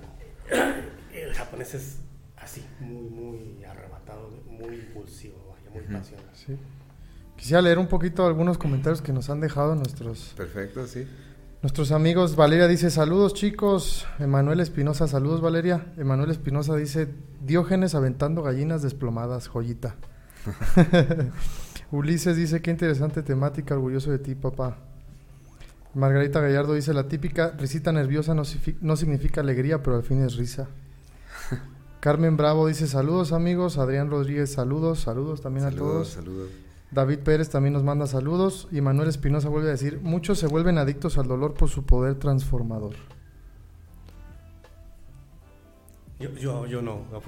El 1.13 1.33
japonés 1.35 1.75
es 1.75 1.99
así, 2.37 2.63
muy, 2.81 3.09
muy 3.09 3.65
arrebatado, 3.65 4.29
muy 4.47 4.75
impulsivo, 4.77 5.55
vaya, 5.55 5.71
muy 5.71 5.83
Ujú. 5.85 5.93
pasional. 5.93 6.27
Sí. 6.35 6.57
Quisiera 7.37 7.63
leer 7.63 7.79
un 7.79 7.89
poquito 7.89 8.27
algunos 8.27 8.59
comentarios 8.59 9.01
que 9.03 9.13
nos 9.13 9.29
han 9.31 9.41
dejado 9.41 9.75
nuestros, 9.75 10.35
Perfecto, 10.37 10.87
sí. 10.87 11.07
Nuestros 11.65 11.93
amigos. 11.93 12.37
Valeria 12.37 12.69
dice, 12.69 12.91
saludos 12.91 13.33
chicos. 13.33 14.07
Emanuel 14.19 14.61
Espinosa, 14.61 15.09
saludos 15.09 15.41
Valeria. 15.41 15.87
Emanuel 15.97 16.31
Espinosa 16.31 16.77
dice, 16.77 17.09
Diógenes 17.41 17.95
aventando 17.95 18.43
gallinas 18.43 18.83
desplomadas, 18.83 19.49
joyita. 19.49 19.97
Ulises 21.91 22.37
dice, 22.37 22.61
qué 22.61 22.71
interesante 22.71 23.23
temática, 23.23 23.75
orgulloso 23.75 24.11
de 24.11 24.19
ti, 24.19 24.35
papá. 24.35 24.77
Margarita 25.95 26.43
Gallardo 26.43 26.75
dice, 26.75 26.93
la 26.93 27.09
típica 27.09 27.53
risita 27.57 27.93
nerviosa 27.93 28.35
no, 28.35 28.43
no 28.83 28.97
significa 28.97 29.41
alegría, 29.41 29.83
pero 29.83 29.97
al 29.97 30.03
fin 30.03 30.23
es 30.23 30.37
risa. 30.37 30.69
Carmen 32.01 32.37
Bravo 32.37 32.67
dice, 32.67 32.87
saludos 32.87 33.33
amigos. 33.33 33.79
Adrián 33.79 34.11
Rodríguez, 34.11 34.53
saludos, 34.53 35.01
saludos 35.01 35.41
también 35.41 35.65
a 35.65 35.71
Saludos, 35.71 35.93
todos. 35.93 36.09
saludos. 36.09 36.51
David 36.95 37.19
Pérez 37.21 37.51
también 37.51 37.73
nos 37.73 37.83
manda 37.83 38.07
saludos 38.07 38.69
y 38.71 38.81
Manuel 38.81 39.09
Espinosa 39.09 39.49
vuelve 39.49 39.69
a 39.69 39.73
decir, 39.73 40.01
muchos 40.01 40.39
se 40.39 40.47
vuelven 40.47 40.79
adictos 40.79 41.19
al 41.19 41.27
dolor 41.27 41.55
por 41.55 41.69
su 41.69 41.85
poder 41.85 42.15
transformador. 42.15 42.95
Yo, 46.21 46.31
yo, 46.37 46.67
yo 46.67 46.81
no, 46.81 47.03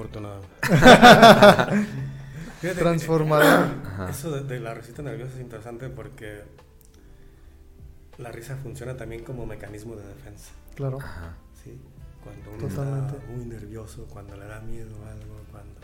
que 2.60 2.68
Transformador. 2.68 3.68
Eso 4.08 4.30
de, 4.30 4.42
de 4.44 4.60
la 4.60 4.72
risita 4.74 5.02
nerviosa 5.02 5.34
es 5.34 5.40
interesante 5.40 5.88
porque 5.88 6.44
la 8.18 8.30
risa 8.30 8.56
funciona 8.56 8.96
también 8.96 9.24
como 9.24 9.44
mecanismo 9.44 9.96
de 9.96 10.06
defensa. 10.06 10.52
Claro. 10.76 10.98
Ajá. 10.98 11.34
¿sí? 11.62 11.78
Cuando 12.22 12.50
uno 12.52 12.68
Totalmente. 12.68 13.16
está 13.16 13.32
muy 13.32 13.44
nervioso, 13.44 14.06
cuando 14.08 14.36
le 14.36 14.46
da 14.46 14.60
miedo 14.60 14.94
a 15.04 15.10
algo, 15.12 15.40
cuando... 15.50 15.75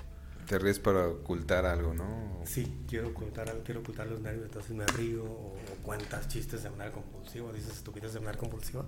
Te 0.47 0.59
ríes 0.59 0.79
para 0.79 1.07
ocultar 1.09 1.65
algo, 1.67 1.95
¿no? 1.95 2.41
Sí, 2.45 2.83
quiero 2.89 3.09
ocultar, 3.09 3.49
algo, 3.49 3.63
quiero 3.65 3.81
ocultar 3.81 4.07
los 4.07 4.21
nervios, 4.21 4.47
entonces 4.47 4.73
me 4.73 4.85
río 4.87 5.25
o, 5.25 5.55
o 5.55 5.83
cuentas 5.83 6.29
chistes 6.29 6.63
de 6.63 6.71
manera 6.71 6.93
compulsiva, 6.93 7.53
dices 7.53 7.77
estupideces 7.77 8.15
de 8.15 8.21
manera 8.21 8.39
compulsiva. 8.39 8.85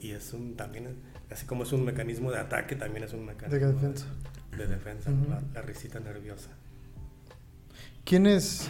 Y 0.00 0.10
es 0.10 0.32
un 0.32 0.56
también, 0.56 0.96
así 1.30 1.46
como 1.46 1.62
es 1.62 1.72
un 1.72 1.84
mecanismo 1.84 2.32
de 2.32 2.38
ataque, 2.38 2.74
también 2.74 3.04
es 3.04 3.12
un 3.12 3.24
mecanismo 3.24 3.58
De 3.66 3.72
defensa. 3.72 4.06
De, 4.56 4.66
defensa, 4.66 5.10
Ujú. 5.10 5.30
la, 5.30 5.42
la 5.54 5.62
risita 5.62 6.00
nerviosa. 6.00 6.50
¿Quién 8.04 8.26
es? 8.26 8.68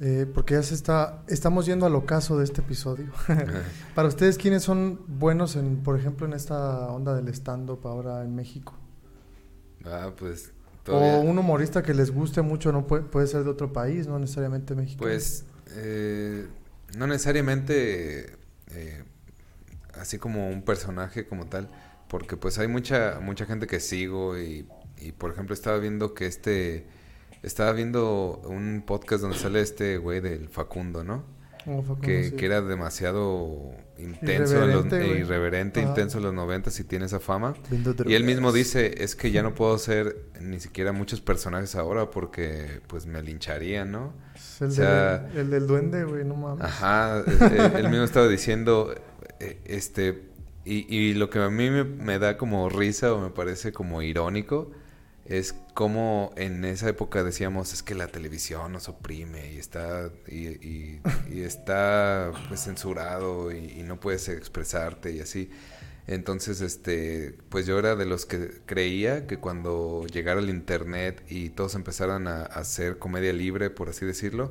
eh, 0.00 0.26
porque 0.32 0.54
ya 0.54 0.62
se 0.62 0.74
está, 0.74 1.22
estamos 1.28 1.66
yendo 1.66 1.84
al 1.86 1.94
ocaso 1.94 2.38
de 2.38 2.44
este 2.44 2.60
episodio. 2.62 3.10
Para 3.94 4.08
ustedes, 4.08 4.38
¿quiénes 4.38 4.62
son 4.62 5.00
buenos, 5.06 5.56
en, 5.56 5.82
por 5.82 5.98
ejemplo, 5.98 6.26
en 6.26 6.32
esta 6.32 6.88
onda 6.90 7.14
del 7.14 7.28
stand-up 7.28 7.80
ahora 7.86 8.22
en 8.24 8.34
México? 8.34 8.74
ah, 9.84 10.12
pues 10.16 10.52
todavía. 10.90 11.18
O 11.18 11.20
un 11.22 11.38
humorista 11.38 11.82
que 11.82 11.94
les 11.94 12.10
guste 12.10 12.42
mucho, 12.42 12.72
no 12.72 12.86
puede, 12.86 13.02
puede 13.02 13.26
ser 13.26 13.44
de 13.44 13.50
otro 13.50 13.72
país, 13.72 14.06
no 14.06 14.18
necesariamente 14.18 14.74
México. 14.74 14.98
Pues 15.02 15.44
eh, 15.76 16.46
no 16.96 17.06
necesariamente 17.06 18.36
eh, 18.72 19.04
así 19.94 20.18
como 20.18 20.48
un 20.48 20.62
personaje 20.62 21.26
como 21.26 21.46
tal, 21.46 21.68
porque 22.08 22.36
pues 22.36 22.58
hay 22.58 22.68
mucha 22.68 23.20
mucha 23.20 23.46
gente 23.46 23.66
que 23.66 23.80
sigo 23.80 24.38
y, 24.38 24.66
y, 24.98 25.12
por 25.12 25.30
ejemplo 25.30 25.54
estaba 25.54 25.78
viendo 25.78 26.14
que 26.14 26.26
este 26.26 26.86
estaba 27.42 27.72
viendo 27.72 28.42
un 28.44 28.82
podcast 28.86 29.22
donde 29.22 29.38
sale 29.38 29.60
este 29.60 29.98
güey 29.98 30.20
del 30.20 30.48
Facundo, 30.48 31.04
¿no? 31.04 31.24
Que, 32.00 32.32
era 32.44 32.60
demasiado 32.62 33.72
intenso, 33.98 34.62
en 34.64 34.70
los- 34.72 34.86
Irreverente, 35.18 35.80
Ajá. 35.80 35.88
intenso 35.90 36.18
en 36.18 36.24
los 36.24 36.34
noventas 36.34 36.78
y 36.80 36.84
tiene 36.84 37.06
esa 37.06 37.20
fama. 37.20 37.54
Y 38.06 38.14
él 38.14 38.24
mismo 38.24 38.52
dice, 38.52 39.02
es 39.02 39.14
que 39.16 39.30
ya 39.30 39.42
no 39.42 39.54
puedo 39.54 39.76
ser 39.78 40.16
ni 40.40 40.58
siquiera 40.60 40.92
muchos 40.92 41.20
personajes 41.20 41.74
ahora 41.76 42.10
porque 42.10 42.80
pues 42.86 43.06
me 43.06 43.22
lincharían, 43.22 43.90
¿no? 43.92 44.12
Es 44.34 44.60
el, 44.62 44.68
o 44.68 44.70
sea- 44.70 45.18
del, 45.18 45.36
el 45.38 45.50
del 45.50 45.66
duende, 45.66 46.04
güey, 46.04 46.24
no 46.24 46.34
mames. 46.36 46.64
Ajá, 46.64 47.20
eh, 47.20 47.24
eh, 47.40 47.72
él 47.76 47.88
mismo 47.90 48.04
estaba 48.04 48.26
diciendo, 48.28 48.94
este, 49.64 50.22
y, 50.64 50.94
y 50.94 51.14
lo 51.14 51.30
que 51.30 51.38
a 51.40 51.50
mí 51.50 51.70
me, 51.70 51.84
me 51.84 52.18
da 52.18 52.36
como 52.36 52.68
risa 52.68 53.12
o 53.14 53.20
me 53.20 53.30
parece 53.30 53.72
como 53.72 54.02
irónico 54.02 54.70
es 55.30 55.54
como 55.74 56.32
en 56.36 56.64
esa 56.66 56.90
época 56.90 57.24
decíamos 57.24 57.72
es 57.72 57.82
que 57.84 57.94
la 57.96 58.08
televisión 58.08 58.72
nos 58.72 58.88
oprime 58.90 59.52
y 59.54 59.58
está 59.58 60.10
y, 60.28 60.48
y- 60.66 61.02
y 61.32 61.42
está 61.42 62.32
pues 62.48 62.62
censurado 62.64 63.52
y, 63.52 63.58
y 63.80 63.84
no 63.84 64.00
puedes 64.00 64.28
expresarte 64.28 65.12
y 65.12 65.20
así. 65.20 65.50
Entonces, 66.06 66.60
este, 66.60 67.38
pues 67.50 67.66
yo 67.66 67.78
era 67.78 67.94
de 67.96 68.06
los 68.06 68.26
que 68.26 68.62
creía 68.66 69.26
que 69.28 69.38
cuando 69.38 70.06
llegara 70.12 70.40
el 70.40 70.50
internet 70.50 71.22
y 71.28 71.50
todos 71.50 71.74
empezaran 71.76 72.26
a, 72.26 72.42
a 72.42 72.44
hacer 72.46 72.98
comedia 72.98 73.32
libre, 73.32 73.70
por 73.70 73.88
así 73.90 74.06
decirlo, 74.06 74.50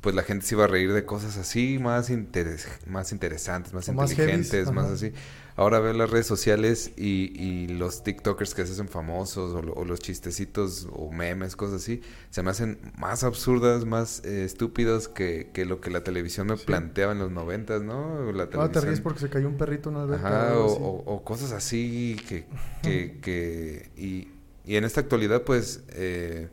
pues 0.00 0.14
la 0.14 0.22
gente 0.22 0.46
se 0.46 0.54
iba 0.54 0.64
a 0.64 0.68
reír 0.68 0.92
de 0.92 1.04
cosas 1.04 1.36
así 1.38 1.78
más, 1.78 2.10
interes- 2.10 2.66
más 2.86 3.12
interesantes, 3.12 3.72
más 3.74 3.88
O 3.88 3.92
inteligentes, 3.92 4.70
más 4.70 4.86
así. 4.88 5.12
Ahora 5.56 5.78
veo 5.78 5.92
las 5.92 6.10
redes 6.10 6.26
sociales 6.26 6.90
y, 6.96 7.32
y 7.40 7.68
los 7.68 8.02
TikTokers 8.02 8.54
que 8.54 8.66
se 8.66 8.72
hacen 8.72 8.88
famosos 8.88 9.54
o, 9.54 9.58
o 9.78 9.84
los 9.84 10.00
chistecitos 10.00 10.88
o 10.92 11.12
memes, 11.12 11.54
cosas 11.54 11.76
así, 11.82 12.00
se 12.30 12.42
me 12.42 12.50
hacen 12.50 12.78
más 12.98 13.22
absurdas, 13.22 13.84
más 13.84 14.20
eh, 14.24 14.44
estúpidos 14.44 15.06
que, 15.06 15.50
que 15.54 15.64
lo 15.64 15.80
que 15.80 15.90
la 15.90 16.02
televisión 16.02 16.48
me 16.48 16.56
Sí. 16.56 16.64
planteaba 16.66 17.12
en 17.12 17.20
los 17.20 17.30
noventas, 17.30 17.82
¿no? 17.82 18.32
La 18.32 18.42
Ah, 18.44 18.46
te 18.46 18.52
televisión- 18.56 18.84
ríes 18.86 19.00
porque 19.00 19.20
se 19.20 19.28
cayó 19.30 19.46
un 19.46 19.56
perrito 19.56 19.90
en 19.90 19.96
una. 19.96 20.16
Ajá, 20.16 20.48
algo 20.50 20.64
o, 20.64 20.66
así. 20.72 20.78
o- 20.82 21.14
o 21.14 21.24
cosas 21.24 21.52
así 21.52 22.16
que... 22.28 22.46
que, 22.82 23.18
que 23.22 23.90
y, 23.96 24.28
y 24.64 24.74
en 24.76 24.82
esta 24.84 25.00
actualidad, 25.02 25.42
pues, 25.42 25.84
eh, 25.90 26.48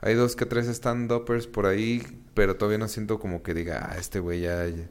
hay 0.00 0.14
dos 0.14 0.36
que 0.36 0.46
tres 0.46 0.68
stand-uppers 0.68 1.48
por 1.48 1.66
ahí, 1.66 2.02
pero 2.34 2.56
todavía 2.56 2.78
no 2.78 2.86
siento 2.88 3.18
como 3.18 3.42
que 3.42 3.52
diga, 3.54 3.88
ah, 3.90 3.96
este 3.98 4.20
güey 4.20 4.42
ya, 4.42 4.64
ya, 4.68 4.86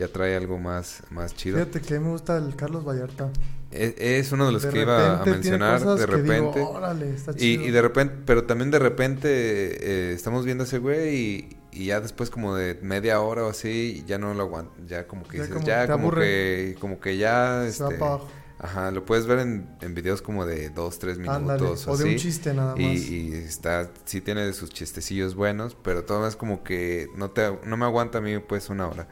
ya 0.00 0.08
trae 0.08 0.34
algo 0.36 0.58
más, 0.58 1.02
más 1.10 1.34
chido. 1.34 1.58
Fíjate 1.58 1.80
que 1.80 1.94
a 1.94 1.98
mí 2.00 2.04
me 2.06 2.10
gusta 2.12 2.36
el 2.36 2.56
Carlos 2.56 2.84
Vallarta. 2.84 3.30
Es, 3.70 3.94
es 3.98 4.32
uno 4.32 4.46
de 4.46 4.52
los 4.52 4.62
De 4.62 4.70
que 4.70 4.80
iba 4.82 5.20
a 5.20 5.24
mencionar, 5.24 5.80
de 5.80 5.94
digo, 5.94 6.06
repente. 6.06 6.60
"Órale, 6.60 7.14
está 7.14 7.30
y, 7.32 7.36
chido". 7.36 7.64
y 7.66 7.70
de 7.70 7.82
repente, 7.82 8.14
pero 8.26 8.44
también 8.44 8.70
de 8.72 8.78
repente 8.80 9.28
eh, 9.30 10.12
estamos 10.12 10.44
viendo 10.44 10.64
a 10.64 10.66
ese 10.66 10.78
güey 10.78 11.14
y, 11.14 11.56
y 11.70 11.84
ya 11.86 12.00
después 12.00 12.30
como 12.30 12.56
de 12.56 12.78
media 12.82 13.20
hora 13.20 13.44
o 13.44 13.50
así, 13.50 14.02
ya 14.08 14.18
no 14.18 14.34
lo 14.34 14.42
aguanto, 14.42 14.72
ya 14.88 15.06
como 15.06 15.22
que 15.28 15.36
Ya 15.38 15.42
dices, 15.44 15.54
como 15.54 15.66
ya 15.66 15.86
como 15.88 16.08
aburre. 16.08 16.24
que, 16.26 16.76
como 16.80 16.98
que 17.00 17.16
ya, 17.16 17.64
Se 17.70 17.84
va 17.84 17.90
este, 17.90 17.98
para 18.00 18.12
abajo. 18.14 18.28
Ajá, 18.62 18.90
lo 18.90 19.06
puedes 19.06 19.24
ver 19.26 19.38
en, 19.38 19.70
en 19.80 19.94
videos 19.94 20.20
como 20.20 20.44
de 20.44 20.68
dos, 20.68 20.98
tres 20.98 21.16
minutos 21.16 21.38
Ándale, 21.40 21.64
o 21.64 21.72
o 21.92 21.96
de 21.96 22.04
un 22.04 22.10
así. 22.10 22.18
chiste 22.18 22.52
nada 22.52 22.72
más. 22.72 22.80
Y, 22.82 23.28
y 23.30 23.32
está, 23.34 23.88
sí 24.04 24.20
tiene 24.20 24.52
sus 24.52 24.68
chistecillos 24.70 25.34
buenos, 25.34 25.76
pero 25.82 26.04
todo 26.04 26.26
es 26.26 26.36
como 26.36 26.62
que 26.62 27.08
no 27.16 27.30
te, 27.30 27.56
no 27.64 27.76
me 27.78 27.84
aguanta 27.86 28.18
a 28.18 28.20
mí 28.20 28.38
pues 28.40 28.68
una 28.68 28.86
hora. 28.88 29.08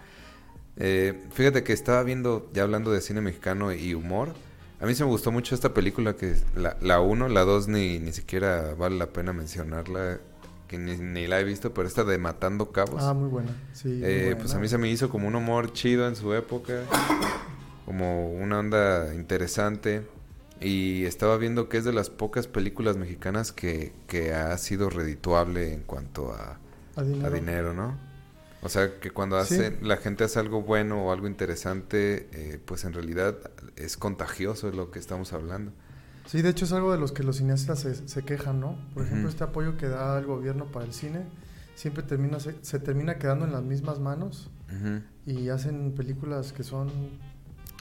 Eh, 0.78 1.26
fíjate 1.32 1.64
que 1.64 1.72
estaba 1.72 2.02
viendo, 2.02 2.48
ya 2.54 2.62
hablando 2.62 2.92
de 2.92 3.00
cine 3.00 3.20
mexicano 3.20 3.72
y 3.72 3.94
humor, 3.94 4.34
A 4.80 4.86
mí 4.86 4.94
se 4.94 5.02
me 5.02 5.10
gustó 5.10 5.32
mucho 5.32 5.56
esta 5.56 5.74
película 5.74 6.14
que 6.14 6.36
la 6.54 7.00
1, 7.00 7.28
la 7.28 7.40
2 7.40 7.66
ni, 7.66 7.98
ni 7.98 8.12
siquiera 8.12 8.74
vale 8.74 8.96
la 8.96 9.08
pena 9.08 9.32
mencionarla, 9.32 10.20
que 10.68 10.78
ni, 10.78 11.26
la 11.26 11.40
he 11.40 11.44
visto, 11.44 11.72
pero 11.72 11.88
esta 11.88 12.04
de 12.04 12.18
Matando 12.18 12.70
Cabos. 12.70 13.02
Ah, 13.02 13.14
muy 13.14 13.28
buena, 13.28 13.50
sí. 13.72 14.00
Eh, 14.04 14.36
pues 14.38 14.54
a 14.54 14.60
mí 14.60 14.68
se 14.68 14.78
me 14.78 14.88
hizo 14.88 15.08
como 15.08 15.26
un 15.26 15.34
humor 15.34 15.72
chido 15.72 16.06
en 16.06 16.14
su 16.14 16.32
época, 16.34 16.82
como 17.86 18.30
una 18.32 18.60
onda 18.60 19.14
interesante. 19.14 20.06
Y 20.60 21.04
estaba 21.04 21.36
viendo 21.38 21.68
que 21.68 21.78
es 21.78 21.84
de 21.84 21.92
las 21.92 22.10
pocas 22.10 22.48
películas 22.48 22.96
mexicanas 22.96 23.52
que, 23.52 23.92
que 24.08 24.34
ha 24.34 24.56
sido 24.58 24.90
redituable 24.90 25.72
en 25.72 25.82
cuanto 25.82 26.32
a, 26.32 26.58
a, 26.96 27.02
dinero. 27.30 27.72
¿no? 27.74 27.96
O 28.62 28.68
sea, 28.68 28.98
que 28.98 29.10
cuando 29.10 29.36
hace, 29.36 29.78
la 29.82 29.96
gente 29.96 30.24
hace 30.24 30.40
algo 30.40 30.62
bueno 30.62 31.04
o 31.04 31.12
algo 31.12 31.28
interesante, 31.28 32.28
eh, 32.32 32.60
pues 32.64 32.84
en 32.84 32.92
realidad 32.92 33.36
es 33.76 33.96
contagioso, 33.96 34.70
lo 34.72 34.90
que 34.90 34.98
estamos 34.98 35.32
hablando. 35.32 35.72
Sí, 36.26 36.42
de 36.42 36.50
hecho 36.50 36.64
es 36.64 36.72
algo 36.72 36.92
de 36.92 36.98
los 36.98 37.12
que 37.12 37.22
los 37.22 37.36
cineastas 37.36 37.86
se, 38.04 38.22
quejan, 38.24 38.60
¿no? 38.60 38.76
Por 38.94 39.04
ejemplo, 39.04 39.28
este 39.28 39.44
apoyo 39.44 39.76
que 39.76 39.88
da 39.88 40.18
el 40.18 40.26
gobierno 40.26 40.66
para 40.66 40.84
el 40.84 40.92
cine 40.92 41.24
siempre 41.74 42.02
termina 42.02 42.38
se, 42.40 42.80
termina 42.80 43.18
quedando 43.18 43.44
en 43.44 43.52
las 43.52 43.62
mismas 43.62 44.00
manos 44.00 44.50
y 45.24 45.48
hacen 45.48 45.92
películas 45.92 46.52
que 46.52 46.64
son 46.64 46.90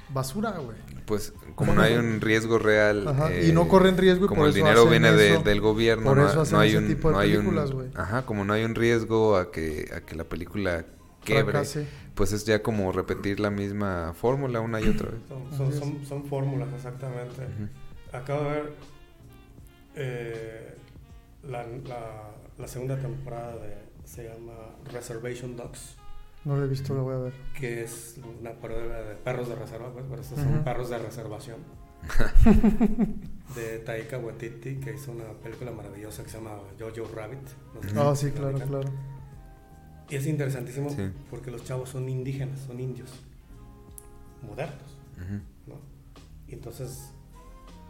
basura, 0.10 0.52
güey. 0.52 0.78
Pues 1.06 1.34
como 1.56 1.74
no 1.74 1.82
hay 1.82 1.96
un 1.96 2.20
riesgo 2.22 2.60
real 2.60 3.06
y 3.44 3.52
no 3.52 3.68
corren 3.68 3.98
riesgo 3.98 4.26
y 4.26 4.28
como 4.28 4.46
el 4.46 4.54
dinero 4.54 4.86
viene 4.88 5.12
del 5.12 5.62
gobierno, 5.62 6.06
por 6.06 6.20
eso 6.20 6.44
no, 6.52 6.60
hay 6.60 6.76
un 6.76 6.88
tipo 6.88 7.12
de 7.12 7.18
películas, 7.18 7.72
güey. 7.72 7.90
Ajá, 7.96 8.26
como 8.26 8.44
no 8.44 8.54
hay 8.54 8.64
un 8.64 8.76
riesgo 8.76 9.38
a 9.38 9.52
que 9.52 9.90
a 9.96 10.02
que 10.02 10.16
la 10.16 10.26
película 10.26 10.86
quebre, 11.24 11.62
pues 12.16 12.32
es 12.32 12.46
ya 12.46 12.64
como 12.64 12.92
repetir 12.92 13.40
la 13.40 13.52
misma 13.52 14.14
fórmula 14.14 14.60
una 14.60 14.82
y 14.82 14.88
otra 14.90 15.10
vez. 15.12 15.22
Son, 15.56 16.06
son, 16.06 16.26
fórmulas, 16.26 16.70
exactamente. 16.74 17.44
Acabo 18.12 18.44
de 18.44 18.50
ver 18.50 18.74
eh, 19.96 20.76
la, 21.44 21.66
la, 22.58 22.68
segunda 22.68 22.98
temporada 22.98 23.56
de, 23.58 23.76
se 24.06 24.24
llama 24.24 24.54
Reservation 24.92 25.56
Dogs. 25.56 25.97
No 26.48 26.56
lo 26.56 26.64
he 26.64 26.68
visto, 26.70 26.94
lo 26.94 27.04
voy 27.04 27.16
a 27.16 27.18
ver. 27.18 27.34
Que 27.60 27.84
es 27.84 28.16
una 28.40 28.54
parodia 28.54 29.02
de 29.02 29.16
perros 29.16 29.50
de 29.50 29.56
reserva, 29.56 29.92
pues, 29.92 30.06
pero 30.10 30.22
estos 30.22 30.40
son 30.40 30.64
perros 30.64 30.90
de 30.90 30.98
reservación. 30.98 31.58
de 33.56 33.80
Taika 33.80 34.18
Waititi, 34.18 34.76
que 34.78 34.94
hizo 34.94 35.12
una 35.12 35.26
película 35.44 35.72
maravillosa 35.72 36.24
que 36.24 36.30
se 36.30 36.38
llama 36.38 36.58
Jojo 36.80 37.14
Rabbit. 37.14 37.40
ah, 37.98 38.16
sí, 38.16 38.32
claro, 38.32 38.58
claro. 38.60 38.90
Y 40.10 40.16
es 40.16 40.26
interesantísimo 40.26 40.90
porque 41.30 41.52
los 41.52 41.66
chavos 41.66 41.90
son 41.90 42.08
indígenas, 42.08 42.62
son 42.62 42.80
indios, 42.80 43.12
modernos. 44.42 44.98
¿no? 45.66 45.76
Y 46.48 46.54
entonces 46.54 47.12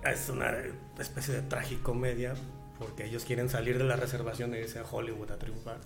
es 0.03 0.29
una 0.29 0.51
especie 0.97 1.35
de 1.35 1.41
tragicomedia 1.43 2.33
porque 2.79 3.05
ellos 3.05 3.23
quieren 3.23 3.49
salir 3.49 3.77
de 3.77 3.83
la 3.83 3.97
reservación 3.97 4.55
e 4.55 4.61
irse 4.61 4.79
a 4.79 4.83
Hollywood 4.83 5.29
a 5.29 5.37
triunfar. 5.37 5.79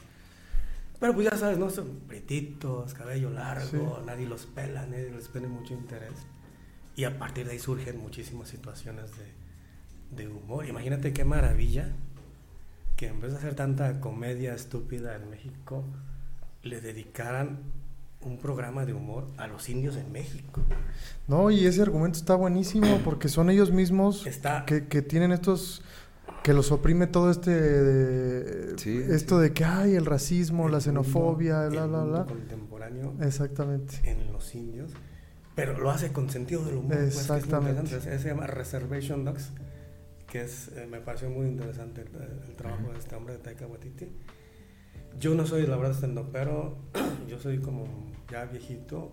Pero 1.02 1.16
pues 1.16 1.32
ya 1.32 1.36
sabes, 1.36 1.58
¿no? 1.58 1.72
Son 1.72 2.02
pretitos, 2.08 2.94
cabello 2.94 3.32
largo, 3.32 4.04
nadie 4.06 4.28
los 4.28 4.46
pela, 4.46 4.86
nadie 4.86 5.10
les 5.10 5.28
pone 5.30 5.48
mucho 5.48 5.74
interés. 5.74 6.14
Y 6.96 7.06
a 7.06 7.18
partir 7.18 7.48
de 7.48 7.54
ahí 7.54 7.60
surgen 7.60 8.00
muchísimas 8.00 8.50
situaciones 8.50 9.10
de, 9.18 10.24
de 10.24 10.28
humor. 10.28 10.68
Imagínate 10.68 11.12
qué 11.12 11.26
maravilla 11.26 11.90
que 12.98 13.08
en 13.08 13.20
vez 13.20 13.32
de 13.32 13.40
hacer 13.40 13.56
tanta 13.56 14.00
comedia 14.00 14.54
estúpida 14.54 15.16
en 15.16 15.28
México, 15.32 15.84
le 16.62 16.82
dedicaran 16.82 17.58
un 18.24 18.38
programa 18.38 18.86
de 18.86 18.94
humor 18.94 19.28
a 19.38 19.48
los 19.48 19.70
indios 19.70 19.96
en 19.96 20.12
México. 20.12 20.62
No, 21.28 21.50
y 21.50 21.66
ese 21.66 21.82
argumento 21.82 22.20
está 22.20 22.36
buenísimo 22.36 23.02
porque 23.04 23.28
son 23.28 23.50
ellos 23.50 23.72
mismos 23.72 24.24
que, 24.68 24.88
que, 24.88 25.02
tienen 25.02 25.32
estos 25.32 25.82
que 26.44 26.54
los 26.54 26.72
oprime 26.72 27.08
todo 27.08 27.30
este 27.30 28.74
esto 29.14 29.40
de 29.40 29.54
que 29.54 29.64
hay 29.64 29.96
el 29.96 30.06
racismo, 30.06 30.70
la 30.70 30.82
xenofobia, 30.82 31.68
bla 31.68 31.86
bla 31.86 32.04
bla. 32.04 32.26
contemporáneo. 32.26 33.14
Exactamente. 33.22 34.00
En 34.04 34.32
los 34.32 34.54
indios, 34.56 34.92
pero 35.56 35.78
lo 35.78 35.92
hace 35.92 36.12
con 36.12 36.30
sentido 36.30 36.66
del 36.66 36.78
humor. 36.78 36.98
Pues, 36.98 37.18
Exactamente. 37.18 38.02
se 38.02 38.28
llama 38.28 38.48
Reservation 38.48 39.24
Dogs, 39.24 39.52
que 40.28 40.42
es 40.42 40.70
eh, 40.70 40.88
me 40.90 41.00
pareció 41.00 41.30
muy 41.30 41.48
interesante 41.48 42.02
el, 42.02 42.56
trabajo 42.56 42.92
de 42.92 43.00
este 43.00 43.16
hombre 43.16 43.34
de 43.34 43.40
Taika 43.40 43.68
Waititi. 43.68 44.08
Yo 45.20 45.36
no 45.36 45.46
soy 45.46 45.68
la 45.68 45.76
verdad 45.76 46.26
pero 46.32 46.78
yo 47.30 47.38
soy 47.40 47.60
como 47.60 47.86
ya 48.32 48.46
viejito, 48.46 49.12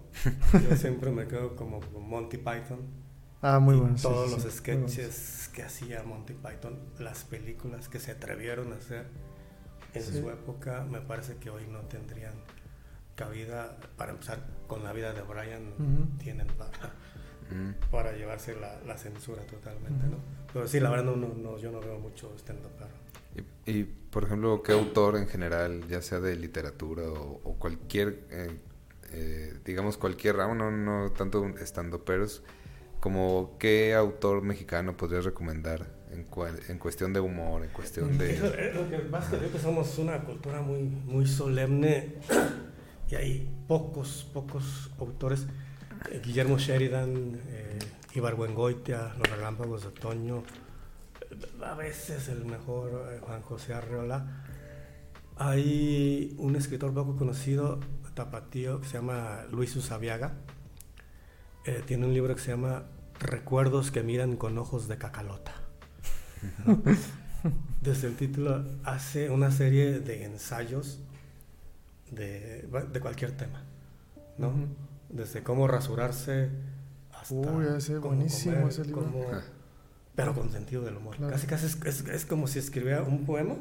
yo 0.52 0.76
siempre 0.76 1.10
me 1.10 1.26
quedo 1.26 1.56
como 1.56 1.80
Monty 2.00 2.38
Python. 2.38 3.07
Ah, 3.40 3.58
muy 3.60 3.76
bueno. 3.76 3.96
Todos 4.00 4.30
los 4.30 4.52
sketches 4.52 5.50
que 5.54 5.62
hacía 5.62 6.02
Monty 6.02 6.34
Python, 6.34 6.78
las 6.98 7.24
películas 7.24 7.88
que 7.88 8.00
se 8.00 8.12
atrevieron 8.12 8.72
a 8.72 8.76
hacer 8.76 9.06
en 9.94 10.02
su 10.02 10.28
época, 10.30 10.84
me 10.90 11.00
parece 11.00 11.36
que 11.36 11.50
hoy 11.50 11.66
no 11.70 11.80
tendrían 11.82 12.34
cabida, 13.14 13.76
para 13.96 14.12
empezar 14.12 14.44
con 14.66 14.84
la 14.84 14.92
vida 14.92 15.12
de 15.12 15.22
Brian, 15.22 16.18
tienen 16.18 16.46
para, 16.48 16.94
para 17.90 18.12
llevarse 18.12 18.56
la, 18.56 18.98
censura 18.98 19.42
totalmente, 19.42 20.06
¿no? 20.06 20.18
Pero 20.52 20.66
sí, 20.66 20.80
la 20.80 20.90
verdad, 20.90 21.04
no, 21.04 21.16
no, 21.16 21.58
yo 21.58 21.70
no 21.70 21.80
veo 21.80 21.98
mucho 21.98 22.32
stand-up. 22.38 22.70
Y, 23.66 23.70
y, 23.70 23.84
por 23.84 24.24
ejemplo, 24.24 24.62
¿qué 24.62 24.72
autor 24.72 25.16
en 25.16 25.28
general, 25.28 25.86
ya 25.88 26.02
sea 26.02 26.20
de 26.20 26.36
literatura 26.36 27.04
o, 27.08 27.56
cualquier 27.58 28.24
eh, 28.30 28.56
eh, 29.12 29.54
digamos, 29.64 29.96
cualquier 29.96 30.36
ramo, 30.36 30.54
no, 30.54 30.70
no 30.70 31.12
tanto 31.12 31.46
estando 31.58 32.04
peros, 32.04 32.42
como 33.00 33.56
qué 33.58 33.94
autor 33.94 34.42
mexicano 34.42 34.96
podrías 34.96 35.24
recomendar 35.24 35.86
en, 36.10 36.26
en 36.68 36.78
cuestión 36.78 37.12
de 37.12 37.20
humor, 37.20 37.64
en 37.64 37.70
cuestión 37.70 38.18
de... 38.18 38.72
lo 38.74 38.88
que 38.88 38.98
pasa 38.98 39.36
es 39.36 39.50
que 39.50 39.58
somos 39.58 39.98
una 39.98 40.20
cultura 40.24 40.60
muy, 40.60 40.82
muy 40.82 41.26
solemne 41.26 42.14
y 43.10 43.14
hay 43.14 43.50
pocos, 43.66 44.28
pocos 44.32 44.90
autores. 44.98 45.46
Guillermo 46.24 46.58
Sheridan, 46.58 47.40
eh, 47.48 47.78
Ibargüengoitia, 48.14 49.14
Los 49.18 49.30
Relámpagos 49.30 49.82
de 49.82 49.88
Otoño, 49.88 50.44
a 51.62 51.74
veces 51.74 52.28
el 52.28 52.44
mejor 52.44 53.10
eh, 53.12 53.18
Juan 53.20 53.42
José 53.42 53.74
Arreola. 53.74 54.44
Hay 55.36 56.34
un 56.38 56.56
escritor 56.56 56.92
poco 56.94 57.16
conocido, 57.16 57.80
tapatío 58.14 58.80
que 58.80 58.86
se 58.86 58.94
llama 58.94 59.44
Luis 59.50 59.74
Usabiaga. 59.76 60.34
Eh, 61.68 61.82
tiene 61.84 62.06
un 62.06 62.14
libro 62.14 62.34
que 62.34 62.40
se 62.40 62.50
llama 62.50 62.84
Recuerdos 63.20 63.90
que 63.90 64.02
miran 64.02 64.38
con 64.38 64.56
ojos 64.56 64.88
de 64.88 64.96
cacalota. 64.96 65.52
Desde 67.82 68.08
el 68.08 68.16
título 68.16 68.64
hace 68.84 69.28
una 69.28 69.50
serie 69.50 70.00
de 70.00 70.24
ensayos 70.24 70.98
de, 72.10 72.66
de 72.90 73.00
cualquier 73.00 73.32
tema, 73.32 73.64
¿no? 74.38 74.50
Desde 75.10 75.42
cómo 75.42 75.68
rasurarse 75.68 76.48
hasta 77.12 77.34
Uy, 77.34 77.66
ese 77.76 77.98
buenísimo 77.98 78.66
ese 78.66 78.86
libro. 78.86 79.12
pero 80.14 80.34
con 80.34 80.50
sentido 80.50 80.82
del 80.84 80.96
humor. 80.96 81.16
Casi 81.28 81.46
casi 81.46 81.66
es, 81.66 82.00
es, 82.06 82.24
como 82.24 82.46
si 82.46 82.60
escribiera 82.60 83.02
un 83.02 83.26
poema, 83.26 83.56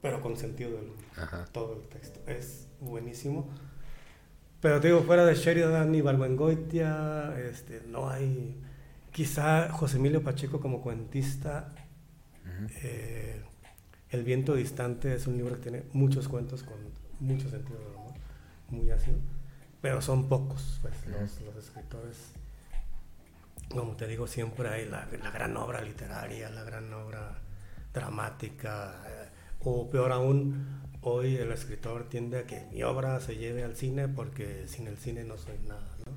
pero 0.00 0.20
con 0.20 0.36
sentido 0.36 0.70
del 0.72 0.86
humor. 0.86 1.46
Todo 1.52 1.74
el 1.80 1.88
texto. 1.88 2.18
Es 2.26 2.66
buenísimo. 2.80 3.48
Pero 4.62 4.78
digo, 4.78 5.02
fuera 5.02 5.26
de 5.26 5.34
Sheridan 5.34 5.92
y 5.92 6.00
Balbuengoitia, 6.02 7.34
este, 7.36 7.82
no 7.88 8.08
hay. 8.08 8.56
Quizá 9.10 9.68
José 9.70 9.96
Emilio 9.96 10.22
Pacheco 10.22 10.60
como 10.60 10.80
cuentista. 10.80 11.74
Eh, 12.80 13.42
el 14.10 14.22
viento 14.22 14.54
distante 14.54 15.14
es 15.14 15.26
un 15.26 15.36
libro 15.36 15.56
que 15.56 15.62
tiene 15.62 15.82
muchos 15.92 16.28
cuentos 16.28 16.62
con 16.62 16.76
mucho 17.18 17.50
sentido 17.50 17.76
del 17.80 17.88
humor, 17.88 18.12
muy 18.68 18.90
ácido, 18.92 19.18
pero 19.80 20.00
son 20.00 20.28
pocos 20.28 20.78
pues, 20.80 20.94
los, 21.06 21.40
escritores. 21.64 22.32
Como 23.68 23.96
te 23.96 24.06
digo, 24.06 24.28
siempre 24.28 24.68
hay 24.68 24.88
la, 24.88 25.08
la, 25.20 25.30
gran 25.32 25.56
obra 25.56 25.80
literaria, 25.80 26.50
la 26.50 26.62
gran 26.62 26.92
obra 26.92 27.40
dramática, 27.92 29.02
eh, 29.08 29.28
o 29.60 29.90
peor 29.90 30.12
aún, 30.12 30.81
hoy 31.02 31.36
el 31.36 31.52
escritor 31.52 32.08
tiende 32.08 32.38
a 32.38 32.46
que 32.46 32.64
mi 32.72 32.82
obra 32.82 33.20
se 33.20 33.36
lleve 33.36 33.64
al 33.64 33.76
cine 33.76 34.08
porque 34.08 34.64
sin 34.68 34.86
el 34.86 34.96
cine 34.96 35.24
no 35.24 35.36
soy 35.36 35.58
nada, 35.68 35.96
¿no? 36.06 36.12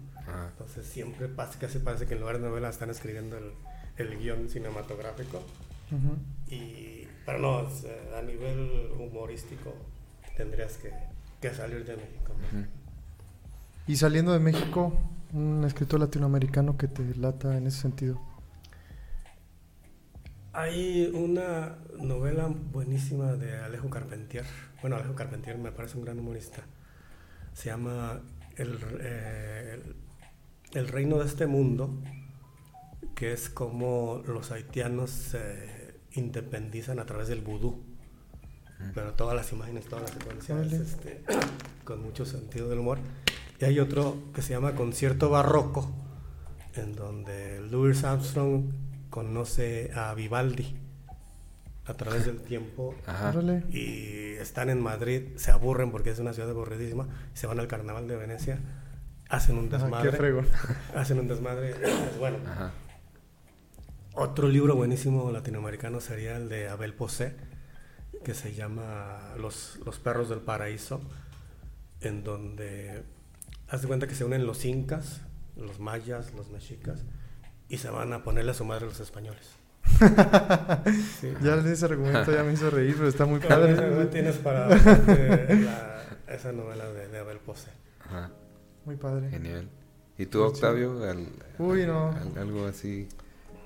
Entonces 0.49 0.85
siempre 0.85 1.27
pasa, 1.27 1.59
casi 1.59 1.79
parece 1.79 2.05
que 2.07 2.13
en 2.15 2.21
lugar 2.21 2.39
de 2.39 2.47
novela 2.47 2.69
están 2.69 2.89
escribiendo 2.89 3.37
el, 3.37 3.51
el 3.97 4.17
guion 4.17 4.49
cinematográfico. 4.49 5.41
y, 6.49 7.07
pero 7.25 7.39
no, 7.39 7.67
a 8.17 8.21
nivel 8.21 8.91
humorístico 8.99 9.73
tendrías 10.35 10.77
que, 10.77 10.91
que 11.41 11.53
salir 11.53 11.85
de 11.85 11.95
México. 11.95 12.33
Y 13.87 13.95
saliendo 13.97 14.33
de 14.33 14.39
México, 14.39 14.97
un 15.33 15.63
escritor 15.63 15.99
latinoamericano 15.99 16.77
que 16.77 16.87
te 16.87 17.03
lata 17.15 17.57
en 17.57 17.67
ese 17.67 17.81
sentido. 17.81 18.19
Hay 20.57 21.11
una 21.13 21.75
novela 21.99 22.47
buenísima 22.47 23.33
de 23.33 23.57
Alejo 23.57 23.89
Carpentier. 23.89 24.45
Bueno, 24.79 24.95
Alejo 24.95 25.13
Carpentier 25.13 25.57
me 25.57 25.73
parece 25.73 25.97
un 25.97 26.05
gran 26.05 26.17
humorista. 26.17 26.63
Se 27.51 27.65
llama 27.65 28.21
El, 28.55 28.79
eh, 29.01 29.83
el, 30.71 30.87
Reino 30.87 31.17
de 31.17 31.25
este 31.25 31.45
Mundo, 31.45 32.01
que 33.15 33.33
es 33.33 33.49
como 33.49 34.23
los 34.25 34.51
haitianos 34.51 35.09
se 35.09 35.99
independizan 36.13 36.99
a 36.99 37.05
través 37.05 37.27
del 37.27 37.41
vudú. 37.41 37.83
Pero 38.93 39.11
todas 39.11 39.35
las 39.35 39.51
imágenes, 39.51 39.87
todas 39.87 40.03
las 40.03 40.11
secuencias, 40.11 40.71
este, 40.71 41.21
con 41.83 42.01
mucho 42.01 42.25
sentido 42.25 42.69
del 42.69 42.79
humor. 42.79 42.99
Y 43.59 43.65
hay 43.65 43.81
otro 43.81 44.31
que 44.33 44.41
se 44.41 44.53
llama 44.53 44.73
Concierto 44.73 45.29
Barroco, 45.29 45.93
en 46.75 46.95
donde 46.95 47.59
Louis 47.59 48.05
Armstrong 48.05 48.84
conoce 49.15 49.91
a 49.95 50.13
Vivaldi 50.13 50.75
a 51.85 51.93
través 51.93 52.25
del 52.25 52.41
tiempo 52.41 52.93
y 53.71 54.33
están 54.33 54.69
en 54.69 54.81
Madrid, 54.81 55.37
se 55.37 55.51
aburren 55.51 55.89
porque 55.89 56.09
es 56.09 56.19
una 56.19 56.33
ciudad 56.33 56.49
aburridísima, 56.49 57.07
se 57.33 57.47
van 57.47 57.61
al 57.61 57.69
carnaval 57.69 58.09
de 58.09 58.17
Venecia, 58.17 58.59
hacen 59.29 59.57
un 59.57 59.69
desmadre. 59.69 60.43
hacen 60.95 61.19
un 61.19 61.29
desmadre. 61.29 61.75
bueno. 62.19 62.39
Otro 64.15 64.49
libro 64.49 64.75
buenísimo 64.75 65.31
latinoamericano 65.31 66.01
sería 66.01 66.35
el 66.35 66.49
de 66.49 66.67
Abel 66.67 66.93
Posé, 66.93 67.37
que 68.25 68.33
se 68.33 68.53
llama 68.53 69.33
Los, 69.37 69.79
los 69.85 69.97
perros 69.97 70.27
del 70.27 70.39
paraíso, 70.39 70.99
en 72.01 72.25
donde 72.25 73.03
hace 73.69 73.87
cuenta 73.87 74.07
que 74.07 74.15
se 74.15 74.25
unen 74.25 74.45
los 74.45 74.65
incas, 74.65 75.21
los 75.55 75.79
mayas, 75.79 76.33
los 76.33 76.49
mexicas, 76.49 77.05
y 77.69 77.77
se 77.77 77.89
van 77.89 78.13
a 78.13 78.23
ponerle 78.23 78.51
a 78.51 78.53
su 78.53 78.65
madre 78.65 78.85
los 78.85 78.99
españoles. 78.99 79.51
Ya 81.41 81.55
ese 81.55 81.85
argumento 81.85 82.31
ya 82.31 82.43
me 82.43 82.53
hizo 82.53 82.69
reír, 82.69 82.95
pero 82.95 83.07
está 83.07 83.25
muy 83.25 83.39
padre. 83.39 84.05
tienes 84.07 84.37
para 84.37 84.69
esa 86.27 86.51
novela 86.51 86.91
de, 86.91 87.17
Abel 87.19 87.39
Pose. 87.39 87.69
Muy 88.85 88.95
padre. 88.95 89.29
Genial. 89.29 89.69
¿Y 90.17 90.25
tú, 90.27 90.43
Octavio? 90.43 90.99
Uy, 91.59 91.85
no. 91.85 92.13
algo 92.37 92.65
así. 92.65 93.07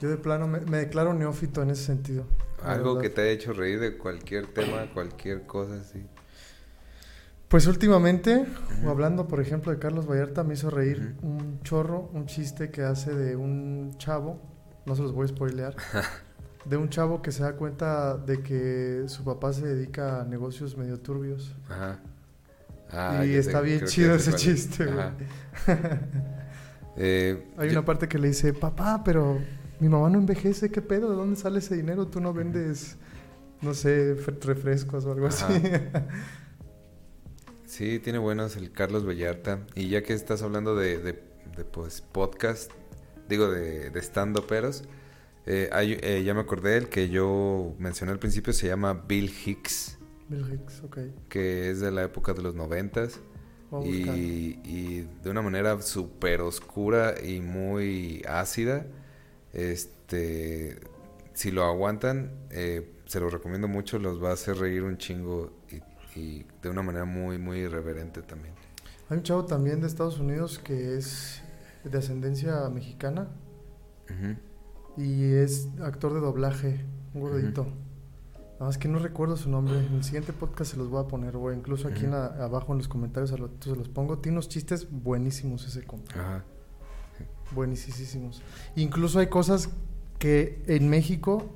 Yo 0.01 0.09
de 0.09 0.17
plano 0.17 0.47
me, 0.47 0.59
declaro 0.59 1.13
neófito 1.13 1.61
en 1.61 1.71
ese 1.71 1.83
sentido. 1.83 2.25
Algo 2.63 2.99
que 2.99 3.09
te 3.09 3.21
haya 3.21 3.31
hecho 3.31 3.53
reír 3.53 3.79
de 3.79 3.97
cualquier 3.97 4.47
tema, 4.47 4.89
cualquier 4.93 5.45
cosa 5.45 5.75
así. 5.75 6.05
Pues 7.49 7.65
últimamente, 7.65 8.45
hablando 8.87 9.27
por 9.27 9.41
ejemplo 9.41 9.71
de 9.71 9.79
Carlos 9.79 10.07
Vallarta, 10.07 10.43
me 10.43 10.53
hizo 10.53 10.69
reír 10.69 11.15
un 11.23 11.59
chorro, 11.63 12.09
un 12.13 12.27
chiste 12.27 12.69
que 12.69 12.83
hace 12.83 13.13
de 13.13 13.35
un 13.35 13.95
chavo 13.97 14.39
no 14.85 14.95
se 14.95 15.01
los 15.01 15.13
voy 15.13 15.25
a 15.25 15.27
spoilear, 15.29 15.75
de 16.65 16.77
un 16.77 16.89
chavo 16.89 17.21
que 17.21 17.31
se 17.31 17.43
da 17.43 17.53
cuenta 17.53 18.17
de 18.17 18.41
que 18.41 19.03
su 19.07 19.23
papá 19.23 19.51
se 19.51 19.65
dedica 19.65 20.21
a 20.21 20.25
negocios 20.25 20.77
medio 20.77 20.99
turbios. 20.99 21.55
Ajá. 21.69 21.99
Ah, 22.91 23.23
y 23.23 23.35
está 23.35 23.61
bien 23.61 23.85
chido 23.85 24.15
ese 24.15 24.33
chiste, 24.33 24.85
eh, 26.97 27.47
Hay 27.57 27.69
una 27.69 27.85
parte 27.85 28.07
que 28.07 28.17
le 28.17 28.29
dice, 28.29 28.51
papá, 28.53 29.03
pero 29.03 29.39
mi 29.79 29.89
mamá 29.89 30.09
no 30.09 30.17
envejece, 30.17 30.71
¿qué 30.71 30.81
pedo? 30.81 31.11
¿De 31.11 31.15
dónde 31.15 31.35
sale 31.35 31.59
ese 31.59 31.75
dinero? 31.75 32.07
Tú 32.07 32.19
no 32.19 32.33
vendes, 32.33 32.97
no 33.61 33.75
sé, 33.75 34.15
refrescos 34.41 35.05
o 35.05 35.11
algo 35.11 35.27
así. 35.27 35.45
sí, 37.69 37.99
tiene 37.99 38.17
buenos 38.17 38.57
el 38.57 38.71
Carlos 38.71 39.07
Vallarta. 39.07 39.65
Y 39.75 39.89
ya 39.89 40.03
que 40.03 40.13
estás 40.13 40.41
hablando 40.41 40.75
de, 40.75 40.97
de, 40.97 41.13
de 41.55 41.63
pues, 41.63 42.01
podcast, 42.01 42.71
digo, 43.29 43.49
de, 43.49 43.91
de 43.91 43.99
stand 43.99 44.39
peros. 44.41 44.83
Eh, 45.45 45.69
eh, 45.71 46.23
ya 46.25 46.33
me 46.33 46.41
acordé, 46.41 46.77
el 46.77 46.89
que 46.89 47.09
yo 47.09 47.73
mencioné 47.79 48.11
al 48.11 48.19
principio 48.19 48.53
se 48.53 48.67
llama 48.67 49.05
Bill 49.07 49.31
Hicks. 49.45 49.97
Bill 50.27 50.45
Hicks, 50.51 50.83
ok. 50.83 50.97
Que 51.29 51.69
es 51.69 51.79
de 51.79 51.91
la 51.91 52.03
época 52.03 52.33
de 52.33 52.41
los 52.41 52.55
noventas. 52.55 53.19
Y, 53.83 54.59
y, 54.63 55.07
de 55.23 55.29
una 55.29 55.43
manera 55.43 55.79
súper 55.83 56.41
oscura 56.41 57.13
y 57.23 57.39
muy 57.39 58.23
ácida. 58.27 58.87
Este, 59.53 60.79
si 61.33 61.51
lo 61.51 61.63
aguantan, 61.63 62.31
eh, 62.49 62.89
se 63.05 63.19
lo 63.19 63.29
recomiendo 63.29 63.67
mucho, 63.67 63.99
los 63.99 64.23
va 64.23 64.31
a 64.31 64.33
hacer 64.33 64.57
reír 64.57 64.83
un 64.83 64.97
chingo 64.97 65.51
y, 66.15 66.45
de 66.61 66.69
una 66.69 66.81
manera 66.81 67.05
muy, 67.05 67.37
muy 67.37 67.59
irreverente 67.59 68.21
también. 68.21 68.53
Hay 69.09 69.17
un 69.17 69.23
chavo 69.23 69.45
también 69.45 69.81
de 69.81 69.87
Estados 69.87 70.19
Unidos 70.19 70.59
que 70.59 70.97
es 70.97 71.41
de 71.83 71.97
ascendencia 71.97 72.69
mexicana. 72.69 73.27
Y 74.97 75.33
es 75.33 75.69
actor 75.81 76.13
de 76.13 76.19
doblaje, 76.19 76.83
un 77.13 77.21
gordito. 77.21 77.63
Nada 78.53 78.65
más 78.65 78.77
que 78.77 78.87
no 78.87 78.99
recuerdo 78.99 79.37
su 79.37 79.49
nombre. 79.49 79.85
En 79.85 79.93
el 79.93 80.03
siguiente 80.03 80.33
podcast 80.33 80.71
se 80.71 80.77
los 80.77 80.89
voy 80.89 81.03
a 81.03 81.07
poner, 81.07 81.35
o 81.35 81.53
incluso 81.53 81.87
aquí 81.87 82.05
en 82.05 82.13
abajo 82.13 82.73
en 82.73 82.79
los 82.79 82.87
comentarios 82.87 83.29
se 83.29 83.75
los 83.75 83.87
pongo. 83.87 84.17
Tiene 84.17 84.37
unos 84.37 84.49
chistes 84.49 84.87
buenísimos 84.91 85.65
ese 85.65 85.83
compa. 85.83 86.11
Ajá. 86.19 86.45
Buenísimos. 87.51 88.41
Incluso 88.75 89.19
hay 89.19 89.27
cosas 89.27 89.69
que 90.17 90.63
en 90.67 90.89
México 90.89 91.55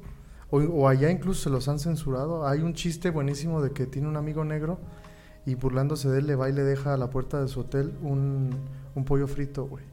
o, 0.53 0.57
o, 0.57 0.87
allá 0.87 1.09
incluso 1.09 1.43
se 1.43 1.49
los 1.49 1.67
han 1.67 1.79
censurado. 1.79 2.47
Hay 2.47 2.59
un 2.59 2.75
chiste 2.75 3.09
buenísimo 3.09 3.61
de 3.61 3.71
que 3.71 3.87
tiene 3.87 4.07
un 4.07 4.17
amigo 4.17 4.45
negro 4.45 4.79
y 5.47 5.55
burlándose 5.55 6.09
de 6.09 6.19
él 6.19 6.27
le 6.27 6.35
va 6.35 6.47
y 6.47 6.53
le 6.53 6.61
deja 6.61 6.93
a 6.93 6.97
la 6.97 7.09
puerta 7.09 7.41
de 7.41 7.47
su 7.47 7.61
hotel 7.61 7.93
un, 8.03 8.51
un 8.93 9.03
pollo 9.03 9.27
frito, 9.27 9.65
güey. 9.65 9.83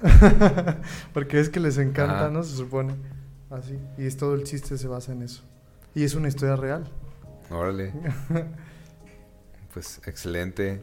Porque 1.12 1.38
es 1.38 1.50
que 1.50 1.60
les 1.60 1.76
encanta, 1.76 2.30
¿no? 2.30 2.42
Se 2.44 2.56
supone. 2.56 2.94
Así. 3.50 3.78
Y 3.98 4.06
es 4.06 4.16
todo 4.16 4.34
el 4.34 4.44
chiste 4.44 4.78
se 4.78 4.88
basa 4.88 5.12
en 5.12 5.22
eso. 5.22 5.42
Y 5.94 6.04
es 6.04 6.14
una 6.14 6.28
historia 6.28 6.56
real. 6.56 6.90
Órale. 7.50 7.92
pues 9.74 10.00
excelente. 10.06 10.82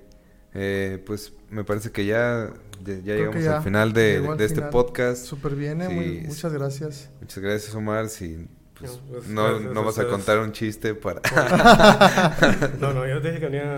Eh, 0.53 1.03
pues 1.07 1.33
me 1.49 1.63
parece 1.63 1.91
que 1.91 2.05
ya, 2.05 2.53
ya, 2.83 2.93
llegamos 2.93 3.47
al 3.47 3.63
final 3.63 3.93
de, 3.93 4.35
este 4.39 4.61
podcast. 4.61 5.25
Súper 5.25 5.55
bien, 5.55 5.81
eh, 5.81 6.23
muchas 6.27 6.53
gracias. 6.53 7.09
Muchas 7.19 7.43
gracias, 7.43 7.75
Omar. 7.75 8.09
Si 8.09 8.47
pues, 8.85 8.99
pues, 9.09 9.27
no, 9.27 9.59
no 9.59 9.83
vas 9.83 9.99
a 9.99 10.07
contar 10.07 10.39
un 10.39 10.51
chiste 10.51 10.95
para... 10.95 11.21
no, 12.79 12.93
no, 12.93 13.07
yo 13.07 13.21
te 13.21 13.29
dije 13.29 13.39
que 13.39 13.45
venía 13.47 13.77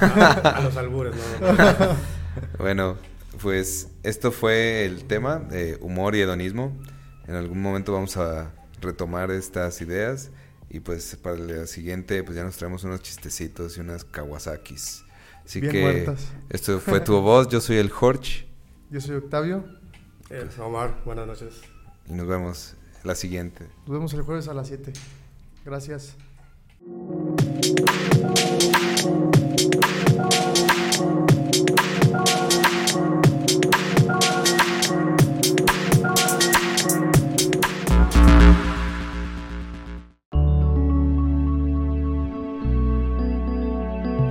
a, 0.00 0.60
los 0.62 0.76
albures. 0.76 1.14
bueno, 2.58 2.96
pues 3.42 3.88
esto 4.02 4.32
fue 4.32 4.84
el 4.84 5.04
tema 5.04 5.36
de 5.36 5.78
humor 5.80 6.14
y 6.14 6.20
hedonismo. 6.20 6.76
En 7.26 7.34
algún 7.34 7.60
momento 7.60 7.92
vamos 7.92 8.16
a 8.16 8.52
retomar 8.80 9.30
estas 9.30 9.80
ideas 9.80 10.30
y 10.68 10.80
pues 10.80 11.16
para 11.16 11.36
el 11.36 11.66
siguiente 11.68 12.22
pues 12.22 12.36
ya 12.36 12.44
nos 12.44 12.56
traemos 12.56 12.84
unos 12.84 13.02
chistecitos 13.02 13.76
y 13.76 13.80
unas 13.80 14.04
Kawasakis. 14.04 15.04
Así 15.44 15.60
que 15.60 16.12
esto 16.50 16.80
fue 16.80 17.00
tu 17.00 17.20
voz, 17.20 17.48
yo 17.48 17.60
soy 17.60 17.76
el 17.76 17.90
Jorge. 17.90 18.46
Yo 18.90 19.00
soy 19.00 19.16
Octavio. 19.16 19.64
El 20.30 20.48
Omar, 20.60 21.02
buenas 21.04 21.26
noches. 21.26 21.54
Y 22.08 22.12
nos 22.12 22.26
vemos 22.26 22.74
la 23.06 23.14
siguiente. 23.14 23.66
Nos 23.86 23.94
vemos 23.94 24.12
el 24.14 24.22
jueves 24.22 24.48
a 24.48 24.54
las 24.54 24.66
7. 24.68 24.92
Gracias. 25.64 26.16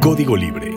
Código 0.02 0.35
Libre 0.38 0.74